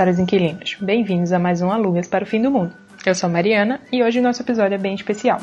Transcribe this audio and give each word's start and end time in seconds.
caros 0.00 0.18
inquilinos. 0.18 0.78
Bem-vindos 0.80 1.30
a 1.30 1.38
mais 1.38 1.60
um 1.60 1.70
Alugas 1.70 2.08
para 2.08 2.24
o 2.24 2.26
Fim 2.26 2.40
do 2.40 2.50
Mundo. 2.50 2.72
Eu 3.04 3.14
sou 3.14 3.28
Mariana 3.28 3.82
e 3.92 4.02
hoje 4.02 4.18
o 4.18 4.22
nosso 4.22 4.40
episódio 4.40 4.74
é 4.74 4.78
bem 4.78 4.94
especial. 4.94 5.38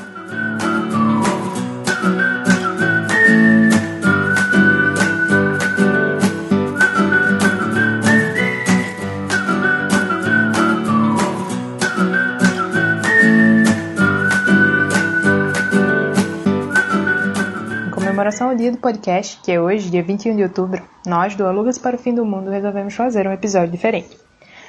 comemoração 17.92 18.50
ao 18.50 18.56
dia 18.56 18.72
do 18.72 18.80
podcast, 18.80 19.40
que 19.44 19.52
é 19.52 19.62
hoje, 19.62 19.92
dia 19.92 20.02
21 20.02 20.36
de 20.36 20.42
outubro, 20.42 20.82
nós, 21.06 21.36
do 21.36 21.46
Alugas 21.46 21.78
para 21.78 21.96
o 21.96 22.00
Fim 22.00 22.16
do 22.16 22.26
Mundo, 22.26 22.50
resolvemos 22.50 22.96
fazer 22.96 23.28
um 23.28 23.32
episódio 23.32 23.70
diferente. 23.70 24.27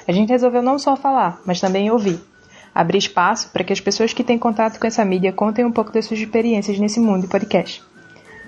A 0.09 0.11
gente 0.11 0.29
resolveu 0.29 0.63
não 0.63 0.79
só 0.79 0.95
falar, 0.95 1.39
mas 1.45 1.61
também 1.61 1.91
ouvir. 1.91 2.19
Abrir 2.73 2.97
espaço 2.97 3.51
para 3.53 3.63
que 3.63 3.71
as 3.71 3.79
pessoas 3.79 4.11
que 4.11 4.23
têm 4.23 4.39
contato 4.39 4.79
com 4.79 4.87
essa 4.87 5.05
mídia 5.05 5.31
contem 5.31 5.63
um 5.63 5.71
pouco 5.71 5.91
das 5.91 6.05
suas 6.05 6.19
experiências 6.19 6.79
nesse 6.79 6.99
mundo 6.99 7.21
de 7.21 7.27
podcast. 7.27 7.83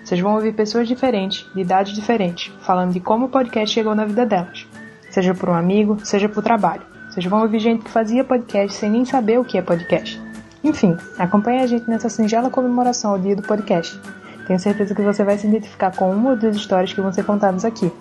Vocês 0.03 0.19
vão 0.19 0.33
ouvir 0.33 0.55
pessoas 0.55 0.87
diferentes, 0.87 1.45
de 1.53 1.61
idades 1.61 1.93
diferentes, 1.93 2.51
falando 2.61 2.93
de 2.93 2.99
como 2.99 3.27
o 3.27 3.29
podcast 3.29 3.71
chegou 3.75 3.93
na 3.93 4.05
vida 4.05 4.25
delas. 4.25 4.65
Seja 5.11 5.35
por 5.35 5.49
um 5.49 5.53
amigo, 5.53 5.99
seja 6.03 6.27
por 6.27 6.41
trabalho. 6.41 6.81
Vocês 7.11 7.27
vão 7.27 7.43
ouvir 7.43 7.59
gente 7.59 7.83
que 7.83 7.91
fazia 7.91 8.23
podcast 8.23 8.75
sem 8.75 8.89
nem 8.89 9.05
saber 9.05 9.39
o 9.39 9.45
que 9.45 9.59
é 9.59 9.61
podcast. 9.61 10.19
Enfim, 10.63 10.97
acompanhe 11.19 11.61
a 11.61 11.67
gente 11.67 11.87
nessa 11.87 12.09
singela 12.09 12.49
comemoração 12.49 13.11
ao 13.11 13.19
dia 13.19 13.35
do 13.35 13.43
podcast. 13.43 14.01
Tenho 14.47 14.59
certeza 14.59 14.95
que 14.95 15.01
você 15.03 15.23
vai 15.23 15.37
se 15.37 15.45
identificar 15.45 15.95
com 15.95 16.11
uma 16.11 16.31
ou 16.31 16.35
duas 16.35 16.55
histórias 16.55 16.91
que 16.91 17.01
vão 17.01 17.13
ser 17.13 17.23
contadas 17.23 17.63
aqui. 17.63 17.91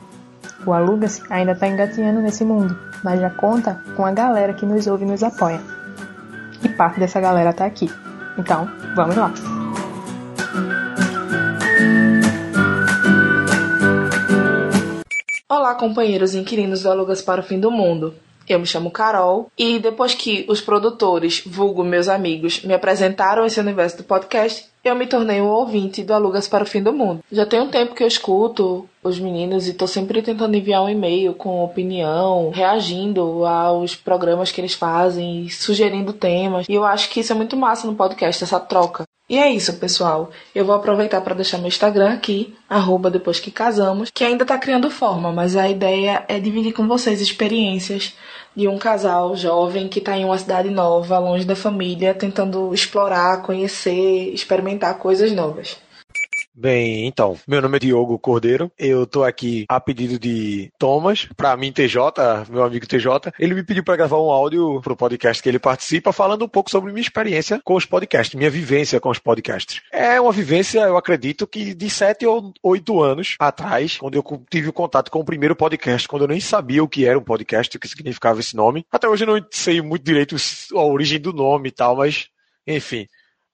O 0.66 0.72
Alugas 0.72 1.22
ainda 1.30 1.52
está 1.52 1.66
engatinhando 1.66 2.20
nesse 2.20 2.44
mundo, 2.44 2.78
mas 3.02 3.20
já 3.20 3.30
conta 3.30 3.82
com 3.96 4.04
a 4.04 4.12
galera 4.12 4.52
que 4.52 4.66
nos 4.66 4.86
ouve 4.86 5.04
e 5.04 5.08
nos 5.08 5.22
apoia. 5.22 5.60
E 6.62 6.68
parte 6.68 7.00
dessa 7.00 7.20
galera 7.20 7.50
está 7.50 7.64
aqui. 7.64 7.90
Então, 8.36 8.68
vamos 8.94 9.16
lá! 9.16 9.32
Olá, 15.48 15.74
companheiros 15.74 16.34
inquilinos 16.34 16.82
do 16.82 16.90
Alugas 16.90 17.22
para 17.22 17.40
o 17.40 17.44
Fim 17.44 17.58
do 17.58 17.70
Mundo. 17.70 18.14
Eu 18.48 18.58
me 18.58 18.66
chamo 18.66 18.90
Carol 18.90 19.50
e 19.56 19.78
depois 19.78 20.14
que 20.14 20.44
os 20.48 20.60
produtores, 20.60 21.42
vulgo 21.46 21.84
meus 21.84 22.08
amigos, 22.08 22.64
me 22.64 22.74
apresentaram 22.74 23.46
esse 23.46 23.60
universo 23.60 23.98
do 23.98 24.02
podcast, 24.02 24.68
eu 24.82 24.96
me 24.96 25.06
tornei 25.06 25.40
um 25.40 25.46
ouvinte 25.46 26.02
do 26.02 26.12
Alugas 26.12 26.48
para 26.48 26.64
o 26.64 26.66
Fim 26.66 26.82
do 26.82 26.92
Mundo. 26.92 27.22
Já 27.30 27.46
tem 27.46 27.60
um 27.60 27.68
tempo 27.68 27.94
que 27.94 28.02
eu 28.02 28.08
escuto 28.08 28.88
os 29.02 29.18
meninos 29.18 29.66
e 29.66 29.72
tô 29.72 29.86
sempre 29.86 30.22
tentando 30.22 30.56
enviar 30.56 30.82
um 30.82 30.88
e-mail 30.88 31.34
com 31.34 31.64
opinião, 31.64 32.50
reagindo 32.50 33.44
aos 33.46 33.96
programas 33.96 34.52
que 34.52 34.60
eles 34.60 34.74
fazem, 34.74 35.48
sugerindo 35.48 36.12
temas. 36.12 36.66
E 36.68 36.74
eu 36.74 36.84
acho 36.84 37.08
que 37.08 37.20
isso 37.20 37.32
é 37.32 37.36
muito 37.36 37.56
massa 37.56 37.86
no 37.86 37.94
podcast, 37.94 38.44
essa 38.44 38.60
troca. 38.60 39.04
E 39.28 39.38
é 39.38 39.48
isso, 39.48 39.72
pessoal. 39.74 40.30
Eu 40.52 40.64
vou 40.64 40.74
aproveitar 40.74 41.20
para 41.20 41.36
deixar 41.36 41.56
meu 41.58 41.68
Instagram 41.68 42.14
aqui, 42.14 42.52
arroba 42.68 43.08
depois 43.08 43.38
que 43.38 43.50
casamos, 43.50 44.10
que 44.12 44.24
ainda 44.24 44.44
tá 44.44 44.58
criando 44.58 44.90
forma, 44.90 45.30
mas 45.30 45.54
a 45.54 45.68
ideia 45.68 46.24
é 46.26 46.40
dividir 46.40 46.72
com 46.72 46.88
vocês 46.88 47.20
experiências 47.20 48.12
de 48.56 48.66
um 48.66 48.76
casal 48.76 49.36
jovem 49.36 49.88
que 49.88 50.00
está 50.00 50.18
em 50.18 50.24
uma 50.24 50.36
cidade 50.36 50.68
nova, 50.68 51.16
longe 51.20 51.44
da 51.44 51.54
família, 51.54 52.12
tentando 52.12 52.74
explorar, 52.74 53.42
conhecer, 53.42 54.34
experimentar 54.34 54.98
coisas 54.98 55.30
novas. 55.30 55.76
Bem, 56.60 57.06
então, 57.06 57.38
meu 57.48 57.62
nome 57.62 57.78
é 57.78 57.80
Diogo 57.80 58.18
Cordeiro, 58.18 58.70
eu 58.78 59.06
tô 59.06 59.24
aqui 59.24 59.64
a 59.66 59.80
pedido 59.80 60.18
de 60.18 60.70
Thomas, 60.78 61.26
pra 61.34 61.56
mim 61.56 61.72
TJ, 61.72 61.98
meu 62.50 62.62
amigo 62.62 62.86
TJ, 62.86 63.32
ele 63.38 63.54
me 63.54 63.62
pediu 63.62 63.82
para 63.82 63.96
gravar 63.96 64.18
um 64.18 64.30
áudio 64.30 64.78
pro 64.82 64.94
podcast 64.94 65.42
que 65.42 65.48
ele 65.48 65.58
participa, 65.58 66.12
falando 66.12 66.44
um 66.44 66.48
pouco 66.48 66.70
sobre 66.70 66.92
minha 66.92 67.00
experiência 67.00 67.62
com 67.64 67.76
os 67.76 67.86
podcasts, 67.86 68.34
minha 68.34 68.50
vivência 68.50 69.00
com 69.00 69.08
os 69.08 69.18
podcasts. 69.18 69.80
É 69.90 70.20
uma 70.20 70.32
vivência, 70.32 70.80
eu 70.80 70.98
acredito, 70.98 71.46
que 71.46 71.72
de 71.72 71.88
sete 71.88 72.26
ou 72.26 72.52
oito 72.62 73.02
anos 73.02 73.36
atrás, 73.38 73.96
quando 73.96 74.16
eu 74.16 74.44
tive 74.50 74.68
o 74.68 74.72
contato 74.74 75.10
com 75.10 75.20
o 75.20 75.24
primeiro 75.24 75.56
podcast, 75.56 76.06
quando 76.06 76.24
eu 76.24 76.28
nem 76.28 76.40
sabia 76.40 76.84
o 76.84 76.88
que 76.88 77.06
era 77.06 77.18
um 77.18 77.24
podcast, 77.24 77.74
o 77.74 77.80
que 77.80 77.88
significava 77.88 78.38
esse 78.38 78.54
nome. 78.54 78.84
Até 78.92 79.08
hoje 79.08 79.24
eu 79.24 79.34
não 79.34 79.46
sei 79.50 79.80
muito 79.80 80.04
direito 80.04 80.36
a 80.74 80.84
origem 80.84 81.18
do 81.18 81.32
nome 81.32 81.70
e 81.70 81.72
tal, 81.72 81.96
mas 81.96 82.28
enfim, 82.66 83.06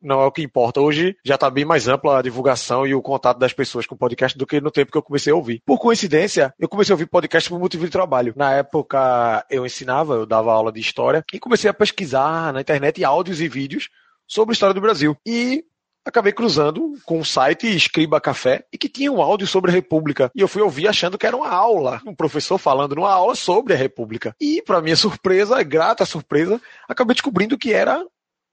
não 0.06 0.20
é 0.20 0.24
o 0.24 0.32
que 0.32 0.42
importa. 0.42 0.80
Hoje 0.80 1.16
já 1.24 1.34
está 1.34 1.50
bem 1.50 1.64
mais 1.64 1.88
ampla 1.88 2.18
a 2.18 2.22
divulgação 2.22 2.86
e 2.86 2.94
o 2.94 3.02
contato 3.02 3.38
das 3.38 3.52
pessoas 3.52 3.86
com 3.86 3.94
o 3.94 3.98
podcast 3.98 4.38
do 4.38 4.46
que 4.46 4.60
no 4.60 4.70
tempo 4.70 4.92
que 4.92 4.98
eu 4.98 5.02
comecei 5.02 5.32
a 5.32 5.36
ouvir. 5.36 5.60
Por 5.66 5.78
coincidência, 5.78 6.54
eu 6.58 6.68
comecei 6.68 6.92
a 6.92 6.94
ouvir 6.94 7.06
podcast 7.06 7.50
por 7.50 7.58
motivo 7.58 7.84
de 7.84 7.90
trabalho. 7.90 8.32
Na 8.36 8.52
época 8.52 9.44
eu 9.50 9.66
ensinava, 9.66 10.14
eu 10.14 10.26
dava 10.26 10.52
aula 10.52 10.72
de 10.72 10.80
história 10.80 11.24
e 11.32 11.38
comecei 11.38 11.68
a 11.68 11.74
pesquisar 11.74 12.52
na 12.52 12.60
internet 12.60 13.04
áudios 13.04 13.40
e 13.40 13.48
vídeos 13.48 13.88
sobre 14.26 14.52
a 14.52 14.54
história 14.54 14.74
do 14.74 14.80
Brasil. 14.80 15.16
E 15.26 15.64
acabei 16.06 16.32
cruzando 16.32 16.94
com 17.04 17.18
um 17.18 17.24
site 17.24 17.66
Escriba 17.66 18.20
Café 18.20 18.64
e 18.72 18.78
que 18.78 18.88
tinha 18.88 19.10
um 19.10 19.20
áudio 19.20 19.46
sobre 19.46 19.72
a 19.72 19.74
República. 19.74 20.30
E 20.36 20.40
eu 20.40 20.46
fui 20.46 20.62
ouvir 20.62 20.86
achando 20.86 21.18
que 21.18 21.26
era 21.26 21.36
uma 21.36 21.48
aula, 21.48 22.00
um 22.06 22.14
professor 22.14 22.58
falando 22.58 22.94
numa 22.94 23.12
aula 23.12 23.34
sobre 23.34 23.74
a 23.74 23.76
República. 23.76 24.34
E, 24.40 24.62
para 24.62 24.80
minha 24.80 24.94
surpresa, 24.96 25.60
grata 25.64 26.06
surpresa, 26.06 26.60
acabei 26.88 27.14
descobrindo 27.14 27.58
que 27.58 27.72
era 27.72 28.04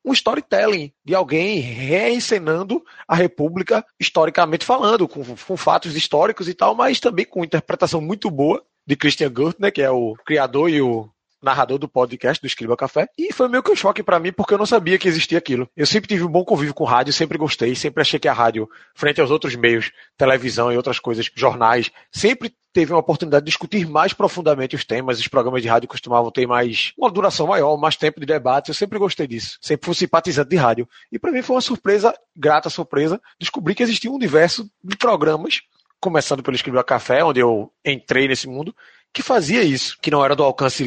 um 0.03 0.13
storytelling 0.13 0.91
de 1.05 1.15
alguém 1.15 1.59
reencenando 1.59 2.83
a 3.07 3.15
República 3.15 3.85
historicamente 3.99 4.65
falando, 4.65 5.07
com, 5.07 5.23
com 5.23 5.57
fatos 5.57 5.95
históricos 5.95 6.47
e 6.47 6.53
tal, 6.53 6.75
mas 6.75 6.99
também 6.99 7.25
com 7.25 7.43
interpretação 7.43 8.01
muito 8.01 8.29
boa 8.29 8.63
de 8.85 8.95
Christian 8.95 9.31
Gurtner, 9.31 9.71
que 9.71 9.81
é 9.81 9.89
o 9.89 10.15
criador 10.25 10.69
e 10.69 10.81
o 10.81 11.09
narrador 11.43 11.77
do 11.77 11.87
podcast 11.87 12.41
do 12.41 12.47
Escriba 12.47 12.77
Café. 12.77 13.07
E 13.17 13.33
foi 13.33 13.47
meio 13.47 13.61
que 13.61 13.71
um 13.71 13.75
choque 13.75 14.01
para 14.01 14.19
mim, 14.19 14.31
porque 14.31 14.53
eu 14.53 14.57
não 14.57 14.65
sabia 14.65 14.97
que 14.97 15.07
existia 15.07 15.37
aquilo. 15.37 15.67
Eu 15.75 15.85
sempre 15.85 16.07
tive 16.07 16.23
um 16.23 16.29
bom 16.29 16.43
convívio 16.43 16.73
com 16.73 16.83
rádio, 16.83 17.13
sempre 17.13 17.37
gostei, 17.37 17.75
sempre 17.75 18.01
achei 18.01 18.19
que 18.19 18.27
a 18.27 18.33
rádio, 18.33 18.69
frente 18.95 19.19
aos 19.21 19.29
outros 19.31 19.55
meios, 19.55 19.91
televisão 20.17 20.71
e 20.71 20.77
outras 20.77 20.99
coisas, 20.99 21.29
jornais, 21.35 21.91
sempre 22.11 22.53
teve 22.73 22.91
uma 22.91 22.99
oportunidade 22.99 23.45
de 23.45 23.51
discutir 23.51 23.87
mais 23.87 24.13
profundamente 24.13 24.75
os 24.75 24.83
temas. 24.83 25.19
Os 25.19 25.27
programas 25.27 25.61
de 25.61 25.67
rádio 25.67 25.87
costumavam 25.87 26.31
ter 26.31 26.47
mais 26.47 26.91
uma 26.97 27.11
duração 27.11 27.47
maior, 27.47 27.77
mais 27.77 27.95
tempo 27.95 28.19
de 28.19 28.25
debate. 28.25 28.69
Eu 28.69 28.73
sempre 28.73 28.97
gostei 28.97 29.27
disso. 29.27 29.59
Sempre 29.61 29.85
fui 29.85 29.95
simpatizante 29.95 30.49
de 30.49 30.55
rádio. 30.55 30.89
E 31.11 31.19
para 31.19 31.31
mim 31.31 31.43
foi 31.43 31.55
uma 31.55 31.61
surpresa, 31.61 32.13
grata 32.35 32.69
surpresa, 32.69 33.21
descobrir 33.39 33.75
que 33.75 33.83
existia 33.83 34.09
um 34.09 34.15
universo 34.15 34.67
de 34.83 34.97
programas, 34.97 35.61
começando 35.99 36.41
pelo 36.41 36.55
Escriba 36.55 36.83
Café, 36.83 37.23
onde 37.23 37.39
eu 37.39 37.71
entrei 37.85 38.27
nesse 38.27 38.47
mundo, 38.47 38.75
que 39.13 39.21
fazia 39.21 39.63
isso, 39.63 39.95
que 40.01 40.09
não 40.09 40.25
era 40.25 40.35
do 40.35 40.43
alcance 40.43 40.83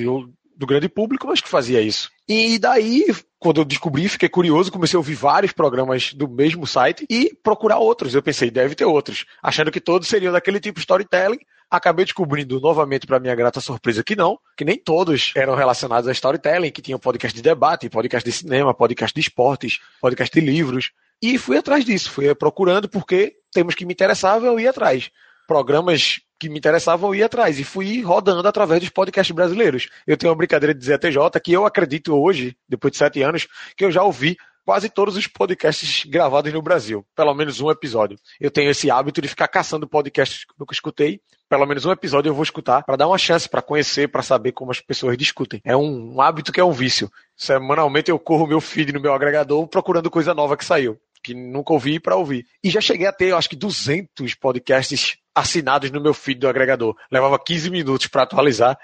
do 0.56 0.66
grande 0.66 0.88
público, 0.88 1.26
mas 1.26 1.40
que 1.40 1.48
fazia 1.48 1.80
isso. 1.80 2.10
E 2.28 2.58
daí, 2.58 3.04
quando 3.38 3.60
eu 3.60 3.64
descobri, 3.64 4.08
fiquei 4.08 4.28
curioso, 4.28 4.72
comecei 4.72 4.96
a 4.96 5.00
ouvir 5.00 5.14
vários 5.14 5.52
programas 5.52 6.12
do 6.12 6.28
mesmo 6.28 6.66
site 6.66 7.06
e 7.08 7.32
procurar 7.42 7.78
outros. 7.78 8.14
Eu 8.14 8.22
pensei, 8.22 8.50
deve 8.50 8.74
ter 8.74 8.84
outros, 8.84 9.26
achando 9.42 9.70
que 9.70 9.80
todos 9.80 10.08
seriam 10.08 10.32
daquele 10.32 10.58
tipo 10.58 10.80
storytelling. 10.80 11.38
Acabei 11.68 12.04
descobrindo 12.04 12.60
novamente, 12.60 13.06
para 13.06 13.18
minha 13.18 13.34
grata 13.34 13.60
surpresa, 13.60 14.02
que 14.02 14.14
não, 14.14 14.38
que 14.56 14.64
nem 14.64 14.78
todos 14.78 15.32
eram 15.34 15.56
relacionados 15.56 16.08
a 16.08 16.12
storytelling, 16.12 16.70
que 16.70 16.80
tinham 16.80 16.98
podcast 16.98 17.36
de 17.36 17.42
debate, 17.42 17.90
podcast 17.90 18.28
de 18.28 18.36
cinema, 18.36 18.72
podcast 18.72 19.12
de 19.12 19.20
esportes, 19.20 19.80
podcast 20.00 20.32
de 20.32 20.46
livros. 20.46 20.92
E 21.20 21.38
fui 21.38 21.56
atrás 21.56 21.84
disso, 21.84 22.10
fui 22.10 22.32
procurando 22.34 22.88
porque 22.88 23.36
temas 23.52 23.74
que 23.74 23.84
me 23.84 23.94
interessavam 23.94 24.46
eu 24.46 24.60
ia 24.60 24.70
atrás. 24.70 25.10
Programas 25.46 26.20
que 26.38 26.48
me 26.48 26.58
interessavam, 26.58 27.10
eu 27.10 27.14
ia 27.14 27.26
atrás. 27.26 27.58
E 27.58 27.64
fui 27.64 28.02
rodando 28.02 28.46
através 28.46 28.80
dos 28.80 28.90
podcasts 28.90 29.34
brasileiros. 29.34 29.88
Eu 30.06 30.16
tenho 30.16 30.30
uma 30.30 30.36
brincadeira 30.36 30.74
de 30.74 30.80
dizer 30.80 30.94
a 30.94 30.98
TJ 30.98 31.40
que 31.42 31.52
eu 31.52 31.64
acredito 31.64 32.14
hoje, 32.14 32.56
depois 32.68 32.92
de 32.92 32.98
sete 32.98 33.22
anos, 33.22 33.46
que 33.76 33.84
eu 33.84 33.90
já 33.90 34.02
ouvi 34.02 34.36
quase 34.66 34.90
todos 34.90 35.16
os 35.16 35.28
podcasts 35.28 36.04
gravados 36.04 36.52
no 36.52 36.60
Brasil. 36.60 37.06
Pelo 37.14 37.32
menos 37.32 37.60
um 37.60 37.70
episódio. 37.70 38.18
Eu 38.40 38.50
tenho 38.50 38.68
esse 38.68 38.90
hábito 38.90 39.22
de 39.22 39.28
ficar 39.28 39.46
caçando 39.46 39.88
podcasts 39.88 40.44
que 40.44 40.52
nunca 40.58 40.74
escutei. 40.74 41.20
Pelo 41.48 41.64
menos 41.64 41.84
um 41.84 41.92
episódio 41.92 42.30
eu 42.30 42.34
vou 42.34 42.42
escutar 42.42 42.82
para 42.82 42.96
dar 42.96 43.06
uma 43.06 43.16
chance, 43.16 43.48
para 43.48 43.62
conhecer, 43.62 44.08
para 44.08 44.22
saber 44.22 44.50
como 44.50 44.72
as 44.72 44.80
pessoas 44.80 45.16
discutem. 45.16 45.60
É 45.64 45.76
um 45.76 46.20
hábito 46.20 46.52
que 46.52 46.58
é 46.58 46.64
um 46.64 46.72
vício. 46.72 47.08
Semanalmente 47.36 48.10
eu 48.10 48.18
corro 48.18 48.48
meu 48.48 48.60
feed 48.60 48.92
no 48.92 49.00
meu 49.00 49.14
agregador 49.14 49.68
procurando 49.68 50.10
coisa 50.10 50.34
nova 50.34 50.56
que 50.56 50.64
saiu 50.64 50.98
que 51.26 51.34
nunca 51.34 51.72
ouvi 51.72 51.98
para 51.98 52.14
ouvir. 52.14 52.46
E 52.62 52.70
já 52.70 52.80
cheguei 52.80 53.06
a 53.06 53.12
ter, 53.12 53.34
acho 53.34 53.48
que 53.48 53.56
200 53.56 54.34
podcasts 54.34 55.16
assinados 55.34 55.90
no 55.90 56.00
meu 56.00 56.14
feed 56.14 56.38
do 56.38 56.48
agregador. 56.48 56.94
Levava 57.10 57.36
15 57.38 57.68
minutos 57.68 58.06
para 58.06 58.22
atualizar, 58.22 58.78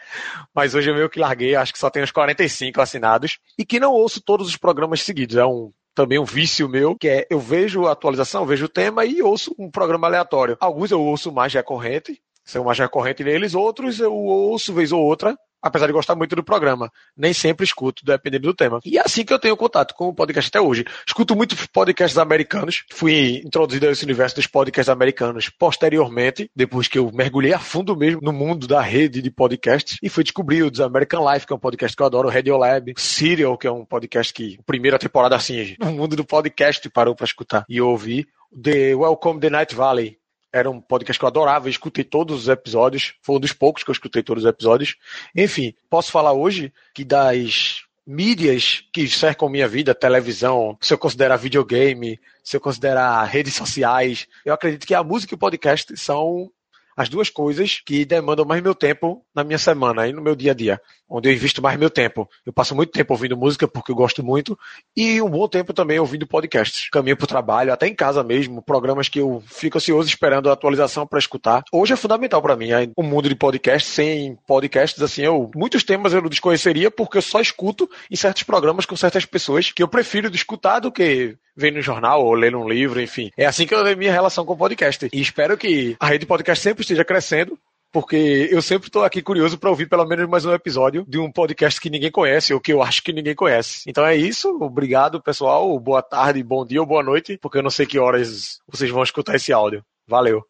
mas 0.53 0.75
hoje 0.75 0.91
eu 0.91 0.94
meio 0.94 1.09
que 1.09 1.21
larguei, 1.21 1.55
acho 1.55 1.73
que 1.73 1.79
só 1.79 1.89
tem 1.89 2.03
uns 2.03 2.11
45 2.11 2.81
assinados. 2.81 3.39
E 3.56 3.65
que 3.65 3.79
não 3.79 3.93
ouço 3.93 4.21
todos 4.21 4.49
os 4.49 4.56
programas 4.56 5.03
seguidos, 5.03 5.37
é 5.37 5.47
um 5.47 5.73
também 5.94 6.19
um 6.19 6.25
vício 6.25 6.69
meu, 6.69 6.97
que 6.97 7.06
é 7.06 7.27
eu 7.31 7.39
vejo 7.39 7.87
a 7.87 7.93
atualização, 7.93 8.47
vejo 8.47 8.65
o 8.65 8.69
tema 8.69 9.05
e 9.05 9.23
ouço 9.23 9.55
um 9.59 9.71
programa 9.71 10.09
aleatório. 10.09 10.56
Alguns 10.59 10.91
eu 10.91 11.00
ouço 11.00 11.31
mais 11.31 11.53
recorrente, 11.53 12.21
são 12.45 12.65
mais 12.65 12.79
recorrente 12.79 13.23
neles, 13.23 13.55
outros 13.55 14.00
eu 14.00 14.12
ouço 14.12 14.73
vez 14.73 14.91
ou 14.91 15.03
outra, 15.03 15.37
apesar 15.62 15.87
de 15.87 15.93
gostar 15.93 16.14
muito 16.14 16.35
do 16.35 16.43
programa. 16.43 16.91
Nem 17.17 17.32
sempre 17.32 17.64
escuto, 17.64 18.05
dependendo 18.05 18.49
do 18.49 18.55
tema. 18.55 18.81
E 18.85 18.99
é 18.99 19.03
assim 19.03 19.25
que 19.25 19.32
eu 19.32 19.38
tenho 19.38 19.56
contato 19.56 19.94
com 19.94 20.09
o 20.09 20.14
podcast 20.14 20.49
até 20.49 20.61
hoje. 20.61 20.85
Escuto 21.06 21.37
muito 21.37 21.56
podcasts 21.70 22.19
americanos. 22.19 22.85
Fui 22.93 23.43
introduzido 23.44 23.87
nesse 23.87 24.05
universo 24.05 24.37
dos 24.37 24.47
podcasts 24.47 24.88
americanos 24.88 25.49
posteriormente, 25.49 26.50
depois 26.55 26.88
que 26.88 26.99
eu 26.99 27.11
mergulhei 27.12 27.53
a 27.53 27.59
fundo 27.59 27.97
mesmo 27.97 28.20
no 28.23 28.32
mundo 28.32 28.67
da 28.67 28.81
rede 28.81 29.23
de 29.23 29.31
podcasts 29.31 29.99
e 30.03 30.09
fui 30.09 30.25
descobrir 30.25 30.62
o 30.62 30.70
dos 30.70 30.81
American 30.81 31.31
Life, 31.31 31.47
que 31.47 31.53
é 31.53 31.56
um 31.56 31.61
podcast 31.61 31.97
que 31.97 32.03
eu 32.03 32.06
adoro, 32.06 32.29
o 32.29 32.31
Radio 32.31 32.56
Lab, 32.56 32.93
Serial, 32.97 33.56
que 33.56 33.67
é 33.67 33.73
um 33.73 33.85
podcast 33.85 34.32
que, 34.32 34.59
primeira 34.67 34.99
temporada 34.99 35.37
assim, 35.37 35.76
no 35.81 35.93
mundo 35.93 36.17
do 36.17 36.25
podcast 36.25 36.88
parou 36.91 37.14
para 37.14 37.25
escutar 37.25 37.64
e 37.69 37.81
ouvir. 37.81 38.26
The 38.61 38.94
Welcome 38.94 39.41
the 39.41 39.49
Night 39.49 39.75
Valley, 39.75 40.19
era 40.52 40.70
um 40.70 40.81
podcast 40.81 41.19
que 41.19 41.25
eu 41.25 41.28
adorava, 41.28 41.66
eu 41.66 41.70
escutei 41.70 42.04
todos 42.04 42.43
os 42.43 42.49
episódios, 42.49 43.14
foi 43.22 43.37
um 43.37 43.40
dos 43.40 43.52
poucos 43.52 43.82
que 43.82 43.90
eu 43.90 43.94
escutei 43.94 44.22
todos 44.22 44.44
os 44.44 44.49
episódios. 44.50 44.96
Enfim, 45.34 45.75
posso 45.88 46.12
falar 46.12 46.32
hoje 46.32 46.72
que 46.94 47.04
das 47.04 47.84
mídias 48.06 48.84
que 48.93 49.08
cercam 49.08 49.49
minha 49.49 49.69
vida, 49.69 49.94
televisão, 49.94 50.76
se 50.81 50.93
eu 50.93 50.99
considerar 50.99 51.37
videogame, 51.37 52.20
se 52.44 52.56
eu 52.56 52.60
considerar 52.60 53.25
redes 53.25 53.54
sociais, 53.54 54.26
eu 54.44 54.52
acredito 54.52 54.87
que 54.87 54.94
a 54.94 55.02
música 55.02 55.34
e 55.34 55.37
o 55.37 55.38
podcast 55.38 55.96
são 55.96 56.50
as 56.96 57.08
duas 57.08 57.31
coisas 57.31 57.81
que 57.84 58.04
demandam 58.04 58.44
mais 58.44 58.62
meu 58.62 58.75
tempo 58.75 59.25
na 59.34 59.43
minha 59.43 59.58
semana 59.58 60.06
e 60.06 60.12
no 60.12 60.20
meu 60.20 60.37
dia 60.37 60.50
a 60.50 60.54
dia, 60.54 60.81
onde 61.12 61.29
eu 61.29 61.32
invisto 61.32 61.61
mais 61.61 61.79
meu 61.79 61.91
tempo. 61.91 62.29
Eu 62.44 62.53
passo 62.53 62.75
muito 62.75 62.91
tempo 62.91 63.12
ouvindo 63.12 63.37
música 63.37 63.69
porque 63.69 63.93
eu 63.93 63.97
gosto 63.97 64.25
muito 64.25 64.59
e 64.97 65.20
um 65.20 65.29
bom 65.29 65.47
tempo 65.47 65.75
também 65.75 65.99
ouvindo 65.99 66.26
podcasts. 66.26 66.88
Caminho 66.91 67.17
para 67.17 67.25
o 67.25 67.29
trabalho, 67.29 67.73
até 67.73 67.87
em 67.87 67.94
casa 67.94 68.25
mesmo, 68.25 68.62
programas 68.62 69.09
que 69.09 69.20
eu 69.20 69.43
fico 69.47 69.76
ansioso 69.76 70.09
esperando 70.09 70.49
a 70.49 70.55
atualização 70.55 71.06
para 71.06 71.19
escutar. 71.19 71.62
Hoje 71.70 71.93
é 71.93 71.97
fundamental 71.97 72.41
para 72.41 72.56
mim 72.56 72.70
o 72.97 73.03
mundo 73.03 73.29
de 73.29 73.35
podcast. 73.35 73.88
Sem 73.88 74.38
podcasts, 74.47 75.03
assim, 75.03 75.23
eu 75.23 75.50
muitos 75.55 75.85
temas 75.85 76.14
eu 76.14 76.29
desconheceria 76.29 76.91
porque 76.91 77.19
eu 77.19 77.23
só 77.23 77.41
escuto 77.41 77.88
em 78.11 78.17
certos 78.17 78.44
programas 78.44 78.87
com 78.87 78.97
certas 78.97 79.26
pessoas 79.26 79.70
que 79.70 79.82
eu 79.82 79.88
prefiro 79.88 80.31
escutar 80.35 80.81
do 80.81 80.91
que 80.91 81.37
ver 81.55 81.73
no 81.73 81.82
jornal 81.82 82.25
ou 82.25 82.35
ler 82.35 82.56
um 82.56 82.69
livro, 82.69 83.00
enfim. 83.00 83.31
É 83.37 83.44
assim 83.44 83.67
que 83.67 83.75
eu 83.75 83.85
tenho 83.85 83.99
minha 83.99 84.12
relação 84.12 84.44
com 84.44 84.55
o 84.55 84.56
podcast. 84.56 85.09
E 85.12 85.20
espero 85.20 85.56
que 85.56 85.97
a 86.00 86.06
rede 86.06 86.20
de 86.20 86.26
podcast 86.26 86.62
sempre 86.62 86.82
esteja 86.82 87.05
crescendo, 87.05 87.59
porque 87.93 88.49
eu 88.50 88.62
sempre 88.62 88.89
estou 88.89 89.05
aqui 89.05 89.21
curioso 89.21 89.59
para 89.59 89.69
ouvir 89.69 89.87
pelo 89.87 90.06
menos 90.06 90.27
mais 90.27 90.47
um 90.47 90.53
episódio 90.53 91.05
de 91.06 91.19
um 91.19 91.31
podcast 91.31 91.79
que 91.79 91.91
ninguém 91.91 92.11
conhece 92.11 92.55
ou 92.55 92.61
que 92.61 92.73
eu 92.73 92.83
acho 92.83 93.03
que 93.05 93.12
ninguém 93.12 93.35
conhece. 93.35 93.83
Então 93.87 94.05
é 94.05 94.17
isso. 94.17 94.49
Obrigado, 94.62 95.23
pessoal. 95.23 95.79
Boa 95.79 96.00
tarde, 96.00 96.43
bom 96.43 96.65
dia 96.65 96.81
ou 96.81 96.87
boa 96.87 97.03
noite, 97.03 97.37
porque 97.37 97.59
eu 97.59 97.62
não 97.62 97.71
sei 97.71 97.85
que 97.85 97.99
horas 97.99 98.61
vocês 98.67 98.91
vão 98.91 99.03
escutar 99.03 99.37
esse 99.37 99.53
áudio. 99.53 99.85
Valeu. 100.09 100.43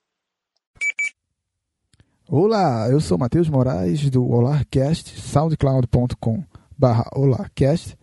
Olá, 2.29 2.89
eu 2.89 3.01
sou 3.01 3.19
Matheus 3.19 3.49
Moraes 3.49 4.09
do 4.09 4.25
Olarcast, 4.25 5.21
soundcloud.com 5.21 6.45
barra 6.79 7.05
Olarcast 7.15 7.99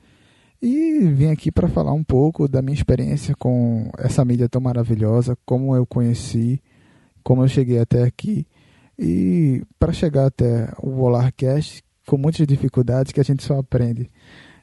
e 0.62 1.00
vim 1.00 1.32
aqui 1.32 1.50
para 1.50 1.70
falar 1.70 1.94
um 1.94 2.04
pouco 2.04 2.48
da 2.48 2.62
minha 2.62 2.76
experiência 2.76 3.34
com 3.36 3.90
essa 3.98 4.24
mídia 4.26 4.50
tão 4.50 4.62
maravilhosa, 4.62 5.38
como 5.46 5.74
eu 5.76 5.86
conheci, 5.86 6.62
como 7.24 7.44
eu 7.44 7.48
cheguei 7.48 7.80
até 7.80 8.04
aqui 8.04 8.46
e 9.00 9.64
para 9.80 9.94
chegar 9.94 10.26
até 10.26 10.72
o 10.82 10.92
Volarcast 10.92 11.82
com 12.06 12.18
muitas 12.18 12.46
dificuldades 12.46 13.12
que 13.12 13.20
a 13.20 13.24
gente 13.24 13.44
só 13.44 13.60
aprende 13.60 14.10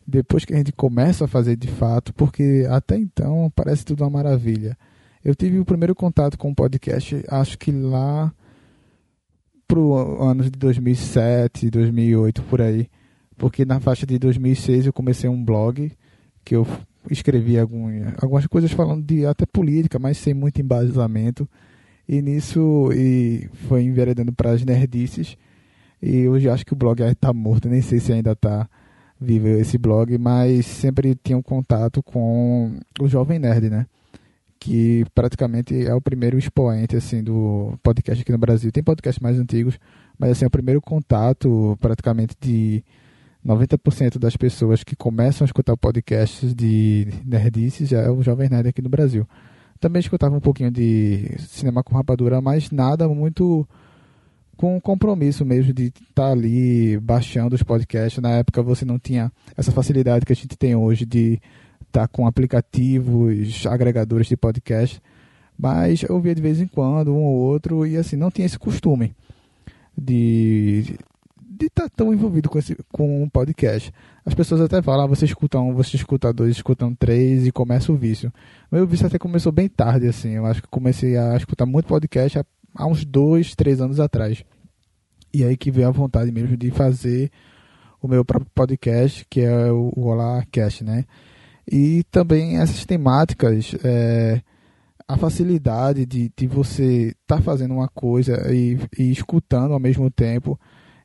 depois 0.06 0.44
que 0.44 0.54
a 0.54 0.56
gente 0.56 0.72
começa 0.72 1.24
a 1.24 1.28
fazer 1.28 1.56
de 1.56 1.66
fato, 1.66 2.14
porque 2.14 2.64
até 2.70 2.96
então 2.96 3.50
parece 3.56 3.84
tudo 3.84 4.04
uma 4.04 4.10
maravilha. 4.10 4.76
Eu 5.24 5.34
tive 5.34 5.58
o 5.58 5.64
primeiro 5.64 5.96
contato 5.96 6.38
com 6.38 6.50
o 6.50 6.54
podcast, 6.54 7.24
acho 7.28 7.58
que 7.58 7.72
lá 7.72 8.32
pro 9.66 10.22
ano 10.22 10.44
de 10.44 10.50
2007, 10.50 11.70
2008 11.70 12.42
por 12.44 12.60
aí 12.60 12.88
porque 13.36 13.64
na 13.64 13.80
faixa 13.80 14.06
de 14.06 14.18
2006 14.18 14.86
eu 14.86 14.92
comecei 14.92 15.28
um 15.28 15.42
blog 15.42 15.92
que 16.44 16.56
eu 16.56 16.66
escrevi 17.10 17.58
algumas 17.58 18.46
coisas 18.46 18.72
falando 18.72 19.04
de 19.04 19.26
até 19.26 19.44
política, 19.44 19.98
mas 19.98 20.16
sem 20.16 20.34
muito 20.34 20.60
embasamento. 20.60 21.48
E 22.08 22.22
nisso 22.22 22.90
e 22.92 23.48
foi 23.68 23.82
enveredando 23.82 24.32
para 24.32 24.50
as 24.50 24.64
nerdices. 24.64 25.36
E 26.00 26.28
hoje 26.28 26.48
acho 26.48 26.64
que 26.64 26.72
o 26.72 26.76
blog 26.76 27.02
está 27.02 27.32
morto, 27.32 27.68
nem 27.68 27.82
sei 27.82 27.98
se 27.98 28.12
ainda 28.12 28.32
está 28.32 28.68
vivo 29.20 29.48
esse 29.48 29.78
blog, 29.78 30.16
mas 30.18 30.66
sempre 30.66 31.14
tinha 31.14 31.36
um 31.38 31.42
contato 31.42 32.02
com 32.02 32.78
o 33.00 33.08
Jovem 33.08 33.38
Nerd, 33.38 33.70
né? 33.70 33.86
Que 34.58 35.04
praticamente 35.14 35.86
é 35.86 35.94
o 35.94 36.00
primeiro 36.00 36.38
expoente 36.38 36.96
assim 36.96 37.22
do 37.22 37.78
podcast 37.82 38.22
aqui 38.22 38.32
no 38.32 38.38
Brasil. 38.38 38.70
Tem 38.70 38.82
podcasts 38.82 39.20
mais 39.20 39.38
antigos, 39.38 39.78
mas 40.18 40.30
assim 40.30 40.44
é 40.44 40.48
o 40.48 40.50
primeiro 40.50 40.80
contato 40.80 41.76
praticamente 41.80 42.36
de 42.40 42.84
90% 43.44 44.18
das 44.18 44.36
pessoas 44.36 44.82
que 44.82 44.96
começam 44.96 45.44
a 45.44 45.46
escutar 45.46 45.76
podcasts 45.76 46.54
de 46.54 47.08
nerdices 47.24 47.88
já 47.88 48.00
é 48.00 48.10
o 48.10 48.22
Jovem 48.22 48.48
Nerd 48.48 48.68
aqui 48.68 48.82
no 48.82 48.88
Brasil. 48.88 49.26
Também 49.80 50.00
escutava 50.00 50.34
um 50.34 50.40
pouquinho 50.40 50.70
de 50.70 51.36
cinema 51.40 51.82
com 51.82 51.94
rapadura, 51.94 52.40
mas 52.40 52.70
nada 52.70 53.08
muito 53.08 53.66
com 54.56 54.80
compromisso 54.80 55.44
mesmo 55.44 55.72
de 55.72 55.86
estar 55.86 56.04
tá 56.14 56.30
ali 56.30 56.98
baixando 56.98 57.54
os 57.54 57.62
podcasts. 57.62 58.22
Na 58.22 58.30
época 58.30 58.62
você 58.62 58.84
não 58.84 58.98
tinha 58.98 59.30
essa 59.56 59.70
facilidade 59.70 60.24
que 60.24 60.32
a 60.32 60.36
gente 60.36 60.56
tem 60.56 60.74
hoje 60.74 61.04
de 61.04 61.40
estar 61.86 62.06
tá 62.06 62.08
com 62.08 62.26
aplicativos, 62.26 63.66
agregadores 63.66 64.26
de 64.26 64.36
podcast. 64.36 65.00
Mas 65.58 66.02
eu 66.02 66.20
via 66.20 66.34
de 66.34 66.42
vez 66.42 66.60
em 66.60 66.66
quando, 66.66 67.12
um 67.12 67.22
ou 67.22 67.34
outro, 67.34 67.86
e 67.86 67.96
assim, 67.96 68.16
não 68.16 68.30
tinha 68.30 68.46
esse 68.46 68.58
costume 68.58 69.14
de 69.96 70.98
tão 71.96 72.12
envolvido 72.12 72.50
com, 72.50 72.58
esse, 72.58 72.76
com 72.92 73.22
um 73.22 73.28
podcast. 73.28 73.92
As 74.24 74.34
pessoas 74.34 74.60
até 74.60 74.82
falam, 74.82 75.06
ah, 75.06 75.08
você 75.08 75.24
escuta 75.24 75.58
um, 75.58 75.72
você 75.72 75.96
escuta 75.96 76.32
dois, 76.32 76.56
escuta 76.56 76.84
um 76.84 76.94
três 76.94 77.46
e 77.46 77.50
começa 77.50 77.90
o 77.90 77.96
vício. 77.96 78.30
Meu 78.70 78.86
vício 78.86 79.06
até 79.06 79.18
começou 79.18 79.50
bem 79.50 79.68
tarde, 79.68 80.06
assim. 80.06 80.32
Eu 80.32 80.44
acho 80.44 80.62
que 80.62 80.68
comecei 80.68 81.16
a 81.16 81.34
escutar 81.36 81.64
muito 81.64 81.86
podcast 81.86 82.38
há, 82.38 82.44
há 82.74 82.86
uns 82.86 83.04
dois, 83.04 83.54
três 83.54 83.80
anos 83.80 83.98
atrás. 83.98 84.44
E 85.32 85.42
aí 85.42 85.56
que 85.56 85.70
veio 85.70 85.88
a 85.88 85.90
vontade 85.90 86.30
mesmo 86.30 86.56
de 86.56 86.70
fazer 86.70 87.30
o 88.00 88.06
meu 88.06 88.24
próprio 88.24 88.50
podcast, 88.54 89.26
que 89.30 89.40
é 89.40 89.72
o 89.72 89.92
Olá 89.96 90.44
Cast, 90.52 90.84
né? 90.84 91.04
E 91.70 92.04
também 92.10 92.58
essas 92.58 92.84
temáticas, 92.84 93.74
é, 93.82 94.40
a 95.08 95.16
facilidade 95.16 96.04
de, 96.04 96.30
de 96.36 96.46
você 96.46 97.08
estar 97.08 97.36
tá 97.36 97.42
fazendo 97.42 97.74
uma 97.74 97.88
coisa 97.88 98.52
e, 98.52 98.78
e 98.98 99.10
escutando 99.10 99.72
ao 99.72 99.80
mesmo 99.80 100.10
tempo 100.10 100.58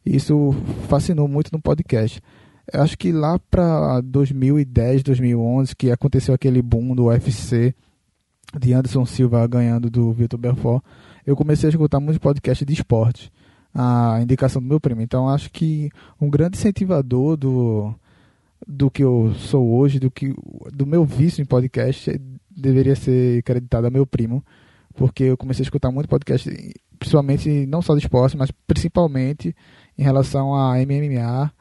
isso 0.05 0.51
fascinou 0.87 1.27
muito 1.27 1.51
no 1.51 1.61
podcast. 1.61 2.21
Eu 2.71 2.81
acho 2.81 2.97
que 2.97 3.11
lá 3.11 3.39
para 3.39 4.01
2010, 4.01 5.03
2011, 5.03 5.75
que 5.75 5.91
aconteceu 5.91 6.33
aquele 6.33 6.61
boom 6.61 6.95
do 6.95 7.05
UFC, 7.05 7.73
de 8.59 8.73
Anderson 8.73 9.05
Silva 9.05 9.45
ganhando 9.47 9.89
do 9.89 10.11
Vitor 10.11 10.39
Belfort, 10.39 10.83
eu 11.25 11.35
comecei 11.35 11.67
a 11.67 11.71
escutar 11.71 11.99
muitos 11.99 12.17
podcasts 12.17 12.65
de 12.65 12.73
esportes, 12.73 13.31
a 13.73 14.19
indicação 14.21 14.61
do 14.61 14.67
meu 14.67 14.79
primo. 14.79 15.01
Então 15.01 15.29
acho 15.29 15.49
que 15.51 15.89
um 16.19 16.29
grande 16.29 16.57
incentivador 16.57 17.37
do, 17.37 17.93
do 18.67 18.89
que 18.91 19.03
eu 19.03 19.33
sou 19.35 19.77
hoje, 19.77 19.99
do 19.99 20.11
que 20.11 20.33
do 20.73 20.85
meu 20.85 21.05
vício 21.05 21.41
em 21.41 21.45
podcast, 21.45 22.19
deveria 22.49 22.95
ser 22.95 23.41
creditado 23.43 23.87
a 23.87 23.91
meu 23.91 24.05
primo, 24.05 24.43
porque 24.95 25.23
eu 25.23 25.37
comecei 25.37 25.63
a 25.63 25.67
escutar 25.67 25.91
muito 25.91 26.09
podcast, 26.09 26.49
principalmente 26.99 27.65
não 27.65 27.81
só 27.81 27.93
de 27.95 28.01
esporte, 28.01 28.35
mas 28.35 28.51
principalmente 28.67 29.55
em 30.01 30.03
relação 30.03 30.55
a 30.55 30.77
MMA, 30.79 31.53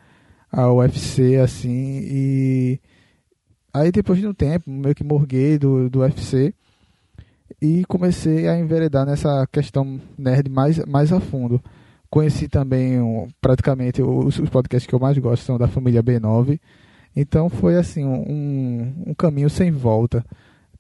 a 0.50 0.72
UFC, 0.72 1.36
assim, 1.36 2.00
e 2.02 2.80
aí 3.72 3.92
depois 3.92 4.18
de 4.18 4.26
um 4.26 4.32
tempo, 4.32 4.70
meio 4.70 4.94
que 4.94 5.04
morguei 5.04 5.58
do, 5.58 5.90
do 5.90 6.00
UFC 6.00 6.54
e 7.60 7.84
comecei 7.84 8.48
a 8.48 8.58
enveredar 8.58 9.04
nessa 9.04 9.46
questão 9.52 10.00
nerd 10.16 10.48
mais, 10.48 10.82
mais 10.86 11.12
a 11.12 11.20
fundo. 11.20 11.62
Conheci 12.08 12.48
também 12.48 12.98
um, 12.98 13.28
praticamente 13.42 14.00
os, 14.00 14.38
os, 14.38 14.48
podcasts 14.48 14.88
que 14.88 14.94
eu 14.94 14.98
mais 14.98 15.18
gosto 15.18 15.44
são 15.44 15.58
da 15.58 15.68
família 15.68 16.02
B9. 16.02 16.58
Então 17.14 17.50
foi 17.50 17.76
assim 17.76 18.06
um, 18.06 19.04
um 19.08 19.14
caminho 19.14 19.50
sem 19.50 19.70
volta. 19.70 20.24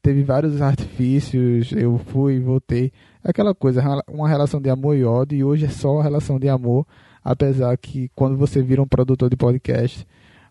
Teve 0.00 0.22
vários 0.22 0.62
artifícios, 0.62 1.72
eu 1.72 1.98
fui, 2.06 2.40
voltei. 2.40 2.90
Aquela 3.22 3.54
coisa, 3.54 3.82
uma 4.08 4.26
relação 4.26 4.62
de 4.62 4.70
amor 4.70 4.96
e 4.96 5.04
ódio, 5.04 5.36
e 5.36 5.44
hoje 5.44 5.66
é 5.66 5.68
só 5.68 5.96
uma 5.96 6.02
relação 6.02 6.38
de 6.38 6.48
amor 6.48 6.86
apesar 7.24 7.76
que 7.76 8.10
quando 8.14 8.36
você 8.36 8.62
vira 8.62 8.82
um 8.82 8.86
produtor 8.86 9.28
de 9.30 9.36
podcast, 9.36 10.06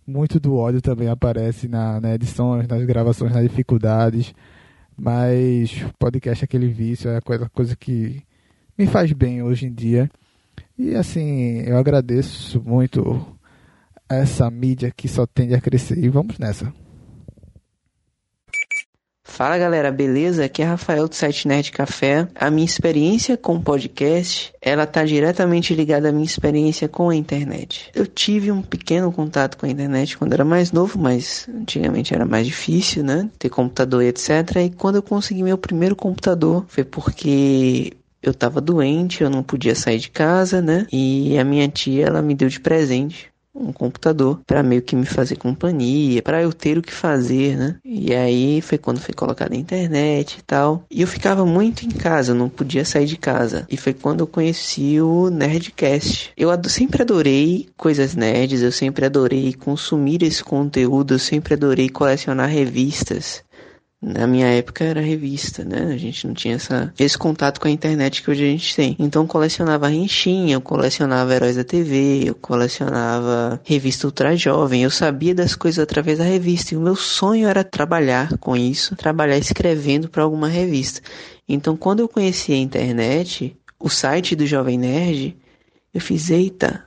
muito 0.05 0.39
do 0.39 0.55
ódio 0.55 0.81
também 0.81 1.07
aparece 1.07 1.67
na, 1.67 1.99
na 2.01 2.15
edição, 2.15 2.61
nas 2.63 2.83
gravações, 2.83 3.33
nas 3.33 3.43
dificuldades. 3.43 4.33
Mas 4.97 5.85
podcast 5.97 6.43
é 6.43 6.45
aquele 6.45 6.67
vício, 6.67 7.09
é 7.09 7.17
a 7.17 7.21
coisa, 7.21 7.49
coisa 7.49 7.75
que 7.75 8.21
me 8.77 8.85
faz 8.87 9.11
bem 9.13 9.41
hoje 9.41 9.67
em 9.67 9.73
dia. 9.73 10.09
E 10.77 10.95
assim, 10.95 11.61
eu 11.61 11.77
agradeço 11.77 12.61
muito 12.61 13.25
essa 14.09 14.49
mídia 14.49 14.91
que 14.95 15.07
só 15.07 15.25
tende 15.25 15.53
a 15.53 15.61
crescer. 15.61 15.97
E 15.97 16.09
vamos 16.09 16.37
nessa. 16.37 16.73
Fala 19.29 19.57
galera, 19.57 19.89
beleza? 19.91 20.43
Aqui 20.43 20.61
é 20.61 20.65
Rafael 20.65 21.07
do 21.07 21.15
site 21.15 21.47
Nerd 21.47 21.71
Café. 21.71 22.27
A 22.35 22.49
minha 22.49 22.65
experiência 22.65 23.37
com 23.37 23.61
podcast, 23.61 24.51
ela 24.61 24.85
tá 24.85 25.05
diretamente 25.05 25.73
ligada 25.73 26.09
à 26.09 26.11
minha 26.11 26.25
experiência 26.25 26.89
com 26.89 27.09
a 27.09 27.15
internet. 27.15 27.89
Eu 27.95 28.05
tive 28.05 28.51
um 28.51 28.61
pequeno 28.61 29.11
contato 29.13 29.55
com 29.57 29.65
a 29.65 29.69
internet 29.69 30.17
quando 30.17 30.33
era 30.33 30.43
mais 30.43 30.73
novo, 30.73 30.99
mas 30.99 31.47
antigamente 31.55 32.13
era 32.13 32.25
mais 32.25 32.47
difícil, 32.47 33.03
né? 33.03 33.29
Ter 33.37 33.49
computador 33.49 34.03
e 34.03 34.07
etc. 34.07 34.29
E 34.65 34.69
quando 34.71 34.95
eu 34.95 35.03
consegui 35.03 35.43
meu 35.43 35.57
primeiro 35.57 35.95
computador, 35.95 36.65
foi 36.67 36.83
porque 36.83 37.93
eu 38.21 38.33
tava 38.33 38.59
doente, 38.59 39.23
eu 39.23 39.29
não 39.29 39.43
podia 39.43 39.75
sair 39.75 39.99
de 39.99 40.09
casa, 40.09 40.61
né? 40.61 40.85
E 40.91 41.37
a 41.37 41.45
minha 41.45 41.67
tia, 41.69 42.07
ela 42.07 42.21
me 42.21 42.35
deu 42.35 42.49
de 42.49 42.59
presente 42.59 43.28
um 43.53 43.71
computador 43.71 44.39
para 44.45 44.63
meio 44.63 44.81
que 44.81 44.95
me 44.95 45.05
fazer 45.05 45.35
companhia, 45.35 46.21
para 46.21 46.41
eu 46.41 46.53
ter 46.53 46.77
o 46.77 46.81
que 46.81 46.93
fazer, 46.93 47.57
né? 47.57 47.75
E 47.83 48.13
aí 48.13 48.61
foi 48.61 48.77
quando 48.77 48.99
foi 48.99 49.13
colocada 49.13 49.53
a 49.53 49.57
internet 49.57 50.37
e 50.39 50.43
tal. 50.43 50.85
E 50.89 51.01
eu 51.01 51.07
ficava 51.07 51.45
muito 51.45 51.85
em 51.85 51.89
casa, 51.89 52.33
não 52.33 52.49
podia 52.49 52.85
sair 52.85 53.05
de 53.05 53.17
casa. 53.17 53.65
E 53.69 53.77
foi 53.77 53.93
quando 53.93 54.21
eu 54.21 54.27
conheci 54.27 55.01
o 55.01 55.29
Nerdcast. 55.29 56.31
Eu 56.37 56.49
sempre 56.67 57.01
adorei 57.01 57.67
coisas 57.75 58.15
nerds, 58.15 58.61
eu 58.61 58.71
sempre 58.71 59.05
adorei 59.05 59.53
consumir 59.53 60.23
esse 60.23 60.43
conteúdo, 60.43 61.15
eu 61.15 61.19
sempre 61.19 61.53
adorei 61.53 61.89
colecionar 61.89 62.49
revistas. 62.49 63.43
Na 64.01 64.25
minha 64.25 64.47
época 64.47 64.85
era 64.85 65.01
revista, 65.01 65.65
né? 65.65 65.91
A 65.93 65.97
gente 65.97 66.25
não 66.25 66.33
tinha 66.33 66.55
essa, 66.55 66.93
esse 66.97 67.17
contato 67.17 67.59
com 67.59 67.67
a 67.67 67.71
internet 67.71 68.23
que 68.23 68.31
hoje 68.31 68.45
a 68.45 68.47
gente 68.47 68.73
tem. 68.73 68.95
Então 68.97 69.23
eu 69.23 69.27
colecionava 69.27 69.89
renchinha, 69.89 70.53
eu 70.53 70.61
colecionava 70.61 71.35
Heróis 71.35 71.57
da 71.57 71.65
TV, 71.65 72.23
eu 72.25 72.35
colecionava 72.35 73.59
revista 73.65 74.07
Ultra 74.07 74.37
Jovem. 74.37 74.83
Eu 74.83 74.89
sabia 74.89 75.35
das 75.35 75.53
coisas 75.53 75.83
através 75.83 76.17
da 76.17 76.23
revista 76.23 76.73
e 76.73 76.77
o 76.77 76.81
meu 76.81 76.95
sonho 76.95 77.47
era 77.47 77.61
trabalhar 77.61 78.37
com 78.37 78.55
isso, 78.55 78.95
trabalhar 78.95 79.37
escrevendo 79.37 80.07
para 80.07 80.23
alguma 80.23 80.47
revista. 80.47 81.01
Então 81.47 81.75
quando 81.75 81.99
eu 81.99 82.07
conheci 82.07 82.53
a 82.53 82.57
internet, 82.57 83.57
o 83.77 83.89
site 83.89 84.33
do 84.33 84.47
Jovem 84.47 84.77
Nerd, 84.77 85.35
eu 85.93 85.99
fiz, 85.99 86.29
eita, 86.29 86.85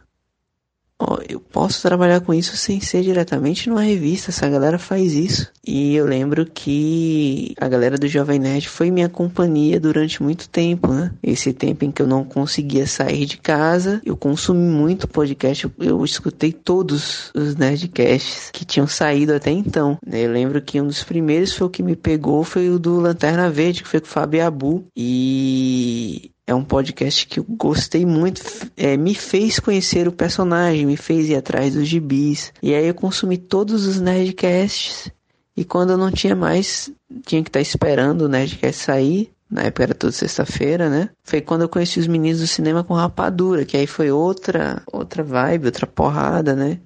Ó, 1.05 1.19
eu 1.29 1.41
posso 1.41 1.83
trabalhar 1.83 2.21
com 2.21 2.33
isso 2.33 2.57
sem 2.57 2.81
ser 2.81 3.03
diretamente 3.03 3.69
numa 3.69 3.83
revista, 3.83 4.31
essa 4.31 4.49
galera 4.49 4.79
faz 4.79 5.13
isso. 5.15 5.51
E 5.67 5.97
eu 5.97 6.07
lembro 6.07 6.47
que 6.47 7.55
a 7.61 7.69
galera 7.69 7.99
do 7.99 8.07
Jovem 8.07 8.39
Nerd 8.39 8.69
foi 8.69 8.91
minha 8.91 9.09
companhia 9.09 9.81
durante 9.81 10.23
muito 10.23 10.49
tempo, 10.49 10.89
né? 10.89 11.13
Esse 11.21 11.53
tempo 11.53 11.85
em 11.85 11.91
que 11.91 12.03
eu 12.03 12.07
não 12.07 12.25
conseguia 12.25 12.87
sair 12.87 13.27
de 13.27 13.37
casa, 13.37 14.01
eu 14.05 14.17
consumi 14.17 14.69
muito 14.69 15.09
podcast, 15.09 15.65
eu, 15.65 15.73
eu 15.81 16.05
escutei 16.05 16.53
todos 16.53 17.33
os 17.35 17.57
Nerdcasts 17.57 18.51
que 18.53 18.65
tinham 18.65 18.87
saído 18.87 19.35
até 19.35 19.51
então. 19.51 19.99
Eu 20.07 20.31
lembro 20.31 20.63
que 20.63 20.81
um 20.81 20.87
dos 20.87 21.03
primeiros 21.03 21.53
foi 21.53 21.67
o 21.67 21.71
que 21.71 21.83
me 21.83 21.97
pegou, 21.97 22.45
foi 22.45 22.71
o 22.71 22.79
do 22.79 23.01
Lanterna 23.01 23.51
Verde, 23.51 23.83
que 23.83 23.89
foi 23.89 24.01
com 24.01 24.07
o 24.07 24.11
Fábio 24.11 24.47
Abu. 24.47 24.85
E 24.97 26.32
é 26.47 26.55
um 26.55 26.65
podcast 26.65 27.27
que 27.27 27.39
eu 27.39 27.47
gostei 27.49 28.05
muito, 28.05 28.43
é, 28.77 28.97
me 28.97 29.15
fez 29.15 29.61
conhecer 29.61 30.09
o 30.09 30.13
personagem, 30.13 30.87
me 30.87 30.97
fez 30.97 31.29
ir 31.29 31.37
atrás 31.37 31.75
dos 31.75 31.87
gibis. 31.87 32.53
E 32.63 32.75
aí 32.75 32.87
eu 32.87 32.95
consumi 32.95 33.39
todos 33.39 33.87
os 33.87 34.01
Nerdcasts. 34.01 35.11
E 35.57 35.65
quando 35.65 35.91
eu 35.91 35.99
não 35.99 36.11
tinha 36.11 36.35
mais, 36.35 36.91
tinha 37.25 37.43
que 37.43 37.49
estar 37.49 37.59
tá 37.59 37.63
esperando 37.63 38.23
o 38.23 38.29
Nerdcast 38.29 38.85
sair. 38.85 39.31
Na 39.51 39.63
época 39.63 39.83
era 39.83 39.95
toda 39.95 40.13
sexta-feira, 40.13 40.89
né? 40.89 41.11
Foi 41.23 41.43
quando 41.43 41.63
eu 41.63 41.69
conheci 41.69 42.01
os 42.01 42.07
meninos 42.07 42.41
do 42.41 42.47
cinema 42.47 42.83
com 42.83 42.95
rapadura, 42.95 43.67
que 43.67 43.77
aí 43.77 43.87
foi 43.87 44.11
outra, 44.11 44.83
outra 44.91 45.23
vibe, 45.23 45.67
outra 45.67 45.87
porrada, 45.87 46.57
né? 46.57 46.81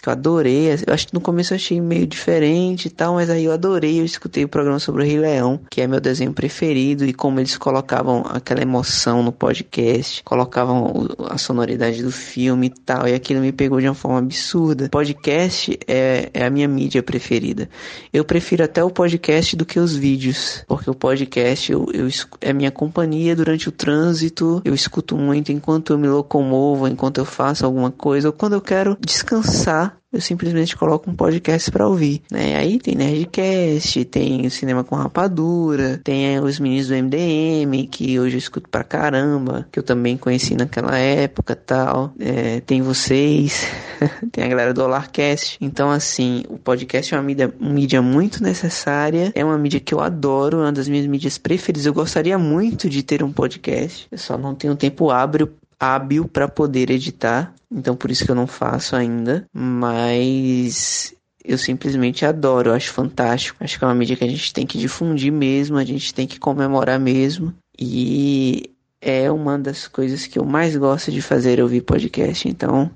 Que 0.00 0.08
eu 0.08 0.12
adorei. 0.12 0.70
Eu 0.86 0.94
acho 0.94 1.08
que 1.08 1.14
no 1.14 1.20
começo 1.20 1.52
eu 1.52 1.56
achei 1.56 1.80
meio 1.80 2.06
diferente 2.06 2.86
e 2.86 2.90
tal, 2.90 3.14
mas 3.14 3.28
aí 3.28 3.44
eu 3.44 3.52
adorei. 3.52 4.00
Eu 4.00 4.04
escutei 4.04 4.44
o 4.44 4.48
programa 4.48 4.78
sobre 4.78 5.02
o 5.02 5.06
Rei 5.06 5.18
Leão, 5.18 5.60
que 5.70 5.80
é 5.80 5.86
meu 5.86 6.00
desenho 6.00 6.32
preferido, 6.32 7.04
e 7.04 7.12
como 7.12 7.40
eles 7.40 7.56
colocavam 7.56 8.24
aquela 8.28 8.62
emoção 8.62 9.22
no 9.22 9.32
podcast, 9.32 10.22
colocavam 10.22 11.08
a 11.28 11.36
sonoridade 11.36 12.02
do 12.02 12.12
filme 12.12 12.68
e 12.68 12.70
tal, 12.70 13.08
e 13.08 13.14
aquilo 13.14 13.40
me 13.40 13.52
pegou 13.52 13.80
de 13.80 13.88
uma 13.88 13.94
forma 13.94 14.18
absurda. 14.18 14.88
Podcast 14.88 15.78
é, 15.86 16.30
é 16.32 16.46
a 16.46 16.50
minha 16.50 16.68
mídia 16.68 17.02
preferida. 17.02 17.68
Eu 18.12 18.24
prefiro 18.24 18.64
até 18.64 18.82
o 18.84 18.90
podcast 18.90 19.56
do 19.56 19.66
que 19.66 19.80
os 19.80 19.96
vídeos, 19.96 20.62
porque 20.68 20.88
o 20.88 20.94
podcast 20.94 21.72
eu, 21.72 21.86
eu, 21.92 22.08
é 22.40 22.52
minha 22.52 22.70
companhia 22.70 23.34
durante 23.34 23.68
o 23.68 23.72
trânsito, 23.72 24.62
eu 24.64 24.74
escuto 24.74 25.16
muito 25.16 25.50
enquanto 25.50 25.92
eu 25.92 25.98
me 25.98 26.08
locomovo, 26.08 26.86
enquanto 26.86 27.18
eu 27.18 27.24
faço 27.24 27.66
alguma 27.66 27.90
coisa, 27.90 28.28
ou 28.28 28.32
quando 28.32 28.52
eu 28.52 28.60
quero 28.60 28.96
descansar 29.00 29.87
eu 30.10 30.20
simplesmente 30.20 30.76
coloco 30.76 31.10
um 31.10 31.14
podcast 31.14 31.70
para 31.70 31.86
ouvir, 31.86 32.22
né? 32.30 32.56
Aí 32.56 32.78
tem 32.78 32.94
Nerdcast, 32.94 34.04
tem 34.06 34.46
o 34.46 34.50
Cinema 34.50 34.82
com 34.82 34.96
Rapadura, 34.96 36.00
tem 36.02 36.40
os 36.40 36.58
meninos 36.58 36.88
do 36.88 36.94
MDM, 36.94 37.86
que 37.90 38.18
hoje 38.18 38.36
eu 38.36 38.38
escuto 38.38 38.68
pra 38.70 38.82
caramba, 38.82 39.66
que 39.70 39.78
eu 39.78 39.82
também 39.82 40.16
conheci 40.16 40.54
naquela 40.54 40.96
época 40.96 41.54
tal. 41.54 42.14
É, 42.18 42.60
tem 42.60 42.80
vocês, 42.80 43.66
tem 44.32 44.44
a 44.44 44.48
galera 44.48 44.72
do 44.72 44.82
Olarcast. 44.82 45.58
Então, 45.60 45.90
assim, 45.90 46.42
o 46.48 46.56
podcast 46.56 47.14
é 47.14 47.18
uma 47.18 47.22
mídia, 47.22 47.52
mídia 47.60 48.00
muito 48.00 48.42
necessária, 48.42 49.30
é 49.34 49.44
uma 49.44 49.58
mídia 49.58 49.78
que 49.78 49.92
eu 49.92 50.00
adoro, 50.00 50.58
uma 50.58 50.72
das 50.72 50.88
minhas 50.88 51.06
mídias 51.06 51.36
preferidas. 51.36 51.84
Eu 51.84 51.92
gostaria 51.92 52.38
muito 52.38 52.88
de 52.88 53.02
ter 53.02 53.22
um 53.22 53.30
podcast, 53.30 54.06
eu 54.10 54.18
só 54.18 54.38
não 54.38 54.54
tenho 54.54 54.74
tempo 54.74 55.10
hábil 55.10 55.50
hábil 55.78 56.26
para 56.26 56.48
poder 56.48 56.90
editar, 56.90 57.54
então 57.70 57.94
por 57.94 58.10
isso 58.10 58.24
que 58.24 58.30
eu 58.30 58.34
não 58.34 58.46
faço 58.46 58.96
ainda, 58.96 59.46
mas 59.52 61.14
eu 61.44 61.56
simplesmente 61.56 62.26
adoro, 62.26 62.70
eu 62.70 62.74
acho 62.74 62.92
fantástico. 62.92 63.56
Acho 63.64 63.78
que 63.78 63.84
é 63.84 63.86
uma 63.86 63.94
mídia 63.94 64.16
que 64.16 64.24
a 64.24 64.28
gente 64.28 64.52
tem 64.52 64.66
que 64.66 64.76
difundir 64.76 65.32
mesmo, 65.32 65.78
a 65.78 65.84
gente 65.84 66.12
tem 66.12 66.26
que 66.26 66.38
comemorar 66.38 67.00
mesmo. 67.00 67.54
E 67.78 68.70
é 69.00 69.30
uma 69.30 69.58
das 69.58 69.88
coisas 69.88 70.26
que 70.26 70.38
eu 70.38 70.44
mais 70.44 70.76
gosto 70.76 71.10
de 71.10 71.22
fazer 71.22 71.62
ouvir 71.62 71.80
podcast. 71.82 72.46
Então, 72.46 72.90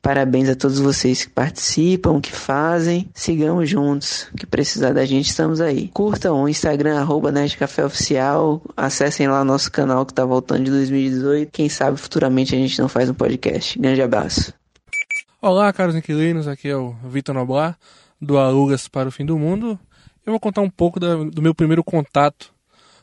Parabéns 0.00 0.48
a 0.48 0.54
todos 0.54 0.78
vocês 0.78 1.24
que 1.24 1.30
participam, 1.30 2.20
que 2.20 2.32
fazem. 2.32 3.10
Sigamos 3.12 3.68
juntos. 3.68 4.30
Que 4.36 4.46
precisar 4.46 4.92
da 4.92 5.04
gente, 5.04 5.28
estamos 5.28 5.60
aí. 5.60 5.88
Curtam 5.88 6.42
o 6.42 6.48
Instagram, 6.48 6.98
arroba 6.98 7.32
Oficial. 7.84 8.62
Acessem 8.76 9.26
lá 9.26 9.44
nosso 9.44 9.70
canal 9.70 10.06
que 10.06 10.14
tá 10.14 10.24
voltando 10.24 10.64
de 10.64 10.70
2018. 10.70 11.50
Quem 11.50 11.68
sabe 11.68 11.98
futuramente 11.98 12.54
a 12.54 12.58
gente 12.58 12.78
não 12.80 12.88
faz 12.88 13.10
um 13.10 13.14
podcast. 13.14 13.78
Grande 13.78 14.00
abraço. 14.00 14.54
Olá, 15.42 15.72
caros 15.72 15.96
inquilinos. 15.96 16.46
Aqui 16.46 16.68
é 16.68 16.76
o 16.76 16.94
Vitor 17.04 17.34
Noblar, 17.34 17.76
do 18.20 18.38
Alugas 18.38 18.86
para 18.86 19.08
o 19.08 19.12
Fim 19.12 19.26
do 19.26 19.36
Mundo. 19.36 19.78
Eu 20.24 20.32
vou 20.32 20.40
contar 20.40 20.60
um 20.60 20.70
pouco 20.70 21.00
da, 21.00 21.16
do 21.16 21.42
meu 21.42 21.54
primeiro 21.54 21.82
contato 21.82 22.52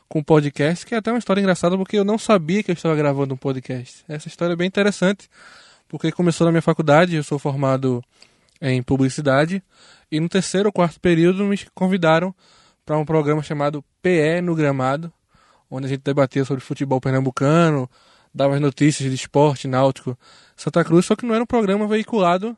com 0.08 0.20
o 0.20 0.24
podcast, 0.24 0.86
que 0.86 0.94
é 0.94 0.98
até 0.98 1.12
uma 1.12 1.18
história 1.18 1.40
engraçada 1.40 1.76
porque 1.76 1.98
eu 1.98 2.04
não 2.04 2.16
sabia 2.16 2.62
que 2.62 2.70
eu 2.70 2.74
estava 2.74 2.96
gravando 2.96 3.34
um 3.34 3.36
podcast. 3.36 4.02
Essa 4.08 4.28
história 4.28 4.54
é 4.54 4.56
bem 4.56 4.66
interessante 4.66 5.28
porque 5.88 6.12
começou 6.12 6.44
na 6.44 6.50
minha 6.50 6.62
faculdade, 6.62 7.16
eu 7.16 7.22
sou 7.22 7.38
formado 7.38 8.02
em 8.60 8.82
publicidade, 8.82 9.62
e 10.10 10.20
no 10.20 10.28
terceiro 10.28 10.68
ou 10.68 10.72
quarto 10.72 11.00
período 11.00 11.44
me 11.44 11.58
convidaram 11.74 12.34
para 12.84 12.96
um 12.96 13.04
programa 13.04 13.42
chamado 13.42 13.84
PE 14.00 14.40
no 14.42 14.54
Gramado, 14.54 15.12
onde 15.70 15.86
a 15.86 15.88
gente 15.88 16.02
debatia 16.02 16.44
sobre 16.44 16.62
futebol 16.62 17.00
pernambucano, 17.00 17.90
dava 18.32 18.54
as 18.54 18.60
notícias 18.60 19.08
de 19.08 19.14
esporte 19.14 19.66
náutico 19.66 20.16
Santa 20.56 20.84
Cruz, 20.84 21.06
só 21.06 21.16
que 21.16 21.26
não 21.26 21.34
era 21.34 21.42
um 21.42 21.46
programa 21.46 21.86
veiculado 21.86 22.56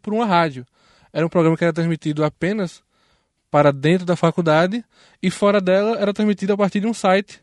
por 0.00 0.12
uma 0.12 0.26
rádio. 0.26 0.66
Era 1.12 1.24
um 1.26 1.28
programa 1.28 1.56
que 1.56 1.64
era 1.64 1.72
transmitido 1.72 2.24
apenas 2.24 2.82
para 3.50 3.72
dentro 3.72 4.06
da 4.06 4.16
faculdade 4.16 4.84
e 5.22 5.30
fora 5.30 5.60
dela 5.60 5.98
era 5.98 6.12
transmitido 6.12 6.52
a 6.52 6.56
partir 6.56 6.80
de 6.80 6.86
um 6.86 6.94
site, 6.94 7.42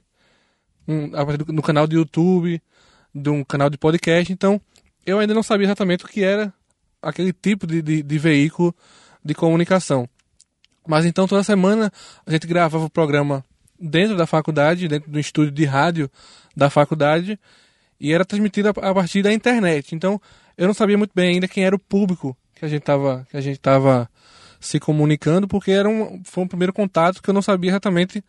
um, 0.87 1.15
a 1.15 1.25
partir 1.25 1.43
do, 1.43 1.53
no 1.53 1.61
canal 1.61 1.85
de 1.85 1.95
YouTube, 1.95 2.61
de 3.13 3.29
um 3.29 3.43
canal 3.43 3.69
de 3.69 3.77
podcast. 3.77 4.31
Então, 4.31 4.59
eu 5.05 5.19
ainda 5.19 5.33
não 5.33 5.43
sabia 5.43 5.65
exatamente 5.65 6.05
o 6.05 6.07
que 6.07 6.23
era 6.23 6.53
aquele 7.01 7.33
tipo 7.33 7.65
de, 7.65 7.81
de, 7.81 8.03
de 8.03 8.17
veículo 8.17 8.75
de 9.23 9.33
comunicação. 9.33 10.07
Mas 10.87 11.05
então 11.05 11.27
toda 11.27 11.43
semana 11.43 11.91
a 12.25 12.31
gente 12.31 12.47
gravava 12.47 12.85
o 12.85 12.89
programa 12.89 13.43
dentro 13.79 14.17
da 14.17 14.25
faculdade, 14.25 14.87
dentro 14.87 15.09
do 15.09 15.19
estúdio 15.19 15.51
de 15.51 15.65
rádio 15.65 16.09
da 16.55 16.69
faculdade, 16.69 17.39
e 17.99 18.11
era 18.13 18.25
transmitido 18.25 18.69
a 18.69 18.73
partir 18.73 19.21
da 19.21 19.31
internet. 19.31 19.95
Então 19.95 20.19
eu 20.57 20.67
não 20.67 20.73
sabia 20.73 20.97
muito 20.97 21.11
bem 21.13 21.35
ainda 21.35 21.47
quem 21.47 21.63
era 21.63 21.75
o 21.75 21.79
público 21.79 22.35
que 22.55 22.65
a 22.65 22.67
gente 22.67 22.81
estava 22.81 23.25
que 23.29 23.37
a 23.37 23.41
gente 23.41 23.59
tava 23.59 24.09
se 24.59 24.79
comunicando, 24.79 25.47
porque 25.47 25.71
era 25.71 25.87
um, 25.87 26.21
foi 26.25 26.43
um 26.43 26.47
primeiro 26.47 26.73
contato 26.73 27.21
que 27.23 27.29
eu 27.29 27.33
não 27.33 27.41
sabia 27.41 27.71
exatamente 27.71 28.23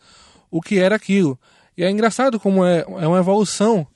o 0.50 0.60
que 0.60 0.78
era 0.78 0.94
aquilo. 0.94 1.38
E 1.76 1.82
é 1.82 1.90
engraçado 1.90 2.38
como 2.38 2.64
é, 2.64 2.80
é 2.80 3.06
uma 3.06 3.18
evolução 3.18 3.86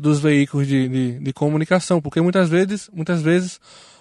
dos 0.00 0.18
veículos 0.18 0.66
de, 0.66 0.88
de, 0.88 1.18
de, 1.18 1.32
comunicação, 1.32 2.00
porque 2.00 2.22
muitas 2.22 2.48
vezes, 2.48 2.88
muitas 2.90 3.20
vezes 3.20 3.60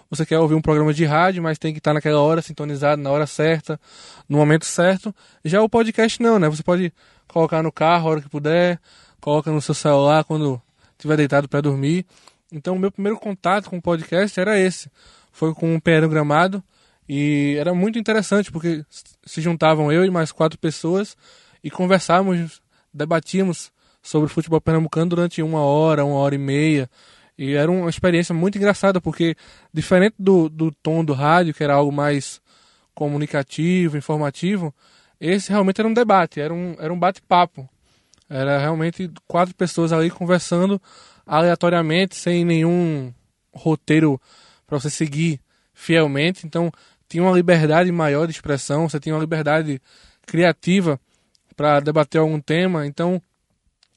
você 0.10 0.26
quer 0.26 0.40
ouvir 0.40 0.56
um 0.56 0.62
programa 0.62 0.94
de 0.94 1.04
rádio, 1.04 1.44
mas 1.44 1.60
tem 1.60 1.74
que 1.74 1.80
estar 1.80 1.94
naquela 1.94 2.22
hora 2.22 2.42
sintonizado, 2.42 3.02
na 3.02 3.12
hora 3.12 3.28
certa, 3.28 3.80
no 4.28 4.38
momento 4.38 4.66
certo. 4.66 5.14
Já 5.44 5.62
o 5.62 5.68
podcast 5.68 6.22
não, 6.24 6.40
né? 6.40 6.48
Você 6.48 6.64
pode 6.64 6.94
colocar 7.28 7.62
no 7.62 7.72
carro 7.72 8.08
a 8.08 8.12
hora 8.12 8.22
que 8.22 8.30
puder, 8.30 8.80
coloca 9.20 9.52
no 9.52 9.62
seu 9.62 9.76
celular 9.76 10.24
quando 10.24 10.60
estiver 10.94 11.18
deitado 11.18 11.50
para 11.50 11.60
dormir. 11.60 12.06
Então, 12.50 12.76
o 12.76 12.80
meu 12.80 12.92
primeiro 12.92 13.20
contato 13.20 13.70
com 13.70 13.78
o 13.78 13.82
podcast 13.82 14.40
era 14.40 14.58
esse. 14.58 14.90
Foi 15.34 15.54
com 15.54 15.76
um 15.76 15.80
no 15.80 16.10
gramado, 16.10 16.64
E 17.08 17.56
era 17.60 17.74
muito 17.74 18.00
interessante 18.00 18.52
porque 18.52 18.86
se 19.26 19.42
juntavam 19.42 19.92
eu 19.92 20.06
e 20.06 20.10
mais 20.10 20.32
quatro 20.32 20.58
pessoas 20.58 21.18
e 21.62 21.70
conversávamos, 21.70 22.62
debatíamos 22.94 23.72
sobre 24.10 24.26
o 24.26 24.30
futebol 24.30 24.60
pernambucano 24.60 25.08
durante 25.08 25.40
uma 25.44 25.62
hora, 25.62 26.04
uma 26.04 26.16
hora 26.16 26.34
e 26.34 26.40
meia. 26.40 26.90
E 27.38 27.54
era 27.54 27.72
uma 27.72 27.92
experiência 27.92 28.34
muito 28.34 28.58
engraçada, 28.58 29.00
porque 29.00 29.36
diferente 29.72 30.16
do, 30.18 30.50
do 30.50 30.72
tom 30.72 31.06
do 31.06 31.14
rádio, 31.14 31.54
que 31.54 31.64
era 31.64 31.76
algo 31.76 31.92
mais 31.92 32.42
comunicativo, 32.96 33.96
informativo, 33.96 34.74
esse 35.22 35.52
realmente 35.52 35.80
era 35.80 35.88
um 35.88 35.94
debate, 35.94 36.42
era 36.42 36.52
um, 36.52 36.76
era 36.80 36.92
um 36.92 36.98
bate-papo. 36.98 37.70
Era 38.28 38.58
realmente 38.58 39.12
quatro 39.28 39.54
pessoas 39.54 39.94
ali 39.94 40.10
conversando 40.10 40.82
aleatoriamente, 41.24 42.16
sem 42.16 42.44
nenhum 42.44 43.14
roteiro 43.54 44.20
para 44.66 44.80
você 44.80 44.90
seguir 44.90 45.40
fielmente. 45.72 46.48
Então, 46.48 46.72
tinha 47.08 47.22
uma 47.22 47.36
liberdade 47.36 47.92
maior 47.92 48.26
de 48.26 48.32
expressão, 48.32 48.90
você 48.90 49.00
tinha 49.00 49.14
uma 49.14 49.22
liberdade 49.22 49.80
criativa 50.26 51.00
para 51.56 51.80
debater 51.80 52.20
algum 52.20 52.42
tema. 52.42 52.88
Então, 52.88 53.22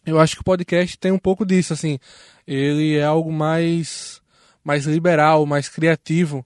eu 0.04 0.18
acho 0.18 0.34
que 0.34 0.40
o 0.40 0.44
podcast 0.44 0.98
tem 0.98 1.12
um 1.12 1.18
pouco 1.18 1.44
disso, 1.46 1.72
assim. 1.72 1.98
Ele 2.46 2.96
é 2.96 3.04
algo 3.04 3.32
mais, 3.32 4.20
mais 4.64 4.84
liberal, 4.84 5.46
mais 5.46 5.68
criativo. 5.68 6.44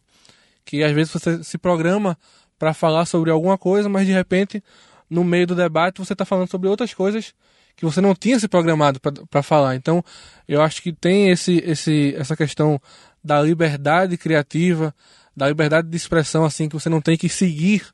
Que 0.65 0.83
às 0.83 0.93
vezes 0.93 1.13
você 1.13 1.43
se 1.43 1.57
programa 1.57 2.19
para 2.59 2.75
falar 2.75 3.07
sobre 3.07 3.31
alguma 3.31 3.57
coisa, 3.57 3.89
mas 3.89 4.07
de 4.07 4.13
repente, 4.13 4.63
no 5.09 5.25
meio 5.25 5.47
do 5.47 5.55
debate, 5.55 5.99
você 5.99 6.13
está 6.13 6.25
falando 6.25 6.51
sobre 6.51 6.69
outras 6.69 6.93
coisas 6.93 7.35
que 7.77 7.85
você 7.85 8.01
não 8.01 8.15
tinha 8.15 8.41
se 8.41 8.49
programado 8.49 8.99
para 9.31 9.43
falar. 9.43 9.77
Então, 9.77 10.03
eu 10.49 10.63
acho 10.63 10.83
que 10.83 10.93
tem 10.93 11.29
esse, 11.29 11.63
esse, 11.65 12.15
essa 12.17 12.35
questão 12.35 12.81
da 13.23 13.41
liberdade 13.43 14.17
criativa, 14.17 14.95
da 15.37 15.47
liberdade 15.47 15.89
de 15.89 15.97
expressão, 15.97 16.45
assim, 16.45 16.69
que 16.69 16.75
você 16.75 16.89
não 16.89 17.03
tem 17.03 17.19
que 17.19 17.29
seguir 17.29 17.87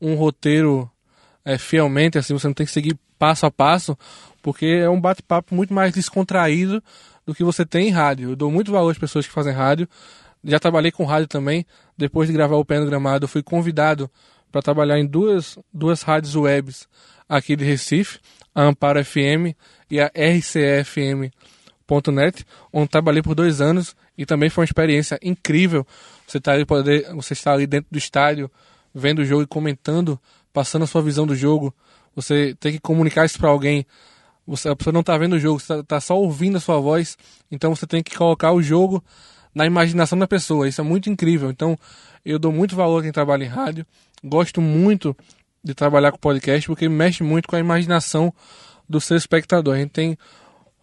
um 0.00 0.14
roteiro 0.14 0.90
é, 1.44 1.58
fielmente, 1.58 2.16
assim, 2.16 2.32
você 2.32 2.46
não 2.46 2.54
tem 2.54 2.64
que 2.64 2.72
seguir 2.72 2.98
passo 3.18 3.44
a 3.44 3.50
passo, 3.50 3.98
porque 4.42 4.66
é 4.66 4.88
um 4.88 5.00
bate-papo 5.00 5.54
muito 5.54 5.72
mais 5.72 5.92
descontraído 5.92 6.82
do 7.26 7.34
que 7.34 7.44
você 7.44 7.64
tem 7.64 7.88
em 7.88 7.90
rádio. 7.90 8.30
Eu 8.30 8.36
dou 8.36 8.50
muito 8.50 8.72
valor 8.72 8.90
às 8.90 8.98
pessoas 8.98 9.26
que 9.26 9.32
fazem 9.32 9.52
rádio. 9.52 9.88
Já 10.44 10.58
trabalhei 10.58 10.90
com 10.90 11.04
rádio 11.04 11.28
também. 11.28 11.66
Depois 11.96 12.28
de 12.28 12.32
gravar 12.32 12.56
o 12.56 12.64
Pé 12.64 12.78
no 12.78 12.86
Gramado, 12.86 13.28
fui 13.28 13.42
convidado 13.42 14.10
para 14.50 14.62
trabalhar 14.62 14.98
em 14.98 15.06
duas, 15.06 15.58
duas 15.72 16.02
rádios 16.02 16.34
webs 16.34 16.88
aqui 17.28 17.54
de 17.54 17.64
Recife, 17.64 18.18
a 18.54 18.62
Amparo 18.62 19.04
FM 19.04 19.54
e 19.90 20.00
a 20.00 20.10
RCFM.net, 20.14 21.34
onde 22.72 22.88
trabalhei 22.88 23.22
por 23.22 23.34
dois 23.34 23.60
anos 23.60 23.94
e 24.16 24.24
também 24.24 24.48
foi 24.48 24.62
uma 24.62 24.66
experiência 24.66 25.18
incrível. 25.22 25.86
Você 26.26 26.38
está 26.38 26.52
ali, 26.52 26.64
poder, 26.64 27.12
você 27.14 27.34
ali 27.48 27.66
dentro 27.66 27.88
do 27.90 27.98
estádio, 27.98 28.50
vendo 28.94 29.20
o 29.20 29.24
jogo 29.24 29.42
e 29.42 29.46
comentando, 29.46 30.18
passando 30.52 30.84
a 30.84 30.86
sua 30.86 31.02
visão 31.02 31.26
do 31.26 31.36
jogo. 31.36 31.74
Você 32.16 32.56
tem 32.58 32.72
que 32.72 32.80
comunicar 32.80 33.24
isso 33.26 33.38
para 33.38 33.48
alguém. 33.48 33.86
Você, 34.48 34.70
a 34.70 34.74
pessoa 34.74 34.94
não 34.94 35.02
está 35.02 35.16
vendo 35.18 35.34
o 35.34 35.38
jogo, 35.38 35.58
está 35.58 35.82
tá 35.82 36.00
só 36.00 36.18
ouvindo 36.18 36.56
a 36.56 36.60
sua 36.60 36.80
voz. 36.80 37.18
Então 37.50 37.74
você 37.74 37.86
tem 37.86 38.02
que 38.02 38.16
colocar 38.16 38.50
o 38.52 38.62
jogo 38.62 39.04
na 39.54 39.66
imaginação 39.66 40.18
da 40.18 40.26
pessoa. 40.26 40.66
Isso 40.66 40.80
é 40.80 40.84
muito 40.84 41.10
incrível. 41.10 41.50
Então 41.50 41.78
eu 42.24 42.38
dou 42.38 42.50
muito 42.50 42.74
valor 42.74 43.00
a 43.00 43.02
quem 43.02 43.12
trabalha 43.12 43.44
em 43.44 43.48
rádio. 43.48 43.86
Gosto 44.24 44.62
muito 44.62 45.14
de 45.62 45.74
trabalhar 45.74 46.12
com 46.12 46.18
podcast 46.18 46.66
porque 46.66 46.88
mexe 46.88 47.22
muito 47.22 47.46
com 47.46 47.56
a 47.56 47.58
imaginação 47.58 48.32
do 48.88 48.98
seu 49.02 49.18
espectador. 49.18 49.74
A 49.74 49.78
gente 49.78 49.90
tem 49.90 50.16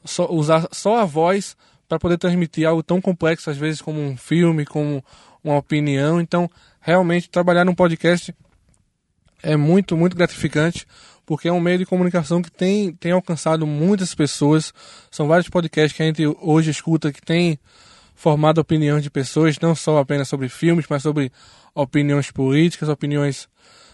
só 0.04 0.32
usar 0.32 0.68
só 0.72 1.00
a 1.00 1.06
voz 1.06 1.58
para 1.90 1.98
poder 1.98 2.20
transmitir 2.20 2.68
algo 2.68 2.84
tão 2.84 3.02
complexo, 3.02 3.50
às 3.50 3.58
vezes 3.58 3.82
como 3.82 4.00
um 4.00 4.16
filme, 4.16 4.64
como 4.64 5.04
uma 5.44 5.58
opinião. 5.58 6.22
Então, 6.22 6.48
realmente, 6.80 7.30
trabalhar 7.32 7.66
num 7.66 7.74
podcast 7.74 8.32
é 9.42 9.56
muito, 9.58 9.98
muito 9.98 10.16
gratificante, 10.16 10.88
porque 11.26 11.48
é 11.48 11.52
um 11.52 11.60
meio 11.60 11.78
de 11.78 11.86
comunicação 11.86 12.42
que 12.42 12.52
tem, 12.52 12.94
tem 12.94 13.12
alcançado 13.12 13.66
muitas 13.66 14.14
pessoas. 14.14 14.74
São 15.10 15.28
vários 15.28 15.50
podcasts 15.50 15.96
que 15.96 16.04
a 16.04 16.06
gente 16.06 16.24
hoje 16.42 16.72
escuta 16.72 17.12
que 17.12 17.22
tem 17.22 17.60
formado 18.14 18.60
opiniões 18.60 19.04
de 19.04 19.10
pessoas, 19.10 19.60
não 19.60 19.76
só 19.76 19.98
apenas 19.98 20.30
sobre 20.30 20.48
filmes, 20.48 20.86
mas 20.90 21.04
sobre 21.04 21.32
opiniões 21.74 22.32
políticas, 22.32 22.88
opiniões 22.88 23.50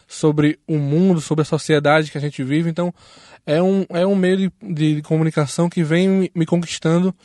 sobre 0.07 0.59
o 0.67 0.77
mundo, 0.77 1.21
sobre 1.21 1.41
a 1.41 1.45
sociedade 1.45 2.11
que 2.11 2.17
a 2.17 2.21
gente 2.21 2.43
vive. 2.43 2.69
Então, 2.69 2.93
é 3.45 3.61
um, 3.61 3.85
é 3.89 4.05
um 4.05 4.15
meio 4.15 4.37
de, 4.37 4.51
de 4.73 5.01
comunicação 5.01 5.69
que 5.69 5.83
vem 5.83 6.07
me, 6.07 6.31
me 6.35 6.45
conquistando 6.45 7.15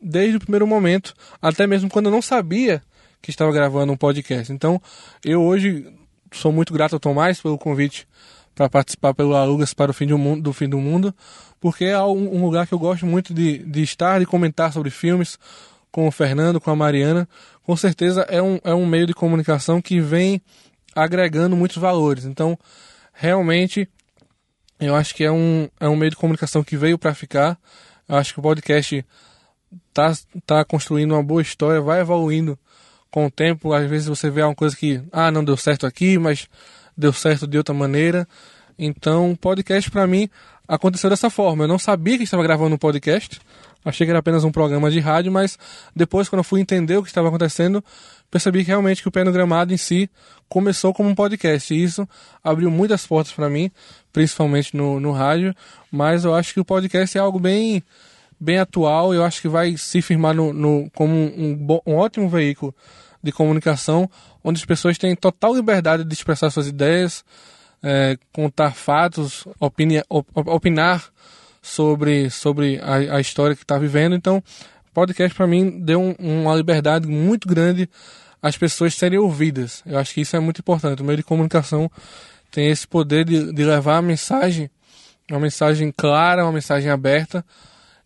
desde 0.00 0.36
o 0.36 0.40
primeiro 0.40 0.66
momento, 0.66 1.14
até 1.40 1.66
mesmo 1.66 1.90
quando 1.90 2.06
eu 2.06 2.12
não 2.12 2.22
sabia 2.22 2.82
que 3.20 3.30
estava 3.30 3.52
gravando 3.52 3.92
um 3.92 3.96
podcast. 3.96 4.52
Então, 4.52 4.80
eu 5.24 5.42
hoje 5.42 5.86
sou 6.32 6.50
muito 6.50 6.72
grato 6.72 6.94
ao 6.94 7.00
Tomás 7.00 7.40
pelo 7.40 7.58
convite 7.58 8.06
para 8.54 8.68
participar 8.68 9.14
pelo 9.14 9.34
Alugas 9.34 9.72
para 9.72 9.90
o 9.90 9.94
fim 9.94 10.06
do 10.06 10.18
mundo, 10.18 10.42
do 10.42 10.52
fim 10.52 10.68
do 10.68 10.78
mundo, 10.78 11.14
porque 11.60 11.84
é 11.84 12.00
um, 12.02 12.44
lugar 12.44 12.66
que 12.66 12.74
eu 12.74 12.78
gosto 12.78 13.06
muito 13.06 13.32
de, 13.32 13.58
de 13.58 13.82
estar 13.82 14.20
e 14.20 14.26
comentar 14.26 14.72
sobre 14.72 14.90
filmes 14.90 15.38
com 15.90 16.06
o 16.06 16.10
Fernando, 16.10 16.60
com 16.60 16.70
a 16.70 16.76
Mariana. 16.76 17.28
Com 17.62 17.76
certeza 17.76 18.22
é 18.22 18.42
um, 18.42 18.58
é 18.64 18.74
um 18.74 18.86
meio 18.86 19.06
de 19.06 19.14
comunicação 19.14 19.80
que 19.80 20.00
vem 20.00 20.42
agregando 20.94 21.56
muitos 21.56 21.76
valores. 21.76 22.24
Então, 22.24 22.58
realmente, 23.12 23.88
eu 24.80 24.96
acho 24.96 25.14
que 25.14 25.22
é 25.22 25.30
um, 25.30 25.68
é 25.78 25.88
um 25.88 25.96
meio 25.96 26.10
de 26.10 26.16
comunicação 26.16 26.64
que 26.64 26.76
veio 26.76 26.98
para 26.98 27.14
ficar. 27.14 27.58
Eu 28.08 28.16
acho 28.16 28.34
que 28.34 28.40
o 28.40 28.42
podcast 28.42 29.04
tá, 29.94 30.12
tá 30.44 30.64
construindo 30.64 31.12
uma 31.12 31.22
boa 31.22 31.40
história, 31.42 31.80
vai 31.80 32.00
evoluindo 32.00 32.58
com 33.10 33.26
o 33.26 33.30
tempo. 33.30 33.72
Às 33.72 33.88
vezes 33.88 34.08
você 34.08 34.30
vê 34.30 34.42
uma 34.42 34.54
coisa 34.54 34.76
que, 34.76 35.00
ah, 35.12 35.30
não 35.30 35.44
deu 35.44 35.56
certo 35.56 35.86
aqui, 35.86 36.18
mas 36.18 36.48
deu 37.02 37.12
certo 37.12 37.46
de 37.46 37.58
outra 37.58 37.74
maneira. 37.74 38.26
Então, 38.78 39.36
podcast 39.38 39.90
para 39.90 40.06
mim 40.06 40.28
aconteceu 40.66 41.10
dessa 41.10 41.28
forma. 41.28 41.64
Eu 41.64 41.68
não 41.68 41.78
sabia 41.78 42.16
que 42.16 42.24
estava 42.24 42.42
gravando 42.42 42.74
um 42.74 42.78
podcast. 42.78 43.40
Achei 43.84 44.06
que 44.06 44.10
era 44.10 44.20
apenas 44.20 44.44
um 44.44 44.52
programa 44.52 44.90
de 44.90 45.00
rádio, 45.00 45.32
mas 45.32 45.58
depois, 45.94 46.28
quando 46.28 46.38
eu 46.38 46.44
fui 46.44 46.60
entender 46.60 46.96
o 46.96 47.02
que 47.02 47.08
estava 47.08 47.26
acontecendo, 47.26 47.84
percebi 48.30 48.60
que 48.60 48.68
realmente 48.68 49.02
que 49.02 49.08
o 49.08 49.10
Pé 49.10 49.24
no 49.24 49.32
Gramado 49.32 49.74
em 49.74 49.76
si 49.76 50.08
começou 50.48 50.94
como 50.94 51.08
um 51.08 51.14
podcast. 51.14 51.74
E 51.74 51.82
isso 51.82 52.08
abriu 52.42 52.70
muitas 52.70 53.04
portas 53.04 53.32
para 53.32 53.50
mim, 53.50 53.70
principalmente 54.12 54.76
no, 54.76 55.00
no 55.00 55.10
rádio. 55.10 55.52
Mas 55.90 56.24
eu 56.24 56.32
acho 56.32 56.54
que 56.54 56.60
o 56.60 56.64
podcast 56.64 57.18
é 57.18 57.20
algo 57.20 57.40
bem 57.40 57.82
bem 58.38 58.58
atual. 58.58 59.12
Eu 59.12 59.24
acho 59.24 59.42
que 59.42 59.48
vai 59.48 59.76
se 59.76 60.00
firmar 60.00 60.34
no, 60.34 60.52
no 60.52 60.88
como 60.94 61.12
um, 61.12 61.80
um, 61.84 61.96
ótimo 61.96 62.28
veículo 62.28 62.72
de 63.22 63.30
comunicação, 63.30 64.10
onde 64.42 64.58
as 64.58 64.64
pessoas 64.64 64.98
têm 64.98 65.14
total 65.14 65.54
liberdade 65.54 66.04
de 66.04 66.14
expressar 66.14 66.50
suas 66.50 66.66
ideias, 66.66 67.24
é, 67.82 68.16
contar 68.32 68.74
fatos, 68.74 69.46
op, 69.58 69.84
opinar 70.08 71.04
sobre, 71.60 72.30
sobre 72.30 72.80
a, 72.80 73.16
a 73.16 73.20
história 73.20 73.56
que 73.56 73.62
está 73.62 73.78
vivendo. 73.78 74.14
Então, 74.14 74.42
podcast 74.92 75.34
para 75.34 75.46
mim 75.46 75.80
deu 75.80 76.00
um, 76.00 76.14
uma 76.18 76.54
liberdade 76.54 77.06
muito 77.06 77.48
grande 77.48 77.88
às 78.42 78.56
pessoas 78.56 78.94
serem 78.94 79.18
ouvidas. 79.18 79.82
Eu 79.86 79.98
acho 79.98 80.12
que 80.14 80.20
isso 80.20 80.36
é 80.36 80.40
muito 80.40 80.60
importante. 80.60 81.02
O 81.02 81.04
meio 81.04 81.16
de 81.16 81.22
comunicação 81.22 81.90
tem 82.50 82.68
esse 82.68 82.86
poder 82.86 83.24
de, 83.24 83.52
de 83.52 83.64
levar 83.64 83.98
a 83.98 84.02
mensagem, 84.02 84.70
uma 85.30 85.40
mensagem 85.40 85.92
clara, 85.96 86.44
uma 86.44 86.52
mensagem 86.52 86.90
aberta 86.90 87.44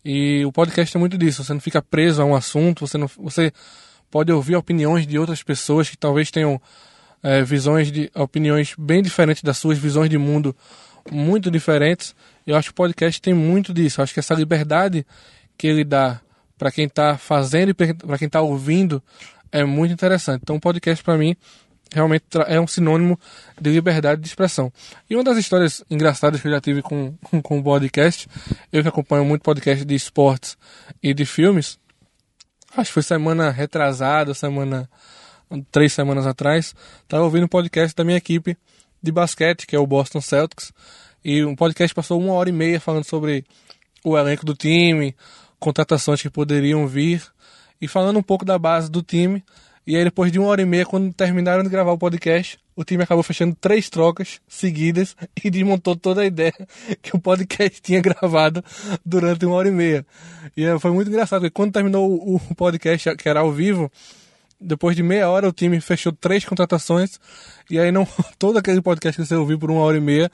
e 0.05 0.45
o 0.45 0.53
podcast 0.53 0.95
é 0.95 0.99
muito 0.99 1.17
disso. 1.17 1.43
Você 1.43 1.53
não 1.53 1.59
fica 1.59 1.81
preso 1.81 2.21
a 2.21 2.25
um 2.25 2.33
assunto, 2.33 2.87
você, 2.87 2.97
não, 2.97 3.07
você 3.17 3.51
pode 4.17 4.31
ouvir 4.31 4.55
opiniões 4.55 5.05
de 5.05 5.19
outras 5.19 5.43
pessoas 5.43 5.91
que 5.91 5.95
talvez 5.95 6.31
tenham 6.31 6.59
é, 7.21 7.43
visões 7.43 7.91
de 7.91 8.09
opiniões 8.15 8.73
bem 8.75 9.03
diferentes 9.03 9.43
das 9.43 9.59
suas, 9.59 9.77
visões 9.77 10.09
de 10.09 10.17
mundo 10.17 10.55
muito 11.11 11.51
diferentes. 11.51 12.15
Eu 12.43 12.55
acho 12.55 12.69
que 12.69 12.71
o 12.71 12.75
podcast 12.75 13.21
tem 13.21 13.31
muito 13.31 13.71
disso. 13.71 14.01
Eu 14.01 14.03
acho 14.03 14.15
que 14.15 14.19
essa 14.19 14.33
liberdade 14.33 15.05
que 15.55 15.67
ele 15.67 15.83
dá 15.83 16.19
para 16.57 16.71
quem 16.71 16.85
está 16.85 17.15
fazendo 17.15 17.69
e 17.69 17.73
para 17.75 18.17
quem 18.17 18.25
está 18.25 18.41
ouvindo 18.41 19.03
é 19.51 19.63
muito 19.63 19.93
interessante. 19.93 20.41
Então, 20.41 20.55
o 20.55 20.59
podcast 20.59 21.03
para 21.03 21.15
mim 21.15 21.35
realmente 21.93 22.25
é 22.47 22.59
um 22.59 22.65
sinônimo 22.65 23.19
de 23.61 23.69
liberdade 23.69 24.19
de 24.19 24.27
expressão. 24.27 24.73
E 25.07 25.13
uma 25.13 25.23
das 25.23 25.37
histórias 25.37 25.83
engraçadas 25.91 26.41
que 26.41 26.47
eu 26.47 26.51
já 26.51 26.59
tive 26.59 26.81
com, 26.81 27.13
com 27.43 27.59
o 27.59 27.63
podcast, 27.63 28.27
eu 28.73 28.81
que 28.81 28.89
acompanho 28.89 29.23
muito 29.23 29.43
podcast 29.43 29.85
de 29.85 29.93
esportes 29.93 30.57
e 31.03 31.13
de 31.13 31.23
filmes, 31.23 31.77
acho 32.77 32.89
que 32.89 32.93
foi 32.93 33.03
semana 33.03 33.49
retrasada, 33.49 34.33
semana 34.33 34.89
três 35.71 35.93
semanas 35.93 36.27
atrás, 36.27 36.75
estava 37.03 37.23
ouvindo 37.23 37.45
um 37.45 37.49
podcast 37.49 37.95
da 37.95 38.03
minha 38.03 38.17
equipe 38.17 38.57
de 39.01 39.11
basquete, 39.11 39.65
que 39.65 39.75
é 39.75 39.79
o 39.79 39.87
Boston 39.87 40.21
Celtics, 40.21 40.73
e 41.23 41.43
um 41.43 41.55
podcast 41.55 41.93
passou 41.93 42.19
uma 42.19 42.33
hora 42.33 42.49
e 42.49 42.51
meia 42.51 42.79
falando 42.79 43.03
sobre 43.03 43.45
o 44.03 44.17
elenco 44.17 44.45
do 44.45 44.53
time, 44.53 45.15
contratações 45.59 46.21
que 46.21 46.29
poderiam 46.29 46.87
vir, 46.87 47.23
e 47.81 47.87
falando 47.87 48.19
um 48.19 48.23
pouco 48.23 48.43
da 48.43 48.57
base 48.57 48.89
do 48.91 49.01
time, 49.01 49.43
e 49.85 49.95
aí, 49.95 50.03
depois 50.03 50.31
de 50.31 50.37
uma 50.37 50.49
hora 50.49 50.61
e 50.61 50.65
meia, 50.65 50.85
quando 50.85 51.13
terminaram 51.13 51.63
de 51.63 51.69
gravar 51.69 51.93
o 51.93 51.97
podcast, 51.97 52.59
o 52.77 52.83
time 52.83 53.03
acabou 53.03 53.23
fechando 53.23 53.57
três 53.59 53.89
trocas 53.89 54.39
seguidas 54.47 55.15
e 55.43 55.49
desmontou 55.49 55.95
toda 55.95 56.21
a 56.21 56.25
ideia 56.25 56.53
que 57.01 57.15
o 57.15 57.19
podcast 57.19 57.81
tinha 57.81 57.99
gravado 57.99 58.63
durante 59.03 59.45
uma 59.47 59.55
hora 59.55 59.67
e 59.67 59.71
meia. 59.71 60.05
E 60.55 60.63
eh, 60.63 60.77
foi 60.77 60.91
muito 60.91 61.09
engraçado, 61.09 61.41
porque 61.41 61.53
quando 61.53 61.73
terminou 61.73 62.13
o 62.13 62.39
podcast, 62.55 63.15
que 63.15 63.27
era 63.27 63.39
ao 63.39 63.51
vivo, 63.51 63.91
depois 64.61 64.95
de 64.95 65.01
meia 65.01 65.27
hora 65.27 65.49
o 65.49 65.51
time 65.51 65.81
fechou 65.81 66.11
três 66.11 66.45
contratações 66.45 67.19
e 67.69 67.79
aí 67.79 67.91
não 67.91 68.07
todo 68.37 68.57
aquele 68.57 68.81
podcast 68.81 69.19
que 69.19 69.27
você 69.27 69.35
ouviu 69.35 69.57
por 69.57 69.71
uma 69.71 69.81
hora 69.81 69.97
e 69.97 70.01
meia 70.01 70.31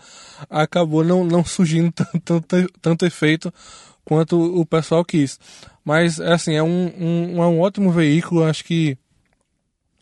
acabou 0.49 1.03
não, 1.03 1.23
não 1.23 1.45
surgindo 1.45 1.91
tanto, 1.91 2.41
tanto, 2.41 2.73
tanto 2.81 3.05
efeito 3.05 3.53
quanto 4.03 4.59
o 4.59 4.65
pessoal 4.65 5.03
quis. 5.05 5.39
Mas 5.83 6.19
assim, 6.19 6.55
é 6.55 6.63
um, 6.63 6.91
um, 6.97 7.43
é 7.43 7.47
um 7.47 7.61
ótimo 7.61 7.89
veículo, 7.89 8.43
acho 8.43 8.65
que 8.65 8.97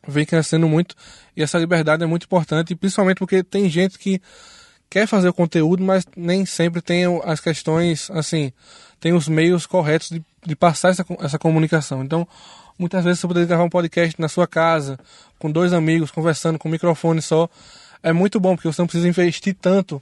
vem 0.07 0.25
crescendo 0.25 0.67
muito 0.67 0.95
e 1.35 1.43
essa 1.43 1.57
liberdade 1.57 2.03
é 2.03 2.05
muito 2.05 2.25
importante, 2.25 2.75
principalmente 2.75 3.17
porque 3.17 3.43
tem 3.43 3.69
gente 3.69 3.97
que 3.97 4.21
quer 4.89 5.07
fazer 5.07 5.29
o 5.29 5.33
conteúdo, 5.33 5.81
mas 5.81 6.05
nem 6.17 6.45
sempre 6.45 6.81
tem 6.81 7.05
as 7.23 7.39
questões, 7.39 8.11
assim, 8.11 8.51
tem 8.99 9.13
os 9.13 9.27
meios 9.27 9.65
corretos 9.65 10.09
de, 10.09 10.21
de 10.45 10.55
passar 10.55 10.89
essa, 10.89 11.05
essa 11.21 11.39
comunicação. 11.39 12.03
Então, 12.03 12.27
muitas 12.77 13.03
vezes 13.03 13.19
você 13.19 13.27
poderia 13.27 13.47
gravar 13.47 13.63
um 13.63 13.69
podcast 13.69 14.19
na 14.19 14.27
sua 14.27 14.45
casa, 14.45 14.99
com 15.39 15.49
dois 15.49 15.71
amigos, 15.71 16.11
conversando 16.11 16.59
com 16.59 16.67
microfone 16.67 17.21
só. 17.21 17.49
É 18.03 18.11
muito 18.11 18.39
bom, 18.39 18.55
porque 18.55 18.67
você 18.67 18.81
não 18.81 18.87
precisa 18.87 19.07
investir 19.07 19.55
tanto 19.59 20.01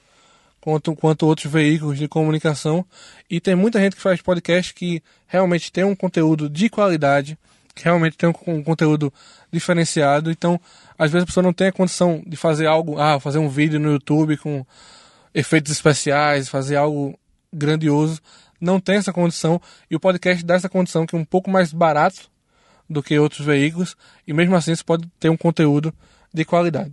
quanto, 0.60 0.96
quanto 0.96 1.28
outros 1.28 1.52
veículos 1.52 1.98
de 1.98 2.08
comunicação. 2.08 2.84
E 3.30 3.40
tem 3.40 3.56
muita 3.56 3.80
gente 3.80 3.96
que 3.96 4.02
faz 4.02 4.22
podcast 4.22 4.74
que 4.74 5.04
realmente 5.28 5.72
tem 5.72 5.84
um 5.84 5.96
conteúdo 5.96 6.50
de 6.50 6.68
qualidade, 6.68 7.38
que 7.80 7.86
realmente 7.86 8.18
tem 8.18 8.30
um, 8.46 8.62
conteúdo 8.62 9.12
diferenciado. 9.50 10.30
Então, 10.30 10.60
às 10.98 11.12
vezes 11.12 11.24
a 11.24 11.26
pessoa 11.26 11.44
não 11.44 11.54
tem 11.54 11.68
a 11.68 11.72
condição 11.72 12.22
de 12.28 12.36
fazer 12.36 12.68
algo, 12.68 13.00
ah, 13.00 13.20
fazer 13.22 13.40
um 13.40 13.48
vídeo 13.48 13.80
no 13.80 13.94
YouTube 13.94 14.36
com 14.36 14.66
efeitos 15.34 15.72
especiais, 15.72 16.50
fazer 16.50 16.76
algo 16.76 17.18
grandioso. 17.54 18.22
Não 18.60 18.82
tem 18.82 18.98
essa 18.98 19.14
condição 19.14 19.62
e 19.90 19.96
o 19.96 20.00
podcast 20.00 20.44
dá 20.44 20.56
essa 20.56 20.68
condição 20.68 21.06
que 21.06 21.16
é 21.16 21.18
um 21.20 21.24
pouco 21.24 21.50
mais 21.50 21.72
barato 21.72 22.30
do 22.90 23.02
que 23.02 23.18
outros 23.18 23.46
veículos 23.46 23.96
e 24.28 24.34
mesmo 24.34 24.56
assim 24.56 24.76
você 24.76 24.84
pode 24.84 25.08
ter 25.18 25.30
um 25.30 25.38
conteúdo 25.38 25.94
de 26.34 26.44
qualidade. 26.44 26.92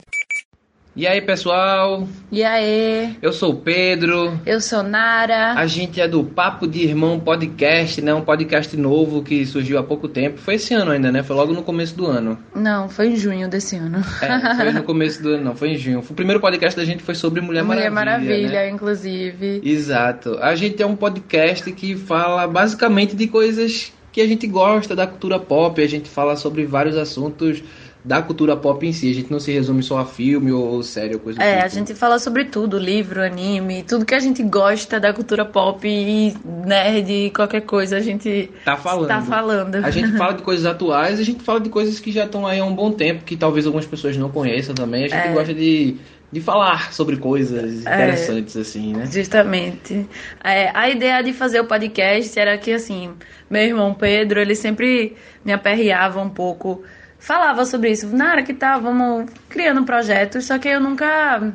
E 0.96 1.06
aí, 1.06 1.20
pessoal? 1.20 2.09
E 2.32 2.42
aí? 2.42 3.18
Eu 3.20 3.30
sou 3.30 3.52
o 3.52 3.56
Pedro. 3.56 4.40
Eu 4.46 4.62
sou 4.62 4.82
Nara. 4.82 5.52
A 5.52 5.66
gente 5.66 6.00
é 6.00 6.09
do 6.09 6.24
Papo 6.24 6.66
de 6.66 6.85
Irmão 6.85 7.20
Podcast, 7.20 8.00
né? 8.00 8.14
Um 8.14 8.22
podcast 8.22 8.74
novo 8.78 9.22
que 9.22 9.44
surgiu 9.44 9.78
há 9.78 9.82
pouco 9.82 10.09
tempo. 10.09 10.38
Foi 10.38 10.54
esse 10.54 10.72
ano 10.72 10.92
ainda, 10.92 11.12
né? 11.12 11.22
Foi 11.22 11.37
logo 11.37 11.52
no 11.52 11.62
começo 11.62 11.94
do 11.94 12.06
ano. 12.06 12.38
Não, 12.54 12.88
foi 12.88 13.09
em 13.09 13.16
junho 13.16 13.46
desse 13.46 13.76
ano. 13.76 13.98
É, 14.22 14.54
foi 14.56 14.72
no 14.72 14.82
começo 14.85 15.22
do 15.22 15.35
ano, 15.35 15.44
não, 15.44 15.54
foi 15.54 15.68
em 15.72 15.76
junho. 15.76 15.98
O 15.98 16.14
primeiro 16.14 16.40
podcast 16.40 16.74
da 16.74 16.87
gente 16.87 17.02
foi 17.02 17.14
sobre 17.14 17.42
Mulher, 17.42 17.62
Mulher 17.62 17.90
Maravilha. 17.90 18.30
Maravilha, 18.30 18.61
né? 18.62 18.70
inclusive. 18.70 19.61
Exato. 19.62 20.38
A 20.40 20.54
gente 20.54 20.82
é 20.82 20.87
um 20.87 20.96
podcast 20.96 21.70
que 21.72 21.94
fala 21.94 22.46
basicamente 22.46 23.14
de 23.14 23.28
coisas 23.28 23.92
que 24.11 24.22
a 24.22 24.26
gente 24.26 24.46
gosta 24.46 24.96
da 24.96 25.06
cultura 25.06 25.38
pop. 25.38 25.78
A 25.82 25.87
gente 25.87 26.09
fala 26.09 26.37
sobre 26.37 26.64
vários 26.64 26.96
assuntos 26.96 27.62
da 28.07 28.23
cultura 28.23 28.57
pop 28.57 28.87
em 28.87 28.92
si. 28.92 29.11
A 29.11 29.14
gente 29.14 29.31
não 29.33 29.40
se 29.40 29.51
resume 29.51 29.83
só 29.83 29.99
a 29.99 30.07
filme 30.07 30.53
ou 30.53 30.81
série 30.83 31.14
ou 31.14 31.21
coisa 31.21 31.42
É, 31.42 31.55
tipo. 31.55 31.64
a 31.64 31.69
gente 31.69 31.95
fala 31.95 32.19
sobre 32.21 32.45
tudo, 32.45 32.79
livro, 32.79 33.21
anime, 33.21 33.83
tudo 33.83 34.05
que 34.07 34.14
a 34.14 34.21
gente 34.21 34.42
gosta 34.45 35.01
da 35.01 35.12
cultura 35.12 35.45
pop 35.45 35.87
e 35.88 36.33
nerd, 36.64 37.33
qualquer 37.35 37.62
coisa, 37.62 37.97
a 37.97 38.01
gente 38.01 38.49
tá 38.64 38.77
falando. 38.77 39.09
tá 39.09 39.21
falando. 39.23 39.75
A 39.85 39.90
gente 39.90 40.12
fala 40.16 40.35
de 40.35 40.42
coisas 40.45 40.64
atuais, 40.64 41.19
a 41.19 41.25
gente 41.25 41.42
fala 41.42 41.61
de 41.61 41.69
coisas 41.69 41.99
que 41.99 42.12
já 42.12 42.25
estão 42.27 42.47
aí 42.47 42.61
há 42.61 42.64
um 42.64 42.75
bom 42.75 42.92
tempo, 42.92 43.25
que 43.25 43.37
talvez 43.37 43.66
algumas 43.66 43.87
pessoas 43.87 44.16
não 44.16 44.31
conheçam 44.31 44.75
também. 44.75 45.05
A 45.05 45.09
gente 45.09 45.27
É. 45.29 45.33
gosta 45.33 45.53
de, 45.53 45.97
de 46.31 46.40
falar 46.40 46.92
sobre 46.92 47.16
coisas 47.16 47.81
interessantes, 47.81 48.57
assim, 48.57 48.95
né? 48.95 49.07
Justamente. 49.11 50.07
É, 50.45 50.71
a 50.73 50.88
ideia 50.88 51.23
de 51.23 51.33
fazer 51.33 51.59
o 51.61 51.64
podcast 51.64 52.38
era 52.38 52.57
que, 52.57 52.71
assim, 52.73 53.11
meu 53.51 53.62
irmão 53.62 53.92
Pedro, 53.95 54.38
ele 54.40 54.55
sempre 54.55 55.16
me 55.45 55.53
aperreava 55.53 56.21
um 56.21 56.29
pouco. 56.31 56.83
Falava 57.26 57.64
sobre 57.64 57.90
isso. 57.90 58.06
Nara, 58.06 58.42
que 58.44 58.54
tá, 58.54 58.78
vamos 58.78 59.26
criando 59.48 59.82
projetos, 59.82 60.44
só 60.44 60.58
que 60.58 60.68
eu 60.68 60.80
nunca 60.80 61.40
me 61.40 61.52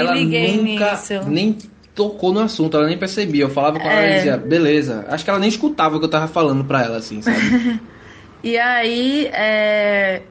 Ela 0.00 0.12
liguei 0.14 0.56
nunca 0.56 0.92
nisso. 0.92 1.28
nem 1.28 1.58
tocou 1.92 2.32
no 2.32 2.38
assunto, 2.38 2.76
ela 2.76 2.86
nem 2.86 2.96
percebia. 2.96 3.42
Eu 3.42 3.50
falava 3.50 3.80
com 3.80 3.88
ela 3.88 4.00
É. 4.00 4.12
e 4.12 4.14
dizia, 4.18 4.36
beleza. 4.36 5.04
Acho 5.08 5.24
que 5.24 5.30
ela 5.30 5.40
nem 5.40 5.48
escutava 5.48 5.96
o 5.96 5.98
que 5.98 6.04
eu 6.04 6.10
tava 6.10 6.28
falando 6.28 6.64
pra 6.64 6.84
ela, 6.84 6.98
assim, 6.98 7.20
sabe? 7.20 7.80
E 8.40 8.56
aí, 8.56 9.26
é, 9.32 10.22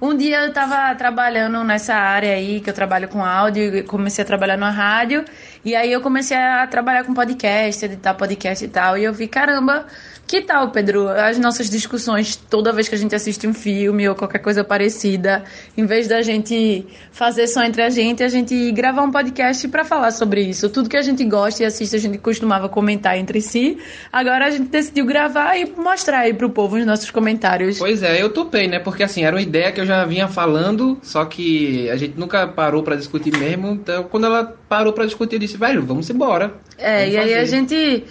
um 0.00 0.16
dia 0.16 0.46
eu 0.46 0.52
tava 0.54 0.94
trabalhando 0.94 1.62
nessa 1.62 1.94
área 1.94 2.32
aí, 2.32 2.58
que 2.60 2.70
eu 2.70 2.74
trabalho 2.74 3.06
com 3.06 3.22
áudio, 3.22 3.76
e 3.76 3.82
comecei 3.82 4.22
a 4.22 4.26
trabalhar 4.26 4.56
na 4.56 4.70
rádio, 4.70 5.22
e 5.62 5.76
aí 5.76 5.92
eu 5.92 6.00
comecei 6.00 6.38
a 6.38 6.66
trabalhar 6.66 7.04
com 7.04 7.12
podcast, 7.12 7.84
editar 7.84 8.14
podcast 8.14 8.64
e 8.64 8.68
tal, 8.68 8.96
e 8.96 9.04
eu 9.04 9.12
vi, 9.12 9.28
caramba, 9.28 9.84
que 10.30 10.42
tal, 10.42 10.70
Pedro, 10.70 11.08
as 11.08 11.40
nossas 11.40 11.68
discussões 11.68 12.36
toda 12.36 12.72
vez 12.72 12.88
que 12.88 12.94
a 12.94 12.98
gente 12.98 13.12
assiste 13.16 13.48
um 13.48 13.52
filme 13.52 14.08
ou 14.08 14.14
qualquer 14.14 14.38
coisa 14.38 14.62
parecida, 14.62 15.42
em 15.76 15.84
vez 15.84 16.06
da 16.06 16.22
gente 16.22 16.86
fazer 17.10 17.48
só 17.48 17.64
entre 17.64 17.82
a 17.82 17.90
gente, 17.90 18.22
a 18.22 18.28
gente 18.28 18.70
gravar 18.70 19.02
um 19.02 19.10
podcast 19.10 19.66
pra 19.66 19.82
falar 19.82 20.12
sobre 20.12 20.42
isso. 20.42 20.70
Tudo 20.70 20.88
que 20.88 20.96
a 20.96 21.02
gente 21.02 21.24
gosta 21.24 21.64
e 21.64 21.66
assiste, 21.66 21.96
a 21.96 21.98
gente 21.98 22.16
costumava 22.18 22.68
comentar 22.68 23.18
entre 23.18 23.40
si. 23.40 23.76
Agora 24.12 24.46
a 24.46 24.50
gente 24.50 24.68
decidiu 24.68 25.04
gravar 25.04 25.56
e 25.56 25.68
mostrar 25.76 26.20
aí 26.20 26.32
pro 26.32 26.48
povo 26.48 26.76
os 26.76 26.86
nossos 26.86 27.10
comentários. 27.10 27.76
pois 27.80 28.00
é, 28.00 28.22
eu 28.22 28.30
topei, 28.30 28.68
né? 28.68 28.78
Porque 28.78 29.02
assim, 29.02 29.24
era 29.24 29.34
uma 29.34 29.42
ideia 29.42 29.72
que 29.72 29.80
eu 29.80 29.86
já 29.86 30.04
vinha 30.04 30.28
falando, 30.28 30.96
só 31.02 31.24
que 31.24 31.90
a 31.90 31.96
gente 31.96 32.16
nunca 32.16 32.46
parou 32.46 32.84
pra 32.84 32.94
discutir 32.94 33.36
mesmo. 33.36 33.72
Então, 33.72 34.04
quando 34.04 34.26
ela 34.26 34.44
parou 34.68 34.92
pra 34.92 35.06
discutir, 35.06 35.34
eu 35.34 35.40
disse, 35.40 35.56
velho, 35.56 35.82
vamos 35.84 36.08
embora. 36.08 36.54
É, 36.78 37.00
Vamos 37.00 37.14
e 37.14 37.18
aí 37.18 37.34
a 37.34 37.38
fazer. 37.40 37.46
gente 37.46 38.04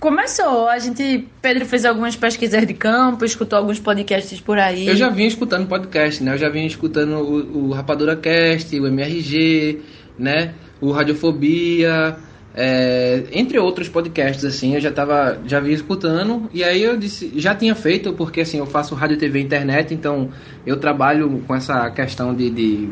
começou. 0.00 0.68
A 0.68 0.78
gente. 0.78 1.26
Pedro 1.40 1.66
fez 1.66 1.84
algumas 1.84 2.16
pesquisas 2.16 2.66
de 2.66 2.74
campo, 2.74 3.24
escutou 3.24 3.58
alguns 3.58 3.78
podcasts 3.78 4.40
por 4.40 4.58
aí. 4.58 4.86
Eu 4.86 4.96
já 4.96 5.08
vinha 5.08 5.28
escutando 5.28 5.66
podcast, 5.66 6.22
né? 6.22 6.34
Eu 6.34 6.38
já 6.38 6.48
vinha 6.48 6.66
escutando 6.66 7.16
o, 7.16 7.68
o 7.68 7.72
Rapadura 7.72 8.16
Cast, 8.16 8.78
o 8.78 8.86
MRG, 8.86 9.80
né? 10.18 10.54
O 10.80 10.90
Radiofobia, 10.92 12.16
é, 12.58 13.24
entre 13.32 13.58
outros 13.58 13.86
podcasts, 13.86 14.42
assim, 14.42 14.74
eu 14.74 14.80
já 14.80 14.90
tava, 14.90 15.38
já 15.44 15.60
vinha 15.60 15.74
escutando. 15.74 16.48
E 16.54 16.64
aí 16.64 16.82
eu 16.82 16.96
disse, 16.96 17.32
já 17.36 17.54
tinha 17.54 17.74
feito, 17.74 18.14
porque 18.14 18.40
assim, 18.40 18.58
eu 18.58 18.66
faço 18.66 18.94
rádio, 18.94 19.18
TV 19.18 19.40
internet, 19.40 19.92
então 19.92 20.30
eu 20.66 20.78
trabalho 20.78 21.42
com 21.46 21.54
essa 21.54 21.90
questão 21.90 22.34
de, 22.34 22.48
de 22.50 22.88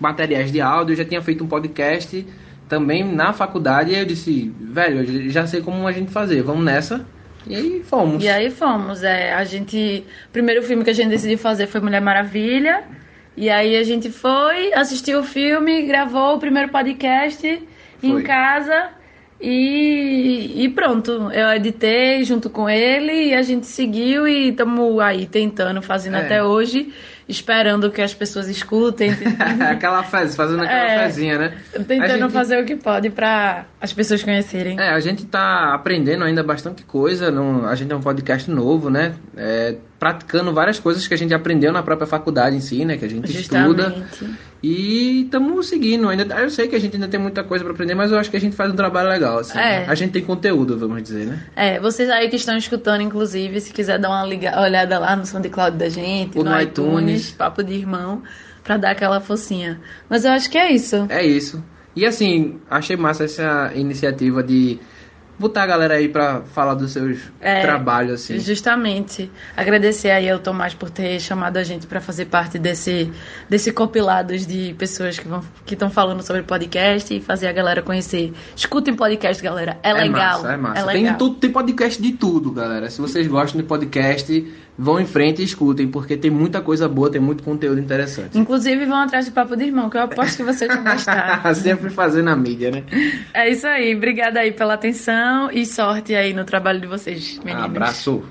materiais 0.00 0.50
de 0.50 0.60
áudio, 0.60 0.94
eu 0.94 0.96
já 0.96 1.04
tinha 1.04 1.22
feito 1.22 1.44
um 1.44 1.46
podcast 1.46 2.26
também 2.68 3.04
na 3.04 3.32
faculdade, 3.32 3.94
eu 3.94 4.04
disse, 4.04 4.52
velho, 4.60 5.00
eu 5.00 5.30
já 5.30 5.46
sei 5.46 5.60
como 5.62 5.86
a 5.86 5.92
gente 5.92 6.10
fazer, 6.10 6.42
vamos 6.42 6.64
nessa. 6.64 7.04
E 7.46 7.54
aí 7.54 7.82
fomos. 7.82 8.22
E 8.22 8.28
aí 8.28 8.50
fomos. 8.50 9.02
É, 9.02 9.32
a 9.32 9.44
gente. 9.44 10.04
O 10.28 10.32
primeiro 10.32 10.62
filme 10.62 10.84
que 10.84 10.90
a 10.90 10.92
gente 10.92 11.08
decidiu 11.08 11.38
fazer 11.38 11.66
foi 11.66 11.80
Mulher 11.80 12.00
Maravilha. 12.00 12.84
E 13.36 13.48
aí 13.48 13.76
a 13.76 13.84
gente 13.84 14.10
foi, 14.10 14.72
assistiu 14.74 15.20
o 15.20 15.22
filme, 15.22 15.82
gravou 15.82 16.34
o 16.34 16.38
primeiro 16.40 16.70
podcast 16.70 17.46
em 18.02 18.12
Foi. 18.12 18.22
casa. 18.24 18.90
E, 19.40 20.64
e 20.64 20.68
pronto, 20.70 21.12
eu 21.32 21.48
editei 21.52 22.24
junto 22.24 22.50
com 22.50 22.68
ele 22.68 23.28
e 23.28 23.34
a 23.34 23.42
gente 23.42 23.66
seguiu 23.66 24.26
e 24.26 24.48
estamos 24.48 24.98
aí 25.00 25.26
tentando, 25.26 25.80
fazendo 25.80 26.16
É. 26.16 26.22
até 26.22 26.42
hoje, 26.42 26.92
esperando 27.28 27.90
que 27.90 28.00
as 28.00 28.14
pessoas 28.14 28.48
escutem, 28.48 29.10
aquela 29.70 30.02
fez, 30.02 30.34
fazendo 30.34 30.62
aquela 30.62 30.80
É. 30.80 31.38
né? 31.38 31.58
Tentando 31.86 32.18
gente- 32.22 32.32
fazer 32.32 32.62
o 32.62 32.64
que 32.64 32.74
pode 32.76 33.10
para 33.10 33.66
as 33.80 33.92
pessoas 33.92 34.22
conhecerem. 34.22 34.80
É, 34.80 34.90
a 34.90 35.00
gente 35.00 35.26
tá 35.26 35.74
aprendendo 35.74 36.24
ainda 36.24 36.42
bastante 36.42 36.82
coisa. 36.84 37.30
Não, 37.30 37.66
a 37.66 37.74
gente 37.74 37.92
é 37.92 37.96
um 37.96 38.00
podcast 38.00 38.50
novo, 38.50 38.88
né? 38.88 39.12
É, 39.36 39.76
praticando 39.98 40.52
várias 40.54 40.78
coisas 40.80 41.06
que 41.06 41.12
a 41.12 41.18
gente 41.18 41.34
aprendeu 41.34 41.72
na 41.72 41.82
própria 41.82 42.06
faculdade 42.06 42.56
em 42.56 42.60
si, 42.60 42.84
né? 42.84 42.96
Que 42.96 43.04
a 43.04 43.08
gente 43.10 43.30
estuda. 43.36 44.06
E 44.62 45.22
estamos 45.22 45.66
seguindo. 45.68 46.08
Ainda, 46.08 46.34
eu 46.40 46.50
sei 46.50 46.66
que 46.66 46.74
a 46.74 46.80
gente 46.80 46.94
ainda 46.94 47.06
tem 47.08 47.20
muita 47.20 47.44
coisa 47.44 47.64
para 47.64 47.72
aprender, 47.72 47.94
mas 47.94 48.10
eu 48.10 48.18
acho 48.18 48.30
que 48.30 48.36
a 48.36 48.40
gente 48.40 48.56
faz 48.56 48.72
um 48.72 48.76
trabalho 48.76 49.08
legal. 49.08 49.38
Assim, 49.38 49.56
É. 49.58 49.80
né? 49.80 49.86
A 49.88 49.94
gente 49.94 50.12
tem 50.12 50.22
conteúdo, 50.24 50.76
vamos 50.76 51.02
dizer, 51.02 51.26
né? 51.26 51.42
É, 51.54 51.78
vocês 51.80 52.10
aí 52.10 52.28
que 52.28 52.36
estão 52.36 52.56
escutando, 52.56 53.00
inclusive, 53.02 53.60
se 53.60 53.72
quiser 53.72 53.98
dar 53.98 54.08
uma 54.08 54.24
liga- 54.24 54.60
olhada 54.60 54.98
lá 54.98 55.14
no 55.14 55.24
SoundCloud 55.24 55.76
da 55.76 55.88
gente, 55.88 56.36
Ou 56.36 56.42
no, 56.44 56.50
no 56.50 56.60
iTunes, 56.60 56.92
iTunes. 56.98 57.30
Papo 57.30 57.62
de 57.62 57.74
Irmão, 57.74 58.22
pra 58.64 58.76
dar 58.76 58.90
aquela 58.90 59.20
focinha. 59.20 59.80
Mas 60.08 60.24
eu 60.24 60.32
acho 60.32 60.50
que 60.50 60.58
é 60.58 60.72
isso. 60.72 61.06
É 61.08 61.24
isso. 61.24 61.62
E 61.94 62.04
assim, 62.04 62.58
achei 62.70 62.96
massa 62.96 63.24
essa 63.24 63.72
iniciativa 63.74 64.42
de 64.42 64.78
botar 65.38 65.62
a 65.62 65.66
galera 65.66 65.94
aí 65.94 66.08
pra 66.08 66.42
falar 66.52 66.74
dos 66.74 66.92
seus 66.92 67.18
É, 67.40 67.60
trabalhos, 67.62 68.14
assim. 68.14 68.38
Justamente. 68.38 69.30
Agradecer 69.56 70.10
aí 70.10 70.28
ao 70.28 70.38
Tomás 70.38 70.74
por 70.74 70.90
ter 70.90 71.20
chamado 71.20 71.56
a 71.56 71.62
gente 71.62 71.86
pra 71.86 72.00
fazer 72.00 72.26
parte 72.26 72.58
desse, 72.58 73.10
desse 73.48 73.70
compilados 73.72 74.46
de 74.46 74.74
pessoas 74.78 75.18
que 75.18 75.28
vão 75.28 75.42
que 75.64 75.74
estão 75.74 75.90
falando 75.90 76.22
sobre 76.22 76.42
podcast 76.42 77.14
e 77.14 77.20
fazer 77.20 77.46
a 77.46 77.52
galera 77.52 77.82
conhecer. 77.82 78.32
Escutem 78.56 78.94
podcast, 78.94 79.42
galera. 79.42 79.78
É, 79.82 79.92
legal. 79.92 80.42
Massa, 80.42 80.52
é 80.52 80.56
massa. 80.56 80.80
É 80.80 80.92
tem, 80.92 81.02
legal. 81.04 81.18
tudo, 81.18 81.34
tem 81.36 81.50
podcast 81.50 82.02
de 82.02 82.12
tudo, 82.12 82.50
galera. 82.50 82.90
Se 82.90 83.00
vocês 83.00 83.26
gostam 83.26 83.60
de 83.60 83.66
podcast, 83.66 84.52
vão 84.78 85.00
em 85.00 85.06
frente 85.06 85.42
e 85.42 85.44
escutem, 85.44 85.88
porque 85.88 86.16
tem 86.16 86.30
muita 86.30 86.60
coisa 86.60 86.88
boa, 86.88 87.10
tem 87.10 87.20
muito 87.20 87.42
conteúdo 87.42 87.80
interessante. 87.80 88.38
Inclusive, 88.38 88.86
vão 88.86 88.98
atrás 88.98 89.24
de 89.24 89.32
Papo 89.32 89.56
de 89.56 89.64
Irmão, 89.64 89.90
que 89.90 89.96
eu 89.96 90.02
aposto 90.02 90.36
que 90.36 90.44
vocês 90.44 90.72
vão 90.72 90.84
gostar. 90.84 91.42
Sempre 91.56 91.90
fazendo 91.90 92.30
a 92.30 92.36
mídia, 92.36 92.70
né? 92.70 92.84
É 93.34 93.50
isso 93.50 93.66
aí. 93.66 93.96
Obrigada 93.96 94.38
aí 94.38 94.52
pela 94.52 94.74
atenção 94.74 95.50
e 95.50 95.66
sorte 95.66 96.14
aí 96.14 96.32
no 96.32 96.44
trabalho 96.44 96.80
de 96.80 96.86
vocês, 96.86 97.40
meninos. 97.40 97.64
Abraço. 97.64 98.22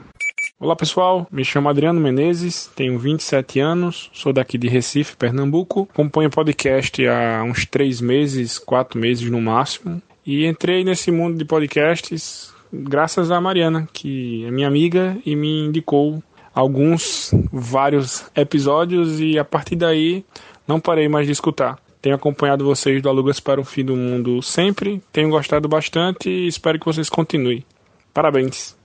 Olá 0.59 0.75
pessoal, 0.75 1.27
me 1.31 1.45
chamo 1.45 1.69
Adriano 1.69 1.99
Menezes, 1.99 2.71
tenho 2.75 2.97
27 2.97 3.59
anos, 3.59 4.09
sou 4.11 4.33
daqui 4.33 4.57
de 4.57 4.67
Recife, 4.67 5.15
Pernambuco. 5.15 5.87
Acompanho 5.91 6.31
podcast 6.31 7.05
há 7.07 7.43
uns 7.43 7.65
3 7.65 8.01
meses, 8.01 8.57
4 8.57 8.99
meses 8.99 9.29
no 9.29 9.39
máximo. 9.39 10.01
E 10.25 10.45
entrei 10.45 10.83
nesse 10.83 11.11
mundo 11.11 11.37
de 11.37 11.45
podcasts 11.45 12.55
graças 12.71 13.31
a 13.31 13.39
Mariana, 13.39 13.87
que 13.91 14.45
é 14.45 14.51
minha 14.51 14.67
amiga 14.67 15.17
e 15.25 15.35
me 15.35 15.65
indicou 15.65 16.23
alguns, 16.57 17.31
vários 17.53 18.25
episódios 18.35 19.19
e 19.19 19.37
a 19.37 19.45
partir 19.45 19.75
daí 19.75 20.25
não 20.67 20.79
parei 20.79 21.07
mais 21.07 21.27
de 21.27 21.31
escutar. 21.31 21.77
Tenho 22.01 22.15
acompanhado 22.15 22.65
vocês 22.65 22.99
do 22.99 23.07
Alugas 23.07 23.39
para 23.39 23.61
o 23.61 23.63
Fim 23.63 23.85
do 23.85 23.95
Mundo 23.95 24.41
sempre, 24.41 24.99
tenho 25.13 25.29
gostado 25.29 25.69
bastante 25.69 26.27
e 26.27 26.47
espero 26.47 26.79
que 26.79 26.85
vocês 26.85 27.09
continuem. 27.09 27.63
Parabéns. 28.11 28.75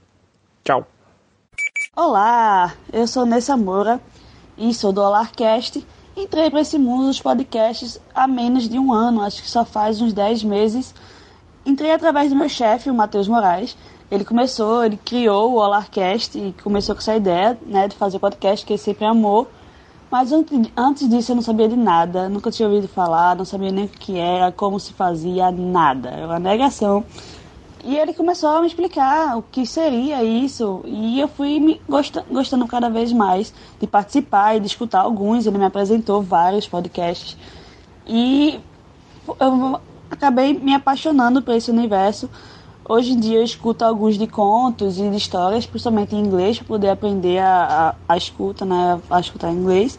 Tchau. 0.62 0.86
Olá, 1.96 2.74
eu 2.92 3.06
sou 3.06 3.24
Nessa 3.24 3.56
Moura 3.56 3.98
e 4.58 4.74
sou 4.74 4.92
do 4.92 5.00
Olarcast. 5.00 5.82
Entrei 6.14 6.50
para 6.50 6.60
esse 6.60 6.76
mundo 6.76 7.06
dos 7.06 7.22
podcasts 7.22 7.98
há 8.14 8.28
menos 8.28 8.68
de 8.68 8.78
um 8.78 8.92
ano, 8.92 9.22
acho 9.22 9.42
que 9.42 9.48
só 9.48 9.64
faz 9.64 9.98
uns 9.98 10.12
10 10.12 10.44
meses. 10.44 10.94
Entrei 11.64 11.92
através 11.92 12.28
do 12.28 12.36
meu 12.36 12.50
chefe, 12.50 12.90
o 12.90 12.94
Matheus 12.94 13.28
Moraes. 13.28 13.78
Ele 14.12 14.26
começou, 14.26 14.84
ele 14.84 14.98
criou 14.98 15.52
o 15.52 15.54
Olarcast 15.54 16.38
e 16.38 16.54
começou 16.62 16.94
com 16.94 17.00
essa 17.00 17.16
ideia 17.16 17.58
né, 17.64 17.88
de 17.88 17.96
fazer 17.96 18.18
podcast 18.18 18.66
que 18.66 18.74
ele 18.74 18.78
sempre 18.78 19.06
amou. 19.06 19.48
Mas 20.10 20.30
antes 20.76 21.08
disso 21.08 21.32
eu 21.32 21.36
não 21.36 21.42
sabia 21.42 21.66
de 21.66 21.76
nada, 21.76 22.28
nunca 22.28 22.50
tinha 22.50 22.68
ouvido 22.68 22.86
falar, 22.86 23.34
não 23.34 23.46
sabia 23.46 23.72
nem 23.72 23.86
o 23.86 23.88
que 23.88 24.18
era, 24.18 24.52
como 24.52 24.78
se 24.78 24.92
fazia, 24.92 25.50
nada. 25.50 26.10
Era 26.10 26.26
uma 26.26 26.38
negação. 26.38 27.02
E 27.82 27.96
ele 27.96 28.12
começou 28.12 28.50
a 28.50 28.60
me 28.60 28.66
explicar 28.66 29.38
o 29.38 29.42
que 29.42 29.64
seria 29.64 30.22
isso, 30.22 30.82
e 30.84 31.18
eu 31.18 31.26
fui 31.26 31.58
me 31.58 31.80
gostando, 31.88 32.26
gostando 32.30 32.66
cada 32.66 32.90
vez 32.90 33.14
mais 33.14 33.54
de 33.80 33.86
participar 33.86 34.58
e 34.58 34.60
de 34.60 34.66
escutar 34.66 35.00
alguns. 35.00 35.46
Ele 35.46 35.56
me 35.56 35.64
apresentou 35.64 36.20
vários 36.20 36.68
podcasts. 36.68 37.34
E 38.06 38.60
eu 39.40 39.80
acabei 40.10 40.52
me 40.52 40.74
apaixonando 40.74 41.40
por 41.40 41.54
esse 41.54 41.70
universo. 41.70 42.28
Hoje 42.88 43.12
em 43.12 43.20
dia 43.20 43.38
eu 43.38 43.44
escuto 43.44 43.84
alguns 43.84 44.18
de 44.18 44.26
contos 44.26 44.98
e 44.98 45.08
de 45.08 45.16
histórias, 45.16 45.64
principalmente 45.64 46.16
em 46.16 46.18
inglês, 46.18 46.58
para 46.58 46.66
poder 46.66 46.88
aprender 46.88 47.38
a, 47.38 47.94
a, 48.08 48.14
a, 48.14 48.16
escuta, 48.16 48.64
né, 48.64 49.00
a 49.08 49.20
escutar 49.20 49.52
inglês. 49.52 49.96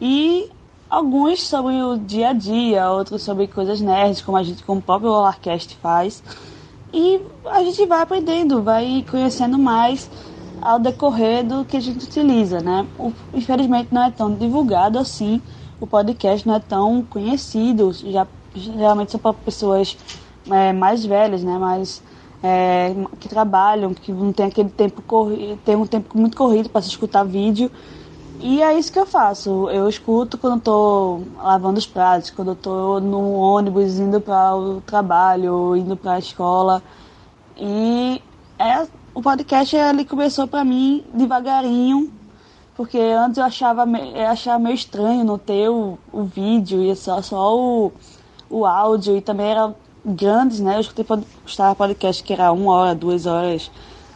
E 0.00 0.48
alguns 0.88 1.42
sobre 1.42 1.82
o 1.82 1.98
dia 1.98 2.28
a 2.28 2.32
dia, 2.32 2.88
outros 2.90 3.22
sobre 3.22 3.48
coisas 3.48 3.80
nerds, 3.80 4.22
como 4.22 4.38
a 4.38 4.42
gente, 4.42 4.62
como 4.62 4.78
o 4.78 4.82
próprio 4.82 5.10
Olarcast 5.10 5.76
faz. 5.82 6.22
E 6.92 7.20
a 7.46 7.64
gente 7.64 7.84
vai 7.86 8.02
aprendendo, 8.02 8.62
vai 8.62 9.04
conhecendo 9.10 9.58
mais 9.58 10.08
ao 10.60 10.78
decorrer 10.78 11.44
do 11.44 11.64
que 11.64 11.76
a 11.76 11.80
gente 11.80 12.04
utiliza, 12.04 12.60
né? 12.60 12.86
O, 13.00 13.12
infelizmente 13.34 13.88
não 13.90 14.04
é 14.04 14.10
tão 14.12 14.32
divulgado 14.32 14.96
assim, 14.96 15.42
o 15.80 15.88
podcast 15.88 16.46
não 16.46 16.54
é 16.54 16.60
tão 16.60 17.02
conhecido, 17.02 17.92
já 17.92 18.28
geralmente 18.54 19.10
são 19.10 19.18
para 19.18 19.32
pessoas 19.32 19.98
é, 20.48 20.72
mais 20.72 21.04
velhas, 21.04 21.42
né? 21.42 21.58
Mais 21.58 22.00
é, 22.42 22.94
que 23.20 23.28
trabalham, 23.28 23.94
que 23.94 24.12
não 24.12 24.32
tem 24.32 24.46
aquele 24.46 24.70
tempo 24.70 25.00
corrido, 25.02 25.58
tem 25.64 25.76
um 25.76 25.86
tempo 25.86 26.18
muito 26.18 26.36
corrido 26.36 26.68
para 26.68 26.82
se 26.82 26.88
escutar 26.88 27.22
vídeo. 27.24 27.70
E 28.40 28.60
é 28.60 28.76
isso 28.76 28.92
que 28.92 28.98
eu 28.98 29.06
faço. 29.06 29.70
Eu 29.70 29.88
escuto 29.88 30.36
quando 30.36 30.58
estou 30.58 31.22
lavando 31.36 31.78
os 31.78 31.86
pratos, 31.86 32.30
quando 32.30 32.52
estou 32.52 33.00
no 33.00 33.34
ônibus 33.34 34.00
indo 34.00 34.20
para 34.20 34.56
o 34.56 34.80
trabalho, 34.80 35.76
indo 35.76 35.96
para 35.96 36.14
a 36.14 36.18
escola. 36.18 36.82
E 37.56 38.20
é, 38.58 38.86
o 39.14 39.22
podcast 39.22 39.76
ele 39.76 40.04
começou 40.04 40.48
para 40.48 40.64
mim 40.64 41.04
devagarinho, 41.14 42.12
porque 42.74 42.98
antes 42.98 43.38
eu 43.38 43.44
achava, 43.44 43.84
eu 43.86 44.26
achava 44.26 44.58
meio 44.58 44.74
estranho 44.74 45.22
não 45.22 45.38
ter 45.38 45.68
o, 45.68 45.96
o 46.12 46.24
vídeo 46.24 46.82
e 46.82 46.96
só, 46.96 47.22
só 47.22 47.56
o, 47.56 47.92
o 48.50 48.66
áudio, 48.66 49.16
e 49.16 49.20
também 49.20 49.50
era 49.50 49.72
grandes, 50.04 50.60
né? 50.60 50.76
Eu 50.76 50.80
escutei 50.80 51.04
podcast 51.76 52.22
que 52.22 52.32
era 52.32 52.52
uma 52.52 52.72
hora, 52.74 52.94
duas 52.94 53.26
horas 53.26 53.70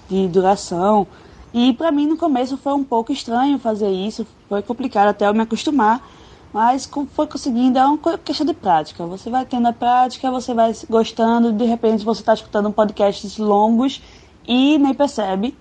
de 0.08 0.26
duração. 0.28 1.06
E 1.54 1.72
para 1.72 1.90
mim 1.90 2.06
no 2.06 2.16
começo 2.16 2.56
foi 2.56 2.74
um 2.74 2.84
pouco 2.84 3.12
estranho 3.12 3.58
fazer 3.58 3.90
isso, 3.90 4.26
foi 4.48 4.62
complicado 4.62 5.08
até 5.08 5.26
eu 5.26 5.32
me 5.32 5.40
acostumar, 5.40 6.06
mas 6.52 6.90
foi 7.12 7.26
conseguindo, 7.26 7.78
é 7.78 7.86
uma 7.86 7.98
questão 8.18 8.46
de 8.46 8.52
prática. 8.52 9.06
Você 9.06 9.30
vai 9.30 9.46
tendo 9.46 9.66
a 9.68 9.72
prática, 9.72 10.30
você 10.30 10.52
vai 10.52 10.74
gostando, 10.90 11.52
de 11.52 11.64
repente 11.64 12.04
você 12.04 12.20
está 12.20 12.34
escutando 12.34 12.70
podcasts 12.70 13.38
longos 13.38 14.02
e 14.46 14.76
nem 14.78 14.92
percebe, 14.92 15.56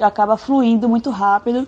acaba 0.00 0.36
fluindo 0.36 0.88
muito 0.88 1.10
rápido. 1.10 1.66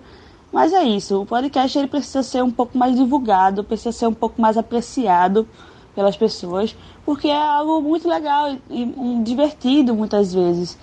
Mas 0.51 0.71
é 0.71 0.83
isso, 0.83 1.23
o 1.23 1.25
podcast 1.25 1.77
ele 1.77 1.87
precisa 1.87 2.21
ser 2.21 2.43
um 2.43 2.51
pouco 2.51 2.77
mais 2.77 2.95
divulgado, 2.95 3.63
precisa 3.63 3.91
ser 3.91 4.07
um 4.07 4.13
pouco 4.13 4.39
mais 4.39 4.55
apreciado 4.55 5.47
pelas 5.95 6.17
pessoas, 6.17 6.75
porque 7.05 7.27
é 7.27 7.37
algo 7.37 7.81
muito 7.81 8.07
legal 8.07 8.55
e 8.69 8.85
divertido 9.23 9.93
muitas 9.93 10.33
vezes 10.33 10.77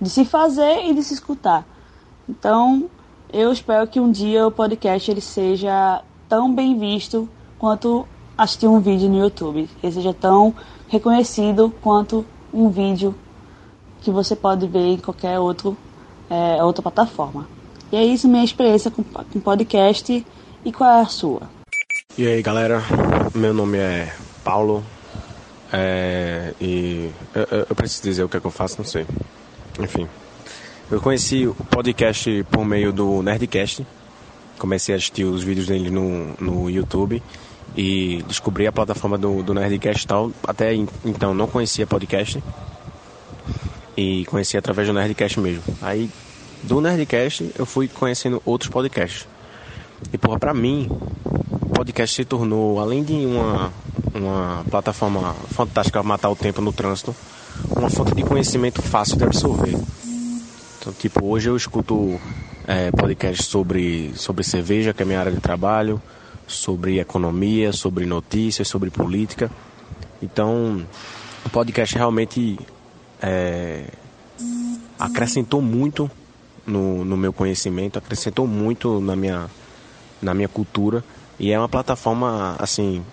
de 0.00 0.08
se 0.08 0.24
fazer 0.24 0.86
e 0.86 0.94
de 0.94 1.02
se 1.02 1.14
escutar. 1.14 1.66
Então, 2.28 2.88
eu 3.32 3.52
espero 3.52 3.86
que 3.86 4.00
um 4.00 4.10
dia 4.10 4.46
o 4.46 4.50
podcast 4.50 5.10
ele 5.10 5.20
seja 5.20 6.02
tão 6.28 6.54
bem 6.54 6.78
visto 6.78 7.28
quanto 7.58 8.06
assistir 8.36 8.66
um 8.66 8.80
vídeo 8.80 9.08
no 9.08 9.18
YouTube, 9.18 9.68
que 9.80 9.90
seja 9.90 10.12
tão 10.12 10.54
reconhecido 10.88 11.72
quanto 11.82 12.24
um 12.52 12.68
vídeo 12.68 13.14
que 14.00 14.10
você 14.10 14.36
pode 14.36 14.66
ver 14.66 14.86
em 14.86 14.98
qualquer 14.98 15.38
outro, 15.38 15.76
é, 16.28 16.62
outra 16.62 16.82
plataforma. 16.82 17.48
E 17.92 17.96
é 17.96 18.04
isso 18.04 18.28
minha 18.28 18.44
experiência 18.44 18.90
com, 18.90 19.02
com 19.02 19.40
podcast 19.40 20.26
e 20.64 20.72
qual 20.72 20.90
é 20.90 21.00
a 21.02 21.06
sua? 21.06 21.42
E 22.16 22.26
aí 22.26 22.42
galera, 22.42 22.82
meu 23.34 23.52
nome 23.52 23.78
é 23.78 24.12
Paulo. 24.44 24.84
É, 25.72 26.52
e 26.60 27.10
eu, 27.34 27.66
eu, 27.68 27.74
preciso 27.74 28.02
dizer 28.02 28.22
o 28.22 28.28
que 28.28 28.36
é 28.36 28.40
que 28.40 28.46
eu 28.46 28.50
faço, 28.50 28.76
não 28.78 28.84
sei. 28.84 29.06
Enfim. 29.80 30.06
Eu 30.90 31.00
conheci 31.00 31.46
o 31.46 31.54
podcast 31.54 32.44
por 32.50 32.64
meio 32.64 32.92
do 32.92 33.22
Nerdcast. 33.22 33.84
Comecei 34.58 34.94
a 34.94 34.98
assistir 34.98 35.24
os 35.24 35.42
vídeos 35.42 35.66
dele 35.66 35.90
no, 35.90 36.34
no 36.38 36.70
YouTube 36.70 37.20
e 37.76 38.22
descobri 38.28 38.66
a 38.66 38.72
plataforma 38.72 39.18
do, 39.18 39.42
do 39.42 39.54
Nerdcast 39.54 40.06
tal. 40.06 40.30
Até 40.46 40.74
então 41.04 41.34
não 41.34 41.48
conhecia 41.48 41.86
podcast. 41.86 42.42
E 43.96 44.24
conheci 44.26 44.56
através 44.56 44.86
do 44.86 44.94
Nerdcast 44.94 45.40
mesmo. 45.40 45.62
Aí 45.80 46.10
do 46.62 46.80
Nerdcast 46.80 47.50
eu 47.58 47.66
fui 47.66 47.88
conhecendo 47.88 48.40
outros 48.44 48.70
podcasts. 48.70 49.26
E 50.12 50.18
porra, 50.18 50.38
pra 50.38 50.54
mim, 50.54 50.88
podcast 51.74 52.14
se 52.14 52.24
tornou, 52.24 52.80
além 52.80 53.02
de 53.02 53.26
uma, 53.26 53.72
uma 54.14 54.64
plataforma 54.70 55.34
fantástica 55.50 55.98
para 55.98 56.08
matar 56.08 56.30
o 56.30 56.36
tempo 56.36 56.60
no 56.60 56.72
trânsito, 56.72 57.14
uma 57.76 57.90
fonte 57.90 58.14
de 58.14 58.22
conhecimento 58.22 58.80
fácil 58.80 59.16
de 59.16 59.24
absorver. 59.24 59.76
Então, 60.78 60.92
tipo, 60.92 61.26
hoje 61.26 61.50
eu 61.50 61.56
escuto 61.56 62.18
é, 62.66 62.90
podcasts 62.92 63.46
sobre, 63.46 64.12
sobre 64.14 64.44
cerveja, 64.44 64.94
que 64.94 65.02
é 65.02 65.04
minha 65.04 65.18
área 65.18 65.32
de 65.32 65.40
trabalho, 65.40 66.00
sobre 66.46 67.00
economia, 67.00 67.72
sobre 67.72 68.06
notícias, 68.06 68.68
sobre 68.68 68.90
política. 68.90 69.50
Então, 70.22 70.86
o 71.44 71.50
podcast 71.50 71.96
realmente 71.96 72.58
é, 73.20 73.84
acrescentou 74.98 75.60
muito 75.60 76.08
no, 76.64 77.04
no 77.04 77.16
meu 77.16 77.32
conhecimento, 77.32 77.98
acrescentou 77.98 78.46
muito 78.46 79.00
na 79.00 79.16
minha, 79.16 79.50
na 80.22 80.32
minha 80.32 80.48
cultura 80.48 81.02
e 81.38 81.52
é 81.52 81.58
uma 81.58 81.68
plataforma 81.68 82.56
assim 82.58 83.04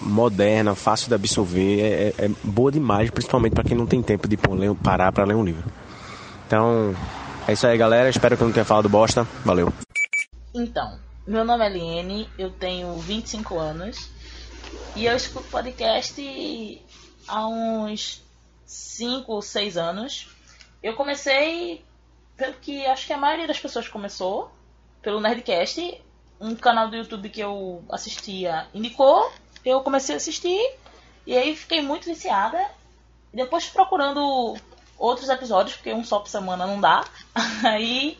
moderna, 0.00 0.74
fácil 0.74 1.08
de 1.08 1.14
absorver, 1.14 1.80
é, 1.80 2.08
é, 2.18 2.26
é 2.26 2.28
boa 2.44 2.70
demais, 2.70 3.10
principalmente 3.10 3.54
para 3.54 3.64
quem 3.64 3.76
não 3.76 3.86
tem 3.86 4.02
tempo 4.02 4.28
de 4.28 4.36
parar 4.82 5.12
para 5.12 5.24
ler 5.24 5.34
um 5.34 5.44
livro. 5.44 5.70
Então, 6.46 6.94
é 7.46 7.52
isso 7.52 7.66
aí, 7.66 7.76
galera. 7.76 8.08
Espero 8.08 8.36
que 8.36 8.42
eu 8.42 8.46
não 8.46 8.54
tenha 8.54 8.64
falado 8.64 8.88
bosta. 8.88 9.26
Valeu. 9.44 9.72
Então, 10.54 10.98
meu 11.26 11.44
nome 11.44 11.64
é 11.64 11.68
Liene, 11.68 12.28
eu 12.38 12.50
tenho 12.50 12.96
25 12.96 13.58
anos 13.58 14.10
e 14.96 15.06
eu 15.06 15.14
escuto 15.14 15.48
podcast 15.48 16.82
há 17.28 17.46
uns 17.46 18.22
5 18.66 19.32
ou 19.32 19.42
6 19.42 19.76
anos. 19.76 20.28
Eu 20.82 20.94
comecei 20.94 21.84
pelo 22.36 22.54
que 22.54 22.84
acho 22.86 23.06
que 23.06 23.12
a 23.12 23.18
maioria 23.18 23.46
das 23.46 23.60
pessoas 23.60 23.86
começou, 23.86 24.50
pelo 25.02 25.20
Nerdcast, 25.20 26.00
um 26.40 26.54
canal 26.56 26.88
do 26.88 26.96
YouTube 26.96 27.28
que 27.28 27.40
eu 27.40 27.84
assistia 27.90 28.66
indicou 28.72 29.30
eu 29.64 29.82
comecei 29.82 30.14
a 30.14 30.18
assistir 30.18 30.58
e 31.26 31.36
aí 31.36 31.54
fiquei 31.54 31.82
muito 31.82 32.06
viciada. 32.06 32.58
E 33.32 33.36
depois 33.36 33.68
procurando 33.68 34.56
outros 34.98 35.28
episódios, 35.28 35.76
porque 35.76 35.92
um 35.92 36.04
só 36.04 36.18
por 36.18 36.28
semana 36.28 36.66
não 36.66 36.80
dá. 36.80 37.04
Aí 37.64 38.18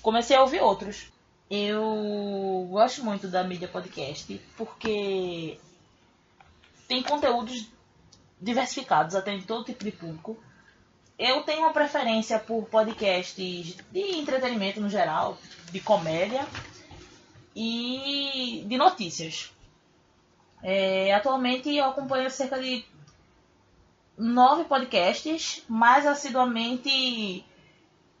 comecei 0.00 0.36
a 0.36 0.42
ouvir 0.42 0.60
outros. 0.60 1.10
Eu 1.50 2.68
gosto 2.70 3.02
muito 3.02 3.26
da 3.26 3.42
mídia 3.42 3.66
podcast 3.66 4.38
porque 4.56 5.58
tem 6.86 7.02
conteúdos 7.02 7.66
diversificados, 8.40 9.16
atende 9.16 9.46
todo 9.46 9.64
tipo 9.64 9.82
de 9.82 9.90
público. 9.90 10.38
Eu 11.18 11.42
tenho 11.42 11.60
uma 11.60 11.72
preferência 11.72 12.38
por 12.38 12.66
podcasts 12.66 13.76
de 13.90 14.00
entretenimento 14.16 14.80
no 14.80 14.88
geral, 14.88 15.36
de 15.72 15.80
comédia 15.80 16.46
e 17.56 18.64
de 18.66 18.76
notícias. 18.76 19.52
É, 20.62 21.12
atualmente 21.12 21.74
eu 21.74 21.86
acompanho 21.86 22.30
cerca 22.30 22.60
de 22.60 22.84
nove 24.16 24.64
podcasts, 24.64 25.64
mais 25.68 26.06
assiduamente 26.06 27.44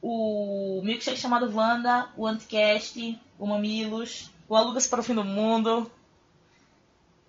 o 0.02 0.80
Milkshake 0.82 1.18
chamado 1.18 1.54
Wanda, 1.54 2.08
o 2.16 2.26
Anticast, 2.26 3.20
o 3.38 3.46
Mamilos, 3.46 4.30
o 4.48 4.56
Alugas 4.56 4.86
para 4.86 5.00
o 5.00 5.02
Fim 5.02 5.14
do 5.14 5.24
Mundo. 5.24 5.90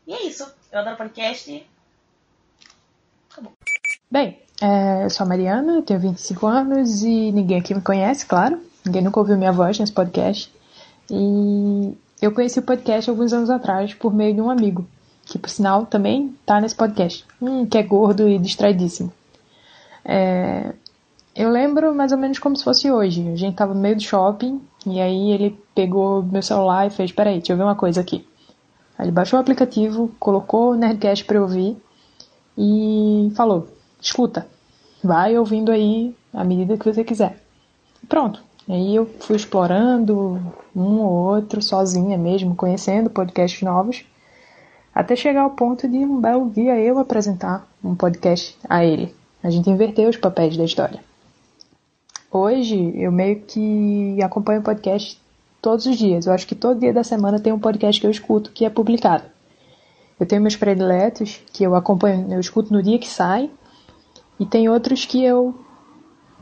E 0.08 0.14
é 0.14 0.24
isso. 0.24 0.52
Eu 0.72 0.80
adoro 0.80 0.98
podcast. 0.98 1.68
Acabou. 3.30 3.54
Bem, 4.12 4.40
é, 4.60 5.06
eu 5.06 5.10
sou 5.12 5.24
a 5.24 5.28
Mariana, 5.28 5.84
tenho 5.84 6.00
25 6.00 6.48
anos 6.48 7.04
e 7.04 7.32
ninguém 7.32 7.60
aqui 7.60 7.76
me 7.76 7.82
conhece, 7.82 8.26
claro. 8.26 8.60
Ninguém 8.84 9.04
nunca 9.04 9.20
ouviu 9.20 9.38
minha 9.38 9.52
voz 9.52 9.78
nesse 9.78 9.92
podcast. 9.92 10.52
E 11.12 11.96
eu 12.20 12.32
conheci 12.32 12.58
o 12.58 12.64
podcast 12.64 13.08
alguns 13.08 13.32
anos 13.34 13.52
atrás 13.52 13.94
por 13.94 14.12
meio 14.12 14.34
de 14.34 14.42
um 14.42 14.50
amigo, 14.50 14.88
que 15.26 15.38
por 15.38 15.52
sinal 15.52 15.86
também 15.86 16.36
tá 16.44 16.60
nesse 16.60 16.74
podcast, 16.74 17.24
hum, 17.40 17.68
que 17.68 17.78
é 17.78 17.84
gordo 17.84 18.28
e 18.28 18.40
distraidíssimo. 18.40 19.14
É, 20.04 20.74
eu 21.36 21.52
lembro 21.52 21.94
mais 21.94 22.12
ou 22.12 22.18
menos 22.18 22.40
como 22.40 22.56
se 22.56 22.64
fosse 22.64 22.92
hoje. 22.92 23.30
A 23.30 23.36
gente 23.36 23.56
tava 23.56 23.76
no 23.76 23.80
meio 23.80 23.96
do 23.96 24.02
shopping 24.02 24.60
e 24.88 25.00
aí 25.00 25.30
ele 25.32 25.56
pegou 25.76 26.24
meu 26.24 26.42
celular 26.42 26.88
e 26.88 26.90
fez: 26.90 27.12
Peraí, 27.12 27.38
deixa 27.38 27.54
eu 27.54 27.58
ver 27.58 27.64
uma 27.64 27.76
coisa 27.76 28.02
aqui. 28.02 28.28
Aí 28.98 29.06
ele 29.06 29.12
baixou 29.12 29.38
o 29.38 29.42
aplicativo, 29.42 30.12
colocou 30.20 30.72
o 30.72 30.76
Nerdcast 30.76 31.26
pra 31.26 31.38
eu 31.38 31.44
ouvir 31.44 31.78
e 32.58 33.32
falou: 33.36 33.68
Escuta, 34.02 34.48
vai 35.04 35.38
ouvindo 35.38 35.72
aí 35.72 36.16
à 36.34 36.44
medida 36.44 36.78
que 36.78 36.86
você 36.86 37.04
quiser. 37.04 37.38
Pronto. 38.08 38.42
Aí 38.68 38.96
eu 38.96 39.08
fui 39.20 39.36
explorando 39.36 40.40
um 40.76 41.00
ou 41.00 41.34
outro, 41.34 41.62
sozinha 41.62 42.18
mesmo, 42.18 42.56
conhecendo 42.56 43.10
podcasts 43.10 43.62
novos, 43.64 44.06
até 44.94 45.16
chegar 45.16 45.42
ao 45.42 45.52
ponto 45.52 45.88
de 45.88 45.98
um 45.98 46.22
belo 46.22 46.52
dia 46.52 46.80
eu 46.80 47.00
apresentar 47.00 47.68
um 47.84 47.96
podcast 47.96 48.56
a 48.70 48.86
ele. 48.86 49.16
A 49.44 49.50
gente 49.50 49.70
inverteu 49.70 50.10
os 50.10 50.18
papéis 50.18 50.56
da 50.56 50.64
história. 50.64 51.00
Hoje 52.32 52.94
eu 52.96 53.12
meio 53.12 53.42
que 53.42 54.22
acompanho 54.22 54.62
podcast 54.62 55.20
todos 55.62 55.88
os 55.88 55.98
dias. 55.98 56.28
Eu 56.28 56.34
acho 56.34 56.46
que 56.46 56.54
todo 56.54 56.80
dia 56.80 56.94
da 56.94 57.04
semana 57.04 57.40
tem 57.40 57.52
um 57.52 57.60
podcast 57.60 58.00
que 58.00 58.06
eu 58.06 58.12
escuto 58.12 58.52
que 58.52 58.66
é 58.66 58.70
publicado. 58.70 59.24
Eu 60.20 60.28
tenho 60.28 60.42
meus 60.42 60.56
prediletos 60.56 61.42
que 61.54 61.64
eu 61.64 61.74
acompanho, 61.74 62.32
eu 62.32 62.40
escuto 62.40 62.72
no 62.74 62.84
dia 62.84 63.00
que 63.00 63.08
sai, 63.08 63.50
e 64.40 64.46
tem 64.46 64.70
outros 64.70 65.06
que 65.06 65.24
eu 65.24 65.54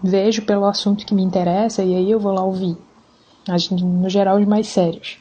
vejo 0.04 0.44
pelo 0.44 0.66
assunto 0.66 1.06
que 1.06 1.16
me 1.16 1.24
interessa 1.24 1.84
e 1.84 1.96
aí 1.96 2.12
eu 2.12 2.20
vou 2.20 2.32
lá 2.32 2.44
ouvir. 2.44 2.78
No 3.82 4.10
geral, 4.10 4.38
os 4.38 4.46
mais 4.46 4.68
sérios. 4.68 5.18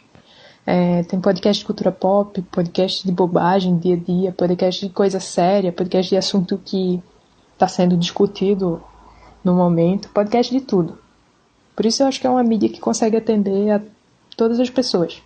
É, 0.66 1.04
tem 1.04 1.20
podcast 1.20 1.60
de 1.60 1.66
cultura 1.66 1.92
pop, 1.92 2.42
podcast 2.42 3.06
de 3.06 3.12
bobagem, 3.12 3.78
dia 3.78 3.94
a 3.94 3.98
dia, 3.98 4.32
podcast 4.32 4.84
de 4.84 4.92
coisa 4.92 5.20
séria, 5.20 5.72
podcast 5.72 6.10
de 6.10 6.16
assunto 6.16 6.60
que 6.64 7.00
está 7.52 7.68
sendo 7.68 7.96
discutido 7.96 8.82
no 9.44 9.54
momento, 9.54 10.08
podcast 10.08 10.52
de 10.52 10.60
tudo. 10.60 10.98
Por 11.74 11.86
isso 11.86 12.02
eu 12.02 12.08
acho 12.08 12.20
que 12.20 12.26
é 12.26 12.30
uma 12.30 12.42
mídia 12.42 12.68
que 12.68 12.80
consegue 12.80 13.16
atender 13.16 13.70
a 13.70 13.80
todas 14.36 14.58
as 14.58 14.68
pessoas. 14.68 15.22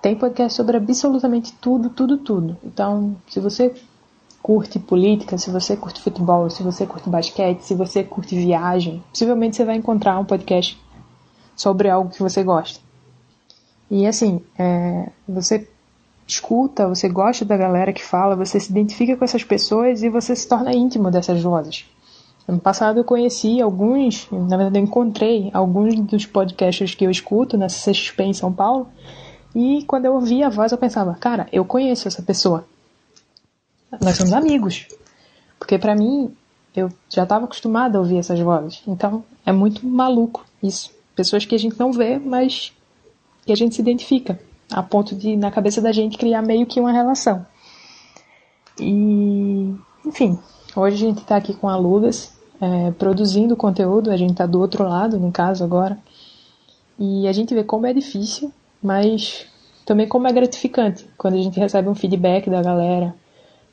Tem 0.00 0.14
podcast 0.14 0.56
sobre 0.56 0.76
absolutamente 0.76 1.52
tudo, 1.54 1.90
tudo, 1.90 2.18
tudo. 2.18 2.56
Então, 2.62 3.16
se 3.28 3.40
você 3.40 3.74
curte 4.46 4.78
política, 4.78 5.36
se 5.36 5.50
você 5.50 5.76
curte 5.76 6.00
futebol, 6.00 6.48
se 6.48 6.62
você 6.62 6.86
curte 6.86 7.10
basquete, 7.10 7.62
se 7.62 7.74
você 7.74 8.04
curte 8.04 8.36
viagem, 8.36 9.02
possivelmente 9.10 9.56
você 9.56 9.64
vai 9.64 9.74
encontrar 9.74 10.16
um 10.20 10.24
podcast 10.24 10.80
sobre 11.56 11.90
algo 11.90 12.10
que 12.10 12.22
você 12.22 12.44
gosta. 12.44 12.78
E 13.90 14.06
assim, 14.06 14.40
é, 14.56 15.08
você 15.28 15.68
escuta, 16.28 16.86
você 16.86 17.08
gosta 17.08 17.44
da 17.44 17.56
galera 17.56 17.92
que 17.92 18.04
fala, 18.04 18.36
você 18.36 18.60
se 18.60 18.70
identifica 18.70 19.16
com 19.16 19.24
essas 19.24 19.42
pessoas 19.42 20.04
e 20.04 20.08
você 20.08 20.36
se 20.36 20.46
torna 20.46 20.72
íntimo 20.72 21.10
dessas 21.10 21.42
vozes. 21.42 21.84
Ano 22.46 22.60
passado 22.60 23.00
eu 23.00 23.04
conheci 23.04 23.60
alguns, 23.60 24.28
na 24.30 24.56
verdade 24.56 24.78
eu 24.78 24.84
encontrei 24.84 25.50
alguns 25.52 25.96
dos 25.96 26.24
podcasts 26.24 26.94
que 26.94 27.04
eu 27.04 27.10
escuto 27.10 27.58
na 27.58 27.66
CXP 27.66 28.22
em 28.22 28.32
São 28.32 28.52
Paulo, 28.52 28.86
e 29.52 29.82
quando 29.88 30.04
eu 30.04 30.14
ouvia 30.14 30.46
a 30.46 30.50
voz 30.50 30.70
eu 30.70 30.78
pensava, 30.78 31.16
cara, 31.16 31.48
eu 31.50 31.64
conheço 31.64 32.06
essa 32.06 32.22
pessoa. 32.22 32.64
Nós 34.00 34.16
somos 34.16 34.32
amigos. 34.32 34.86
Porque 35.58 35.78
para 35.78 35.94
mim, 35.94 36.34
eu 36.74 36.90
já 37.08 37.22
estava 37.22 37.44
acostumada 37.44 37.96
a 37.96 38.00
ouvir 38.00 38.18
essas 38.18 38.38
vozes. 38.38 38.82
Então, 38.86 39.24
é 39.44 39.52
muito 39.52 39.86
maluco 39.86 40.44
isso. 40.62 40.90
Pessoas 41.14 41.44
que 41.44 41.54
a 41.54 41.58
gente 41.58 41.78
não 41.78 41.92
vê, 41.92 42.18
mas 42.18 42.72
que 43.44 43.52
a 43.52 43.56
gente 43.56 43.74
se 43.74 43.80
identifica, 43.80 44.38
a 44.70 44.82
ponto 44.82 45.14
de, 45.14 45.36
na 45.36 45.50
cabeça 45.50 45.80
da 45.80 45.92
gente, 45.92 46.18
criar 46.18 46.42
meio 46.42 46.66
que 46.66 46.80
uma 46.80 46.92
relação. 46.92 47.46
E, 48.78 49.74
enfim, 50.04 50.38
hoje 50.74 50.96
a 50.96 51.08
gente 51.08 51.22
está 51.22 51.36
aqui 51.36 51.54
com 51.54 51.68
a 51.68 51.76
Lugas, 51.76 52.32
é, 52.60 52.90
produzindo 52.92 53.56
conteúdo, 53.56 54.10
a 54.10 54.16
gente 54.16 54.32
está 54.32 54.44
do 54.44 54.60
outro 54.60 54.86
lado, 54.86 55.18
no 55.18 55.32
caso, 55.32 55.64
agora. 55.64 55.98
E 56.98 57.26
a 57.28 57.32
gente 57.32 57.54
vê 57.54 57.62
como 57.62 57.86
é 57.86 57.94
difícil, 57.94 58.52
mas 58.82 59.46
também 59.84 60.08
como 60.08 60.26
é 60.26 60.32
gratificante 60.32 61.06
quando 61.16 61.34
a 61.34 61.42
gente 61.42 61.58
recebe 61.58 61.88
um 61.88 61.94
feedback 61.94 62.50
da 62.50 62.62
galera, 62.62 63.14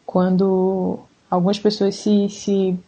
quando 0.05 0.99
algumas 1.29 1.59
pessoas 1.59 1.95
se, 1.95 2.29
se, 2.29 2.79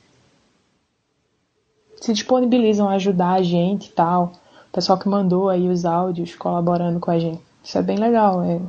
se 1.98 2.14
disponibilizam 2.14 2.88
a 2.88 2.94
ajudar 2.94 3.34
a 3.34 3.42
gente 3.42 3.88
e 3.88 3.92
tal. 3.92 4.34
O 4.70 4.72
pessoal 4.72 4.98
que 4.98 5.08
mandou 5.08 5.50
aí 5.50 5.70
os 5.70 5.86
áudios 5.86 6.36
colaborando 6.36 7.00
com 7.00 7.12
a 7.12 7.18
gente. 7.18 7.42
Isso 7.64 7.78
é 7.78 7.82
bem 7.82 7.98
legal, 7.98 8.44
é 8.44 8.62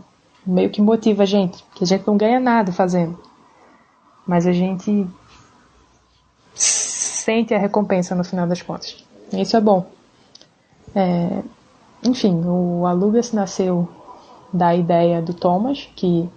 meio 0.47 0.71
que 0.71 0.81
motiva 0.81 1.25
a 1.25 1.27
gente, 1.27 1.63
que 1.75 1.85
a 1.85 1.87
gente 1.87 2.07
não 2.07 2.17
ganha 2.17 2.41
nada 2.41 2.73
fazendo. 2.73 3.19
Mas 4.27 4.47
a 4.47 4.53
gente 4.53 5.07
sente 6.55 7.53
a 7.53 7.59
recompensa 7.59 8.15
no 8.15 8.25
final 8.25 8.47
das 8.47 8.63
contas. 8.63 9.05
Isso 9.33 9.57
é 9.57 9.61
bom. 9.61 9.87
É, 10.95 11.43
enfim, 12.05 12.43
o 12.45 12.87
Alugas 12.87 13.33
nasceu 13.33 13.89
da 14.53 14.75
ideia 14.75 15.21
do 15.21 15.35
Thomas, 15.35 15.89
que 15.97 16.29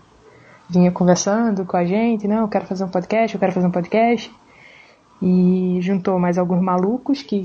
vinha 0.69 0.91
conversando 0.91 1.65
com 1.65 1.75
a 1.75 1.83
gente, 1.83 2.27
não, 2.27 2.41
eu 2.41 2.47
quero 2.47 2.65
fazer 2.65 2.83
um 2.83 2.89
podcast, 2.89 3.33
eu 3.33 3.39
quero 3.39 3.51
fazer 3.51 3.67
um 3.67 3.71
podcast. 3.71 4.31
E 5.21 5.79
juntou 5.81 6.17
mais 6.17 6.37
alguns 6.37 6.61
malucos 6.61 7.21
que 7.21 7.41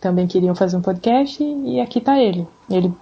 também 0.00 0.26
queriam 0.26 0.54
fazer 0.54 0.76
um 0.76 0.80
podcast 0.80 1.42
e 1.42 1.80
aqui 1.80 2.00
tá 2.00 2.18
ele. 2.18 2.46
Ele 2.70 2.92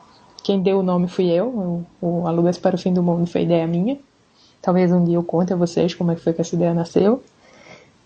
quem 0.42 0.62
deu 0.62 0.78
o 0.78 0.82
nome 0.82 1.08
fui 1.08 1.26
eu, 1.26 1.48
o, 1.48 1.86
o 2.00 2.26
Alugas 2.26 2.56
para 2.56 2.76
o 2.76 2.78
Fim 2.78 2.92
do 2.92 3.02
Mundo 3.02 3.26
foi 3.26 3.42
ideia 3.42 3.66
minha. 3.66 3.98
Talvez 4.62 4.92
um 4.92 5.04
dia 5.04 5.16
eu 5.16 5.22
conte 5.22 5.52
a 5.52 5.56
vocês 5.56 5.94
como 5.94 6.12
é 6.12 6.14
que 6.14 6.20
foi 6.20 6.32
que 6.32 6.40
essa 6.40 6.54
ideia 6.54 6.72
nasceu. 6.72 7.22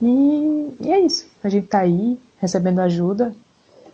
E, 0.00 0.74
e 0.80 0.90
é 0.90 1.00
isso. 1.00 1.26
A 1.44 1.48
gente 1.48 1.66
tá 1.66 1.80
aí 1.80 2.18
recebendo 2.38 2.80
ajuda. 2.80 3.34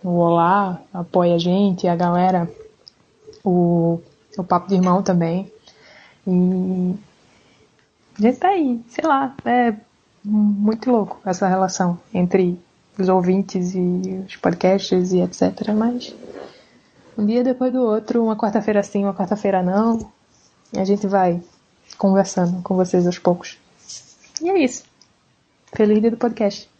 O 0.03 0.19
Olá 0.19 0.81
apoia 0.95 1.35
a 1.35 1.39
gente, 1.39 1.89
a 1.89 1.97
galera, 1.97 2.49
o, 3.45 4.01
o 4.39 4.45
Papo 4.45 4.69
de 4.69 4.77
Irmão 4.77 5.03
também. 5.03 5.51
E 6.27 6.95
a 8.18 8.22
gente 8.22 8.38
tá 8.38 8.48
aí, 8.48 8.81
sei 8.88 9.05
lá, 9.05 9.35
é 9.44 9.74
muito 10.24 10.90
louco 10.90 11.20
essa 11.24 11.46
relação 11.46 12.00
entre 12.12 12.59
os 12.98 13.09
ouvintes 13.09 13.74
e 13.74 14.24
os 14.26 14.37
podcasts 14.37 15.12
e 15.12 15.20
etc. 15.20 15.72
Mas 15.76 16.14
um 17.16 17.26
dia 17.26 17.44
depois 17.44 17.72
do 17.72 17.83
outro, 17.83 18.24
uma 18.24 18.37
quarta-feira 18.37 18.83
sim, 18.83 19.05
uma 19.05 19.14
quarta-feira 19.14 19.62
não, 19.62 20.11
a 20.74 20.85
gente 20.85 21.07
vai 21.07 21.42
conversando 21.98 22.62
com 22.62 22.74
vocês 22.74 23.07
aos 23.07 23.18
poucos. 23.18 23.59
E 24.40 24.48
é 24.48 24.59
isso. 24.59 24.85
Feliz 25.74 26.00
dia 26.00 26.11
do 26.11 26.16
podcast. 26.16 26.70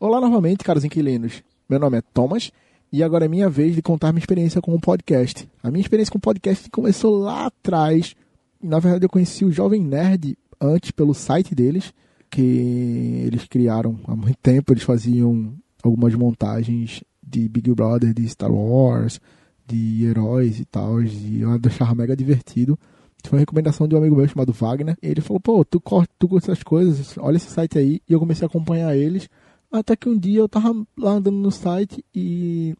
Olá 0.00 0.20
novamente, 0.20 0.64
caros 0.64 0.84
inquilinos. 0.84 1.42
Meu 1.68 1.78
nome 1.78 1.98
é 1.98 2.02
Thomas 2.14 2.50
e 2.92 3.02
agora 3.02 3.26
é 3.26 3.28
minha 3.28 3.48
vez 3.48 3.74
de 3.74 3.82
contar 3.82 4.12
minha 4.12 4.20
experiência 4.20 4.60
com 4.60 4.74
o 4.74 4.80
podcast. 4.80 5.48
A 5.62 5.70
minha 5.70 5.82
experiência 5.82 6.10
com 6.10 6.18
o 6.18 6.20
podcast 6.20 6.70
começou 6.70 7.18
lá 7.18 7.46
atrás. 7.46 8.14
Na 8.62 8.78
verdade, 8.78 9.04
eu 9.04 9.10
conheci 9.10 9.44
o 9.44 9.52
Jovem 9.52 9.82
Nerd 9.82 10.36
antes 10.60 10.90
pelo 10.90 11.14
site 11.14 11.54
deles, 11.54 11.92
que 12.30 13.22
eles 13.26 13.44
criaram 13.44 13.98
há 14.06 14.16
muito 14.16 14.38
tempo. 14.42 14.72
Eles 14.72 14.82
faziam 14.82 15.52
algumas 15.82 16.14
montagens 16.14 17.04
de 17.22 17.48
Big 17.48 17.72
Brother, 17.74 18.14
de 18.14 18.26
Star 18.28 18.50
Wars, 18.50 19.20
de 19.66 20.04
heróis 20.04 20.58
e 20.58 20.64
tal. 20.64 21.02
E 21.02 21.42
eu 21.42 21.50
achava 21.66 21.94
mega 21.94 22.16
divertido. 22.16 22.78
Foi 23.24 23.36
uma 23.36 23.40
recomendação 23.40 23.86
de 23.86 23.94
um 23.94 23.98
amigo 23.98 24.16
meu 24.16 24.26
chamado 24.26 24.52
Wagner. 24.52 24.96
Ele 25.02 25.20
falou: 25.20 25.40
pô, 25.40 25.64
tu, 25.64 25.82
tu 26.18 26.28
curte 26.28 26.50
essas 26.50 26.62
coisas, 26.62 27.16
olha 27.18 27.36
esse 27.36 27.50
site 27.50 27.78
aí. 27.78 28.00
E 28.08 28.12
eu 28.12 28.18
comecei 28.18 28.46
a 28.46 28.48
acompanhar 28.48 28.96
eles. 28.96 29.28
Até 29.70 29.94
que 29.96 30.08
um 30.08 30.18
dia 30.18 30.40
eu 30.40 30.48
tava 30.48 30.74
lá 30.96 31.12
andando 31.12 31.36
no 31.36 31.50
site 31.50 32.04
e 32.14 32.74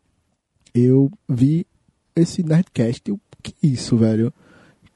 eu 0.74 1.10
vi 1.28 1.66
esse 2.16 2.42
Nerdcast. 2.42 3.08
Eu, 3.08 3.20
que 3.42 3.54
isso, 3.62 3.96
velho? 3.96 4.32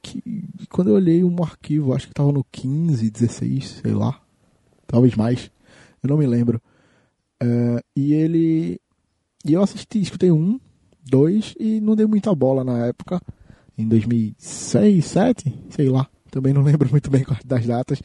Que, 0.00 0.22
quando 0.70 0.88
eu 0.88 0.94
olhei 0.94 1.22
um 1.22 1.42
arquivo, 1.42 1.94
acho 1.94 2.08
que 2.08 2.14
tava 2.14 2.32
no 2.32 2.44
15, 2.50 3.10
16, 3.10 3.68
sei 3.82 3.92
lá. 3.92 4.20
talvez 4.86 5.14
mais, 5.14 5.50
eu 6.02 6.08
não 6.08 6.16
me 6.16 6.26
lembro. 6.26 6.60
É, 7.40 7.82
e 7.94 8.14
ele. 8.14 8.80
E 9.44 9.52
eu 9.52 9.62
assisti, 9.62 10.00
escutei 10.00 10.30
um, 10.30 10.58
dois 11.04 11.54
e 11.58 11.80
não 11.80 11.96
dei 11.96 12.06
muita 12.06 12.34
bola 12.34 12.62
na 12.62 12.86
época, 12.86 13.20
em 13.76 13.86
2006, 13.88 15.12
2007, 15.12 15.54
sei 15.70 15.88
lá, 15.88 16.08
também 16.30 16.52
não 16.52 16.62
lembro 16.64 16.88
muito 16.90 17.10
bem 17.10 17.24
das 17.44 17.66
datas, 17.66 18.00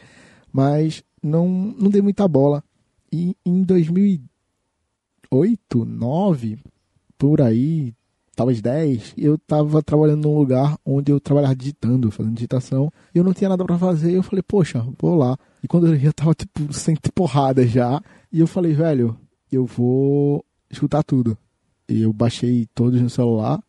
mas 0.52 1.04
não, 1.22 1.48
não 1.48 1.90
dei 1.90 2.02
muita 2.02 2.28
bola. 2.28 2.64
E 3.12 3.36
em 3.46 3.64
2008, 3.64 4.28
2009, 5.30 6.58
por 7.18 7.42
aí, 7.42 7.94
talvez 8.36 8.62
10, 8.62 9.14
eu 9.18 9.36
estava 9.36 9.82
trabalhando 9.82 10.28
num 10.28 10.38
lugar 10.38 10.78
onde 10.86 11.12
eu 11.12 11.20
trabalhava 11.20 11.56
digitando, 11.56 12.12
fazendo 12.12 12.36
digitação, 12.36 12.92
e 13.14 13.18
eu 13.18 13.24
não 13.24 13.34
tinha 13.34 13.50
nada 13.50 13.66
para 13.66 13.78
fazer, 13.78 14.14
eu 14.14 14.24
falei, 14.24 14.44
poxa, 14.44 14.86
vou 15.00 15.16
lá. 15.16 15.38
E 15.64 15.68
quando 15.68 15.88
eu 15.88 15.98
já 15.98 16.14
tava, 16.14 16.34
tipo, 16.34 16.72
sem 16.72 16.96
porrada 17.14 17.66
já, 17.68 18.02
e 18.32 18.40
eu 18.40 18.48
falei, 18.48 18.74
velho, 18.74 19.18
eu 19.52 19.66
vou 19.66 20.46
escutar 20.70 21.04
tudo. 21.04 21.38
E 21.90 22.02
eu 22.02 22.14
baixei 22.14 22.68
todos 22.76 23.02
no 23.02 23.10
celular. 23.10 23.62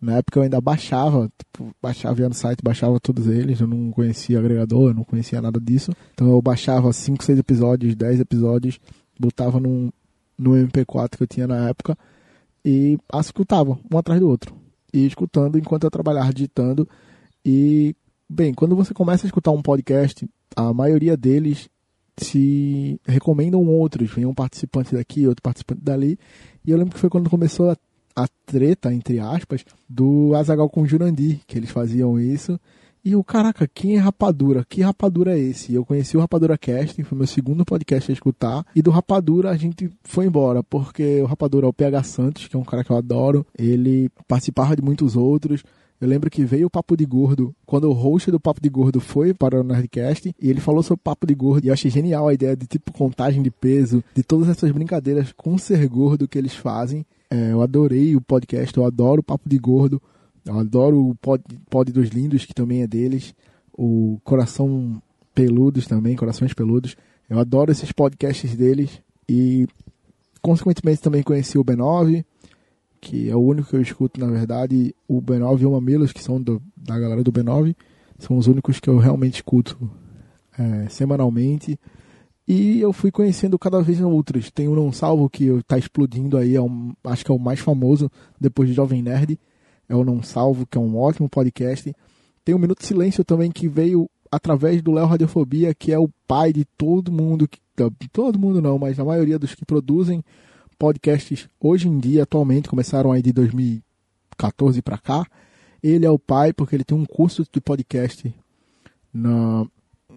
Na 0.00 0.18
época 0.18 0.38
eu 0.38 0.42
ainda 0.44 0.60
baixava, 0.60 1.30
tipo, 1.36 1.74
baixava 1.82 2.28
no 2.28 2.34
site, 2.34 2.62
baixava 2.62 3.00
todos 3.00 3.26
eles. 3.26 3.60
Eu 3.60 3.66
não 3.66 3.90
conhecia 3.90 4.38
agregador, 4.38 4.90
eu 4.90 4.94
não 4.94 5.04
conhecia 5.04 5.40
nada 5.40 5.60
disso. 5.60 5.92
Então 6.14 6.30
eu 6.30 6.40
baixava 6.40 6.92
5, 6.92 7.24
6 7.24 7.38
episódios, 7.38 7.94
10 7.94 8.20
episódios, 8.20 8.78
botava 9.18 9.58
num, 9.58 9.90
no 10.38 10.52
MP4 10.52 11.16
que 11.16 11.22
eu 11.22 11.26
tinha 11.26 11.46
na 11.46 11.68
época 11.68 11.96
e 12.64 12.98
escutava 13.20 13.78
um 13.92 13.98
atrás 13.98 14.20
do 14.20 14.28
outro. 14.28 14.54
E 14.92 15.06
escutando 15.06 15.58
enquanto 15.58 15.84
eu 15.84 15.90
trabalhava 15.90 16.32
digitando. 16.32 16.88
E, 17.44 17.94
bem, 18.28 18.54
quando 18.54 18.76
você 18.76 18.94
começa 18.94 19.26
a 19.26 19.28
escutar 19.28 19.50
um 19.50 19.62
podcast, 19.62 20.28
a 20.54 20.72
maioria 20.72 21.16
deles 21.16 21.68
se 22.16 23.00
recomendam 23.06 23.64
outros, 23.66 24.10
vem 24.10 24.26
um 24.26 24.34
participante 24.34 24.94
daqui, 24.94 25.26
outro 25.26 25.42
participante 25.42 25.82
dali. 25.82 26.18
E 26.64 26.70
eu 26.70 26.78
lembro 26.78 26.94
que 26.94 27.00
foi 27.00 27.08
quando 27.08 27.30
começou 27.30 27.70
a, 27.70 27.76
a 28.18 28.26
treta, 28.44 28.92
entre 28.92 29.20
aspas, 29.20 29.64
do 29.88 30.34
Azagal 30.34 30.68
com 30.68 30.82
o 30.82 30.86
Jurandir, 30.86 31.40
que 31.46 31.56
eles 31.56 31.70
faziam 31.70 32.18
isso. 32.18 32.58
E 33.04 33.14
o 33.14 33.22
caraca, 33.22 33.66
quem 33.72 33.96
é 33.96 33.98
Rapadura? 33.98 34.64
Que 34.68 34.82
Rapadura 34.82 35.38
é 35.38 35.40
esse? 35.40 35.72
Eu 35.72 35.84
conheci 35.84 36.16
o 36.16 36.20
Rapadura 36.20 36.58
Casting, 36.58 37.04
foi 37.04 37.16
meu 37.16 37.26
segundo 37.28 37.64
podcast 37.64 38.10
a 38.10 38.12
escutar. 38.12 38.66
E 38.74 38.82
do 38.82 38.90
Rapadura 38.90 39.50
a 39.50 39.56
gente 39.56 39.88
foi 40.02 40.26
embora, 40.26 40.64
porque 40.64 41.22
o 41.22 41.26
Rapadura 41.26 41.66
é 41.66 41.68
o 41.68 41.72
PH 41.72 42.02
Santos, 42.02 42.48
que 42.48 42.56
é 42.56 42.58
um 42.58 42.64
cara 42.64 42.82
que 42.82 42.90
eu 42.90 42.96
adoro. 42.96 43.46
Ele 43.56 44.10
participava 44.26 44.74
de 44.74 44.82
muitos 44.82 45.16
outros. 45.16 45.62
Eu 46.00 46.08
lembro 46.08 46.28
que 46.28 46.44
veio 46.44 46.66
o 46.66 46.70
Papo 46.70 46.96
de 46.96 47.04
Gordo, 47.04 47.54
quando 47.64 47.88
o 47.88 47.92
host 47.92 48.30
do 48.30 48.38
Papo 48.38 48.60
de 48.60 48.68
Gordo 48.68 49.00
foi 49.00 49.32
para 49.32 49.60
o 49.60 49.64
Nerdcast, 49.64 50.34
e 50.40 50.50
ele 50.50 50.60
falou 50.60 50.82
sobre 50.82 51.00
o 51.00 51.04
Papo 51.04 51.26
de 51.26 51.34
Gordo, 51.34 51.64
e 51.64 51.68
eu 51.68 51.72
achei 51.72 51.90
genial 51.90 52.28
a 52.28 52.34
ideia 52.34 52.56
de 52.56 52.66
tipo 52.66 52.92
contagem 52.92 53.42
de 53.42 53.50
peso, 53.50 54.02
de 54.14 54.22
todas 54.22 54.48
essas 54.48 54.70
brincadeiras 54.70 55.32
com 55.36 55.56
ser 55.58 55.88
gordo 55.88 56.28
que 56.28 56.38
eles 56.38 56.54
fazem. 56.54 57.04
É, 57.30 57.52
eu 57.52 57.62
adorei 57.62 58.16
o 58.16 58.20
podcast, 58.20 58.76
eu 58.76 58.84
adoro 58.84 59.20
o 59.20 59.24
Papo 59.24 59.48
de 59.48 59.58
Gordo, 59.58 60.00
eu 60.44 60.58
adoro 60.58 61.10
o 61.10 61.14
Pod, 61.16 61.42
Pod 61.68 61.92
dos 61.92 62.08
Lindos, 62.08 62.46
que 62.46 62.54
também 62.54 62.82
é 62.82 62.86
deles, 62.86 63.34
o 63.72 64.18
Coração 64.24 65.00
Peludos 65.34 65.86
também, 65.86 66.16
Corações 66.16 66.54
Peludos. 66.54 66.96
Eu 67.28 67.38
adoro 67.38 67.70
esses 67.70 67.92
podcasts 67.92 68.56
deles, 68.56 69.02
e 69.28 69.66
consequentemente 70.40 71.02
também 71.02 71.22
conheci 71.22 71.58
o 71.58 71.64
B9, 71.64 72.24
que 73.00 73.28
é 73.28 73.36
o 73.36 73.40
único 73.40 73.68
que 73.68 73.76
eu 73.76 73.82
escuto, 73.82 74.18
na 74.18 74.26
verdade, 74.26 74.94
o 75.06 75.20
B9 75.20 75.60
e 75.60 75.66
o 75.66 75.72
Mamilos, 75.72 76.12
que 76.12 76.22
são 76.22 76.40
do, 76.40 76.62
da 76.76 76.98
galera 76.98 77.22
do 77.22 77.32
B9, 77.32 77.76
são 78.18 78.36
os 78.36 78.46
únicos 78.46 78.80
que 78.80 78.88
eu 78.88 78.96
realmente 78.96 79.36
escuto 79.36 79.90
é, 80.58 80.88
semanalmente. 80.88 81.78
E 82.48 82.80
eu 82.80 82.94
fui 82.94 83.10
conhecendo 83.10 83.58
cada 83.58 83.82
vez 83.82 84.00
outros. 84.00 84.50
Tem 84.50 84.66
o 84.68 84.74
Não 84.74 84.90
Salvo, 84.90 85.28
que 85.28 85.44
está 85.44 85.76
explodindo 85.76 86.38
aí, 86.38 86.56
é 86.56 86.62
um, 86.62 86.94
acho 87.04 87.22
que 87.22 87.30
é 87.30 87.34
o 87.34 87.38
mais 87.38 87.60
famoso 87.60 88.10
depois 88.40 88.70
de 88.70 88.74
Jovem 88.74 89.02
Nerd. 89.02 89.38
É 89.86 89.94
o 89.94 90.02
Não 90.02 90.22
Salvo, 90.22 90.66
que 90.66 90.78
é 90.78 90.80
um 90.80 90.96
ótimo 90.96 91.28
podcast. 91.28 91.94
Tem 92.42 92.54
o 92.54 92.58
Minuto 92.58 92.86
Silêncio 92.86 93.22
também, 93.22 93.52
que 93.52 93.68
veio 93.68 94.08
através 94.32 94.80
do 94.80 94.92
Léo 94.92 95.04
Radiofobia, 95.04 95.74
que 95.74 95.92
é 95.92 95.98
o 95.98 96.08
pai 96.26 96.50
de 96.50 96.64
todo 96.64 97.12
mundo, 97.12 97.46
que, 97.46 97.60
todo 98.10 98.38
mundo 98.38 98.62
não, 98.62 98.78
mas 98.78 98.98
a 98.98 99.04
maioria 99.04 99.38
dos 99.38 99.54
que 99.54 99.66
produzem 99.66 100.24
podcasts 100.78 101.50
hoje 101.60 101.86
em 101.86 101.98
dia, 101.98 102.22
atualmente, 102.22 102.66
começaram 102.66 103.12
aí 103.12 103.20
de 103.20 103.30
2014 103.30 104.80
para 104.80 104.96
cá. 104.96 105.26
Ele 105.82 106.06
é 106.06 106.10
o 106.10 106.18
pai 106.18 106.54
porque 106.54 106.74
ele 106.74 106.84
tem 106.84 106.96
um 106.96 107.04
curso 107.04 107.44
de 107.52 107.60
podcast 107.60 108.34
na, 109.12 109.66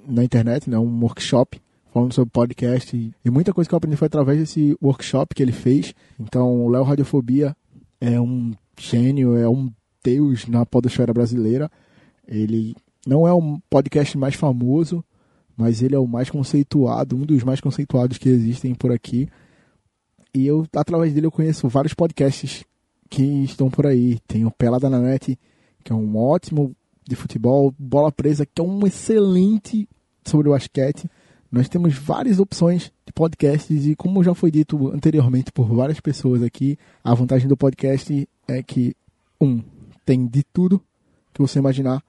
na 0.07 0.23
internet, 0.23 0.69
né, 0.69 0.79
um 0.79 1.01
workshop 1.01 1.59
falando 1.91 2.13
sobre 2.13 2.31
podcast. 2.31 3.13
E 3.23 3.29
muita 3.29 3.53
coisa 3.53 3.69
que 3.69 3.73
eu 3.73 3.77
aprendi 3.77 3.97
foi 3.97 4.07
através 4.07 4.39
desse 4.39 4.75
workshop 4.81 5.35
que 5.35 5.43
ele 5.43 5.51
fez. 5.51 5.93
Então, 6.19 6.65
o 6.65 6.69
Léo 6.69 6.83
Radiofobia 6.83 7.55
é 7.99 8.19
um 8.19 8.53
gênio, 8.79 9.37
é 9.37 9.47
um 9.47 9.69
deus 10.03 10.47
na 10.47 10.65
podosfera 10.65 11.13
brasileira. 11.13 11.69
Ele 12.27 12.75
não 13.05 13.27
é 13.27 13.33
o 13.33 13.59
podcast 13.69 14.17
mais 14.17 14.35
famoso, 14.35 15.03
mas 15.55 15.81
ele 15.81 15.95
é 15.95 15.99
o 15.99 16.07
mais 16.07 16.29
conceituado, 16.29 17.15
um 17.15 17.25
dos 17.25 17.43
mais 17.43 17.59
conceituados 17.59 18.17
que 18.17 18.29
existem 18.29 18.73
por 18.73 18.91
aqui. 18.91 19.27
E 20.33 20.47
eu, 20.47 20.65
através 20.75 21.13
dele, 21.13 21.27
eu 21.27 21.31
conheço 21.31 21.67
vários 21.67 21.93
podcasts 21.93 22.63
que 23.09 23.21
estão 23.43 23.69
por 23.69 23.85
aí. 23.85 24.17
Tem 24.25 24.45
o 24.45 24.51
Pelada 24.51 24.89
na 24.89 24.99
Net, 24.99 25.37
que 25.83 25.91
é 25.91 25.95
um 25.95 26.15
ótimo 26.15 26.73
de 27.05 27.15
futebol. 27.15 27.73
Bola 27.77 28.11
Presa, 28.11 28.45
que 28.45 28.61
é 28.61 28.63
um 28.63 28.87
excelente 28.87 29.87
sobre 30.25 30.47
o 30.47 30.53
basquete. 30.53 31.09
Nós 31.51 31.67
temos 31.67 31.95
várias 31.97 32.39
opções 32.39 32.91
de 33.05 33.11
podcasts 33.13 33.85
e 33.85 33.95
como 33.95 34.23
já 34.23 34.33
foi 34.33 34.49
dito 34.49 34.89
anteriormente 34.89 35.51
por 35.51 35.67
várias 35.67 35.99
pessoas 35.99 36.41
aqui, 36.41 36.77
a 37.03 37.13
vantagem 37.13 37.47
do 37.47 37.57
podcast 37.57 38.27
é 38.47 38.63
que, 38.63 38.95
um, 39.39 39.61
tem 40.05 40.25
de 40.25 40.43
tudo 40.43 40.81
que 41.33 41.41
você 41.41 41.59
imaginar 41.59 42.01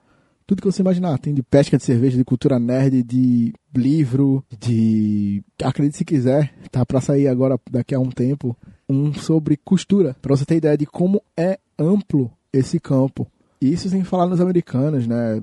tudo 0.45 0.61
que 0.61 0.71
você 0.71 0.81
imaginar. 0.81 1.17
Tem 1.17 1.33
de 1.33 1.41
pesca 1.41 1.77
de 1.77 1.83
cerveja, 1.83 2.17
de 2.17 2.23
cultura 2.23 2.59
nerd, 2.59 3.03
de 3.03 3.53
livro, 3.75 4.43
de. 4.59 5.43
Acredite 5.63 5.97
se 5.97 6.05
quiser, 6.05 6.53
tá 6.71 6.85
para 6.85 7.01
sair 7.01 7.27
agora, 7.27 7.59
daqui 7.69 7.95
a 7.95 7.99
um 7.99 8.09
tempo, 8.09 8.55
um 8.87 9.13
sobre 9.13 9.57
costura. 9.57 10.15
Pra 10.21 10.35
você 10.35 10.45
ter 10.45 10.57
ideia 10.57 10.77
de 10.77 10.85
como 10.85 11.21
é 11.35 11.59
amplo 11.77 12.31
esse 12.51 12.79
campo. 12.79 13.27
Isso 13.61 13.87
sem 13.87 14.03
falar 14.03 14.27
nos 14.27 14.41
americanos, 14.41 15.07
né? 15.07 15.41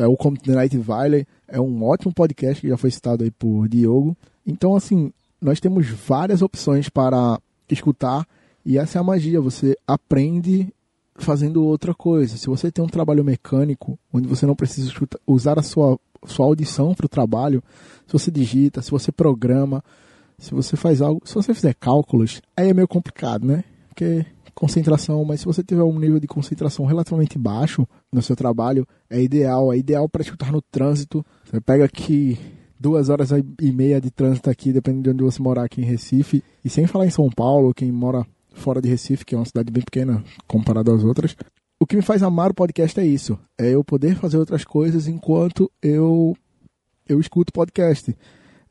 É 0.00 0.06
o 0.06 0.16
The 0.16 0.52
Night 0.52 0.76
Valley, 0.78 1.26
é 1.46 1.60
um 1.60 1.84
ótimo 1.84 2.12
podcast 2.12 2.60
que 2.60 2.68
já 2.68 2.76
foi 2.76 2.90
citado 2.90 3.22
aí 3.22 3.30
por 3.30 3.68
Diogo. 3.68 4.16
Então, 4.44 4.74
assim, 4.74 5.12
nós 5.40 5.60
temos 5.60 5.88
várias 5.88 6.42
opções 6.42 6.88
para 6.88 7.40
escutar 7.70 8.26
e 8.64 8.78
essa 8.78 8.98
é 8.98 9.00
a 9.00 9.04
magia. 9.04 9.40
Você 9.40 9.76
aprende 9.86 10.72
fazendo 11.14 11.64
outra 11.64 11.94
coisa. 11.94 12.36
Se 12.36 12.46
você 12.46 12.70
tem 12.70 12.84
um 12.84 12.88
trabalho 12.88 13.24
mecânico, 13.24 13.98
onde 14.12 14.26
você 14.26 14.44
não 14.44 14.56
precisa 14.56 14.92
usar 15.26 15.58
a 15.58 15.62
sua, 15.62 15.98
sua 16.26 16.46
audição 16.46 16.94
para 16.94 17.06
o 17.06 17.08
trabalho, 17.08 17.62
se 18.06 18.12
você 18.12 18.30
digita, 18.30 18.82
se 18.82 18.90
você 18.90 19.12
programa, 19.12 19.82
se 20.38 20.52
você 20.52 20.76
faz 20.76 21.00
algo, 21.00 21.22
se 21.24 21.34
você 21.34 21.54
fizer 21.54 21.74
cálculos, 21.74 22.42
aí 22.56 22.68
é 22.70 22.74
meio 22.74 22.88
complicado, 22.88 23.46
né? 23.46 23.64
Porque 23.88 24.26
concentração, 24.56 25.22
mas 25.22 25.40
se 25.40 25.46
você 25.46 25.62
tiver 25.62 25.82
um 25.82 25.98
nível 25.98 26.18
de 26.18 26.26
concentração 26.26 26.86
relativamente 26.86 27.38
baixo 27.38 27.86
no 28.10 28.22
seu 28.22 28.34
trabalho, 28.34 28.86
é 29.08 29.22
ideal, 29.22 29.70
é 29.70 29.76
ideal 29.76 30.08
para 30.08 30.22
escutar 30.22 30.50
no 30.50 30.62
trânsito. 30.62 31.24
Você 31.44 31.60
pega 31.60 31.84
aqui 31.84 32.38
duas 32.80 33.10
horas 33.10 33.30
e 33.30 33.70
meia 33.70 34.00
de 34.00 34.10
trânsito 34.10 34.48
aqui, 34.48 34.72
dependendo 34.72 35.02
de 35.02 35.10
onde 35.10 35.22
você 35.22 35.42
morar 35.42 35.64
aqui 35.64 35.82
em 35.82 35.84
Recife, 35.84 36.42
e 36.64 36.70
sem 36.70 36.86
falar 36.86 37.06
em 37.06 37.10
São 37.10 37.28
Paulo, 37.28 37.74
quem 37.74 37.92
mora 37.92 38.26
fora 38.54 38.80
de 38.80 38.88
Recife, 38.88 39.26
que 39.26 39.34
é 39.34 39.38
uma 39.38 39.44
cidade 39.44 39.70
bem 39.70 39.84
pequena 39.84 40.24
comparado 40.46 40.90
às 40.90 41.04
outras. 41.04 41.36
O 41.78 41.86
que 41.86 41.94
me 41.94 42.00
faz 42.00 42.22
amar 42.22 42.50
o 42.50 42.54
podcast 42.54 42.98
é 42.98 43.06
isso, 43.06 43.38
é 43.58 43.74
eu 43.74 43.84
poder 43.84 44.16
fazer 44.16 44.38
outras 44.38 44.64
coisas 44.64 45.06
enquanto 45.06 45.70
eu 45.82 46.34
eu 47.06 47.20
escuto 47.20 47.52
podcast. 47.52 48.16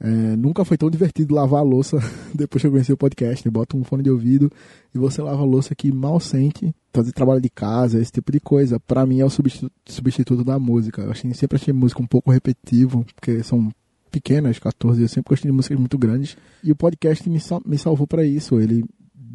É, 0.05 0.35
nunca 0.35 0.63
foi 0.63 0.77
tão 0.77 0.87
divertido 0.87 1.33
lavar 1.33 1.61
a 1.61 1.63
louça 1.63 1.97
depois 2.31 2.61
que 2.61 2.67
eu 2.67 2.71
conheci 2.71 2.93
o 2.93 2.97
podcast. 2.97 3.49
Bota 3.49 3.75
um 3.75 3.83
fone 3.83 4.03
de 4.03 4.11
ouvido 4.11 4.51
e 4.93 4.99
você 4.99 5.19
lava 5.19 5.41
a 5.41 5.45
louça 5.45 5.73
que 5.73 5.91
mal 5.91 6.19
sente, 6.19 6.75
fazer 6.93 7.11
trabalho 7.11 7.41
de 7.41 7.49
casa, 7.49 7.99
esse 7.99 8.11
tipo 8.11 8.31
de 8.31 8.39
coisa. 8.39 8.79
Para 8.79 9.03
mim 9.03 9.19
é 9.19 9.25
o 9.25 9.29
substituto, 9.31 10.43
da 10.43 10.59
música. 10.59 11.01
Eu 11.01 11.09
achei, 11.09 11.33
sempre 11.33 11.55
achei 11.55 11.73
música 11.73 12.03
um 12.03 12.05
pouco 12.05 12.29
repetitivo, 12.29 13.03
porque 13.15 13.41
são 13.41 13.71
pequenas, 14.11 14.59
14, 14.59 15.01
eu 15.01 15.09
sempre 15.09 15.29
gostei 15.29 15.49
de 15.49 15.55
músicas 15.55 15.79
muito 15.79 15.97
grandes. 15.97 16.37
E 16.63 16.71
o 16.71 16.75
podcast 16.75 17.27
me, 17.27 17.39
me 17.65 17.77
salvou 17.79 18.05
para 18.05 18.23
isso. 18.23 18.59
Ele 18.59 18.85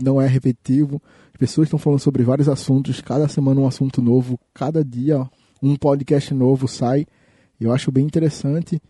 não 0.00 0.22
é 0.22 0.28
repetitivo. 0.28 1.02
As 1.32 1.36
pessoas 1.36 1.66
estão 1.66 1.80
falando 1.80 1.98
sobre 1.98 2.22
vários 2.22 2.48
assuntos, 2.48 3.00
cada 3.00 3.26
semana 3.26 3.60
um 3.60 3.66
assunto 3.66 4.00
novo, 4.00 4.38
cada 4.54 4.84
dia 4.84 5.28
um 5.60 5.74
podcast 5.74 6.32
novo 6.32 6.68
sai. 6.68 7.06
Eu 7.60 7.72
acho 7.72 7.90
bem 7.90 8.04
interessante 8.04 8.80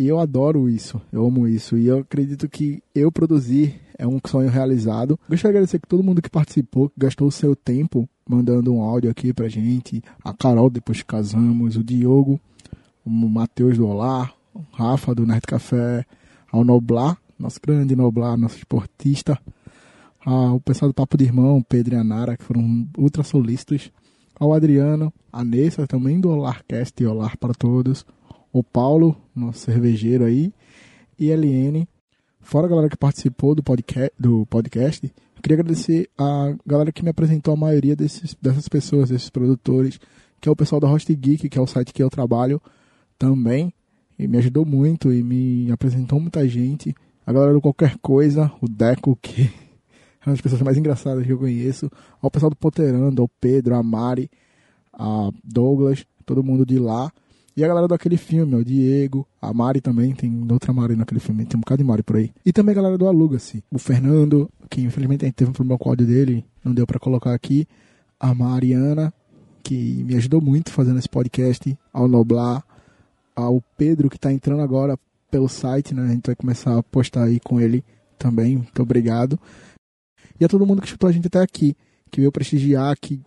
e 0.00 0.08
eu 0.08 0.18
adoro 0.18 0.66
isso, 0.66 0.98
eu 1.12 1.26
amo 1.26 1.46
isso. 1.46 1.76
E 1.76 1.86
eu 1.86 1.98
acredito 1.98 2.48
que 2.48 2.82
eu 2.94 3.12
produzir 3.12 3.78
é 3.98 4.06
um 4.06 4.18
sonho 4.26 4.48
realizado. 4.48 5.20
Gostaria 5.28 5.52
de 5.52 5.58
agradecer 5.58 5.76
a 5.76 5.86
todo 5.86 6.02
mundo 6.02 6.22
que 6.22 6.30
participou, 6.30 6.88
que 6.88 6.98
gastou 6.98 7.28
o 7.28 7.30
seu 7.30 7.54
tempo 7.54 8.08
mandando 8.26 8.72
um 8.72 8.80
áudio 8.80 9.10
aqui 9.10 9.34
pra 9.34 9.46
gente. 9.46 10.02
A 10.24 10.32
Carol, 10.32 10.70
depois 10.70 11.02
que 11.02 11.04
casamos, 11.04 11.76
o 11.76 11.84
Diogo, 11.84 12.40
o 13.04 13.10
Matheus 13.10 13.76
do 13.76 13.86
Olá, 13.86 14.32
o 14.54 14.62
Rafa 14.72 15.14
do 15.14 15.26
Nerd 15.26 15.42
Café, 15.46 16.06
ao 16.50 16.64
Noblar, 16.64 17.18
nosso 17.38 17.60
grande 17.62 17.94
Noblar, 17.94 18.38
nosso 18.38 18.56
esportista, 18.56 19.38
ao 20.24 20.58
pessoal 20.60 20.90
do 20.90 20.94
Papo 20.94 21.18
de 21.18 21.24
Irmão, 21.24 21.62
Pedro 21.62 21.94
e 21.94 21.98
Anara, 21.98 22.38
que 22.38 22.44
foram 22.44 22.88
ultra 22.96 23.22
solícitos, 23.22 23.92
ao 24.38 24.54
Adriano, 24.54 25.12
a 25.30 25.44
Nessa, 25.44 25.86
também 25.86 26.18
do 26.18 26.30
Olarcast 26.30 27.02
e 27.02 27.06
Olar 27.06 27.36
para 27.36 27.52
Todos, 27.52 28.06
o 28.52 28.62
Paulo, 28.62 29.16
nosso 29.34 29.60
cervejeiro 29.60 30.24
aí, 30.24 30.52
e 31.18 31.30
a 31.30 31.34
Eliene, 31.34 31.88
fora 32.40 32.66
a 32.66 32.70
galera 32.70 32.88
que 32.88 32.96
participou 32.96 33.54
do 33.54 33.62
podcast, 33.62 34.12
do 34.18 34.46
podcast 34.46 35.12
queria 35.40 35.56
agradecer 35.56 36.08
a 36.18 36.54
galera 36.66 36.92
que 36.92 37.02
me 37.02 37.10
apresentou 37.10 37.54
a 37.54 37.56
maioria 37.56 37.96
desses, 37.96 38.36
dessas 38.40 38.68
pessoas, 38.68 39.08
desses 39.08 39.30
produtores, 39.30 39.98
que 40.40 40.48
é 40.48 40.52
o 40.52 40.56
pessoal 40.56 40.80
da 40.80 40.88
Host 40.88 41.12
Geek, 41.14 41.48
que 41.48 41.58
é 41.58 41.60
o 41.60 41.66
site 41.66 41.92
que 41.92 42.02
eu 42.02 42.10
trabalho 42.10 42.60
também, 43.18 43.72
e 44.18 44.28
me 44.28 44.38
ajudou 44.38 44.64
muito 44.64 45.12
e 45.12 45.22
me 45.22 45.70
apresentou 45.72 46.20
muita 46.20 46.46
gente. 46.48 46.94
A 47.26 47.32
galera 47.32 47.52
do 47.52 47.60
Qualquer 47.60 47.96
Coisa, 47.98 48.52
o 48.60 48.68
Deco, 48.68 49.18
que 49.20 49.42
é 49.42 50.28
uma 50.28 50.32
das 50.32 50.40
pessoas 50.40 50.62
mais 50.62 50.76
engraçadas 50.76 51.24
que 51.24 51.32
eu 51.32 51.38
conheço, 51.38 51.90
ao 52.20 52.30
pessoal 52.30 52.50
do 52.50 52.56
Poterando, 52.56 53.22
ao 53.22 53.28
Pedro, 53.28 53.74
a 53.74 53.82
Mari, 53.82 54.30
a 54.92 55.30
Douglas, 55.42 56.04
todo 56.26 56.44
mundo 56.44 56.66
de 56.66 56.78
lá. 56.78 57.10
E 57.56 57.64
a 57.64 57.68
galera 57.68 57.88
daquele 57.88 58.16
filme, 58.16 58.54
o 58.54 58.64
Diego, 58.64 59.26
a 59.40 59.52
Mari 59.52 59.80
também, 59.80 60.14
tem 60.14 60.46
outra 60.50 60.72
Mari 60.72 60.96
naquele 60.96 61.20
filme, 61.20 61.44
tem 61.44 61.58
um 61.58 61.60
bocado 61.60 61.82
de 61.82 61.88
Mari 61.88 62.02
por 62.02 62.16
aí. 62.16 62.32
E 62.44 62.52
também 62.52 62.72
a 62.72 62.76
galera 62.76 62.96
do 62.96 63.06
Aluga-se. 63.06 63.62
O 63.70 63.78
Fernando, 63.78 64.48
que 64.68 64.80
infelizmente 64.80 65.24
a 65.24 65.26
gente 65.26 65.34
teve 65.34 65.50
um 65.50 65.54
problema 65.54 65.78
com 65.78 65.88
o 65.88 65.92
áudio 65.92 66.06
dele, 66.06 66.44
não 66.64 66.72
deu 66.72 66.86
para 66.86 66.98
colocar 66.98 67.34
aqui. 67.34 67.66
A 68.18 68.34
Mariana, 68.34 69.12
que 69.62 70.02
me 70.04 70.14
ajudou 70.16 70.40
muito 70.40 70.70
fazendo 70.70 70.98
esse 70.98 71.08
podcast. 71.08 71.76
Ao 71.92 72.06
Noblar, 72.06 72.64
ao 73.34 73.62
Pedro, 73.76 74.08
que 74.08 74.18
tá 74.18 74.32
entrando 74.32 74.62
agora 74.62 74.98
pelo 75.30 75.48
site, 75.48 75.94
né? 75.94 76.02
A 76.02 76.08
gente 76.08 76.26
vai 76.26 76.36
começar 76.36 76.78
a 76.78 76.82
postar 76.82 77.24
aí 77.24 77.40
com 77.40 77.60
ele 77.60 77.84
também. 78.18 78.56
Muito 78.56 78.82
obrigado. 78.82 79.38
E 80.38 80.44
a 80.44 80.48
todo 80.48 80.66
mundo 80.66 80.80
que 80.80 80.86
escutou 80.86 81.08
a 81.08 81.12
gente 81.12 81.26
até 81.26 81.40
aqui, 81.40 81.76
que 82.10 82.20
veio 82.20 82.32
prestigiar, 82.32 82.96
que 82.98 83.20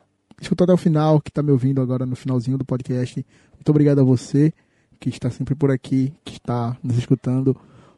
escutou 0.43 0.65
até 0.65 0.73
o 0.73 0.77
final, 0.77 1.19
que 1.19 1.29
está 1.29 1.41
me 1.41 1.51
ouvindo 1.51 1.81
agora 1.81 2.05
no 2.05 2.15
finalzinho 2.15 2.57
do 2.57 2.65
podcast. 2.65 3.25
Muito 3.53 3.69
obrigado 3.69 3.99
a 3.99 4.03
você 4.03 4.53
que 4.99 5.09
está 5.09 5.29
sempre 5.29 5.55
por 5.55 5.71
aqui, 5.71 6.13
que 6.23 6.33
está 6.33 6.77
nos 6.81 6.97
escutando. 6.97 7.55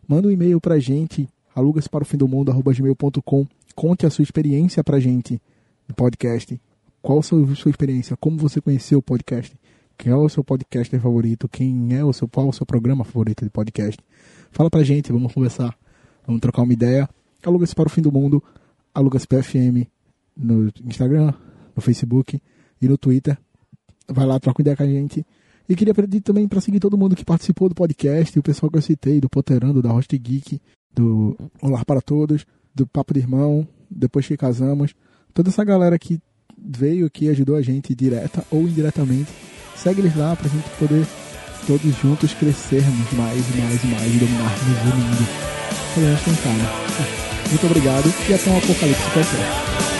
Manda 0.08 0.28
um 0.28 0.32
e-mail 0.32 0.60
para 0.60 0.76
a 0.76 0.80
gente, 0.80 1.28
alugas 1.56 1.88
para 1.88 2.04
o 2.04 2.06
fim 2.06 2.18
do 2.18 2.28
mundo, 2.28 2.52
gmail.com. 2.52 3.48
Conte 3.76 4.06
a 4.06 4.10
sua 4.10 4.24
experiência 4.24 4.84
para 4.84 4.98
a 4.98 5.00
gente 5.00 5.41
no 5.88 5.93
podcast. 5.93 6.60
Qual 7.02 7.20
a 7.20 7.22
sua, 7.22 7.46
experiência? 7.70 8.18
Como 8.18 8.38
você 8.38 8.60
conheceu 8.62 9.00
o 9.00 9.02
podcast? 9.02 9.56
Quem 9.98 10.12
é 10.12 10.16
o 10.16 10.28
seu 10.28 10.43
podcaster 10.43 11.00
favorito? 11.00 11.48
Quem 11.48 11.96
é 11.96 12.04
o 12.04 12.12
seu, 12.12 12.28
qual 12.28 12.48
é 12.48 12.50
o 12.50 12.54
seu 12.54 12.66
programa 12.66 13.04
favorito 13.04 13.43
de 13.43 13.52
podcast? 13.52 14.00
Fala 14.52 14.70
pra 14.70 14.84
gente, 14.84 15.12
vamos 15.12 15.34
conversar. 15.34 15.78
Vamos 16.26 16.41
trocar 16.41 16.64
uma 16.64 16.74
ideia. 16.74 17.08
Alugas 17.43 17.74
para 17.74 17.88
o 17.88 17.89
fim 17.89 18.02
do 18.02 18.12
mundo, 18.12 18.43
alugas 18.93 19.26
PFM 19.26 19.88
no 20.36 20.72
Instagram, 20.84 21.34
no 21.76 21.82
Facebook 21.82 22.42
e 22.82 22.88
no 22.88 22.98
Twitter. 22.98 23.38
Vai 24.08 24.26
lá, 24.26 24.40
troca 24.40 24.62
ideia 24.62 24.78
com 24.78 24.84
a 24.84 24.88
gente. 24.88 25.26
E 25.68 25.76
queria 25.76 25.94
pedir 25.94 26.22
também 26.22 26.48
para 26.48 26.62
seguir 26.62 26.80
todo 26.80 26.98
mundo 26.98 27.16
que 27.16 27.26
participou 27.26 27.68
do 27.68 27.76
podcast, 27.76 28.38
o 28.38 28.44
pessoal 28.44 28.70
que 28.70 28.78
eu 28.78 28.82
citei, 28.82 29.20
do 29.20 29.28
Poterando, 29.28 29.82
da 29.82 29.92
Host 29.92 30.16
Geek, 30.16 30.62
do 30.94 31.36
Olá 31.62 31.84
para 31.84 32.02
Todos, 32.02 32.46
do 32.74 32.86
Papo 32.86 33.14
de 33.14 33.20
Irmão, 33.20 33.68
depois 33.90 34.28
que 34.28 34.38
casamos. 34.38 34.94
Toda 35.34 35.50
essa 35.50 35.64
galera 35.64 35.98
que 35.98 36.20
veio 36.58 37.08
aqui 37.08 37.30
ajudou 37.30 37.56
a 37.56 37.62
gente 37.62 37.96
direta 37.96 38.46
ou 38.52 38.62
indiretamente. 38.62 39.32
Segue 39.76 40.02
eles 40.02 40.16
lá 40.16 40.36
pra 40.36 40.48
gente 40.48 40.70
poder 40.78 41.06
todos 41.66 41.96
juntos 41.98 42.34
crescermos 42.34 43.12
mais 43.14 43.44
e 43.54 43.58
mais 43.58 43.84
e 43.84 43.88
mais 43.88 44.16
e 44.16 44.20
dominarmos 44.20 44.62
o 44.62 44.98
mundo. 44.98 45.28
Falei, 45.94 46.38
cara. 46.44 47.50
Muito 47.50 47.66
obrigado 47.66 48.14
e 48.30 48.34
até 48.34 48.50
um 48.50 48.58
apocalipse 48.58 49.12
qualquer. 49.12 49.95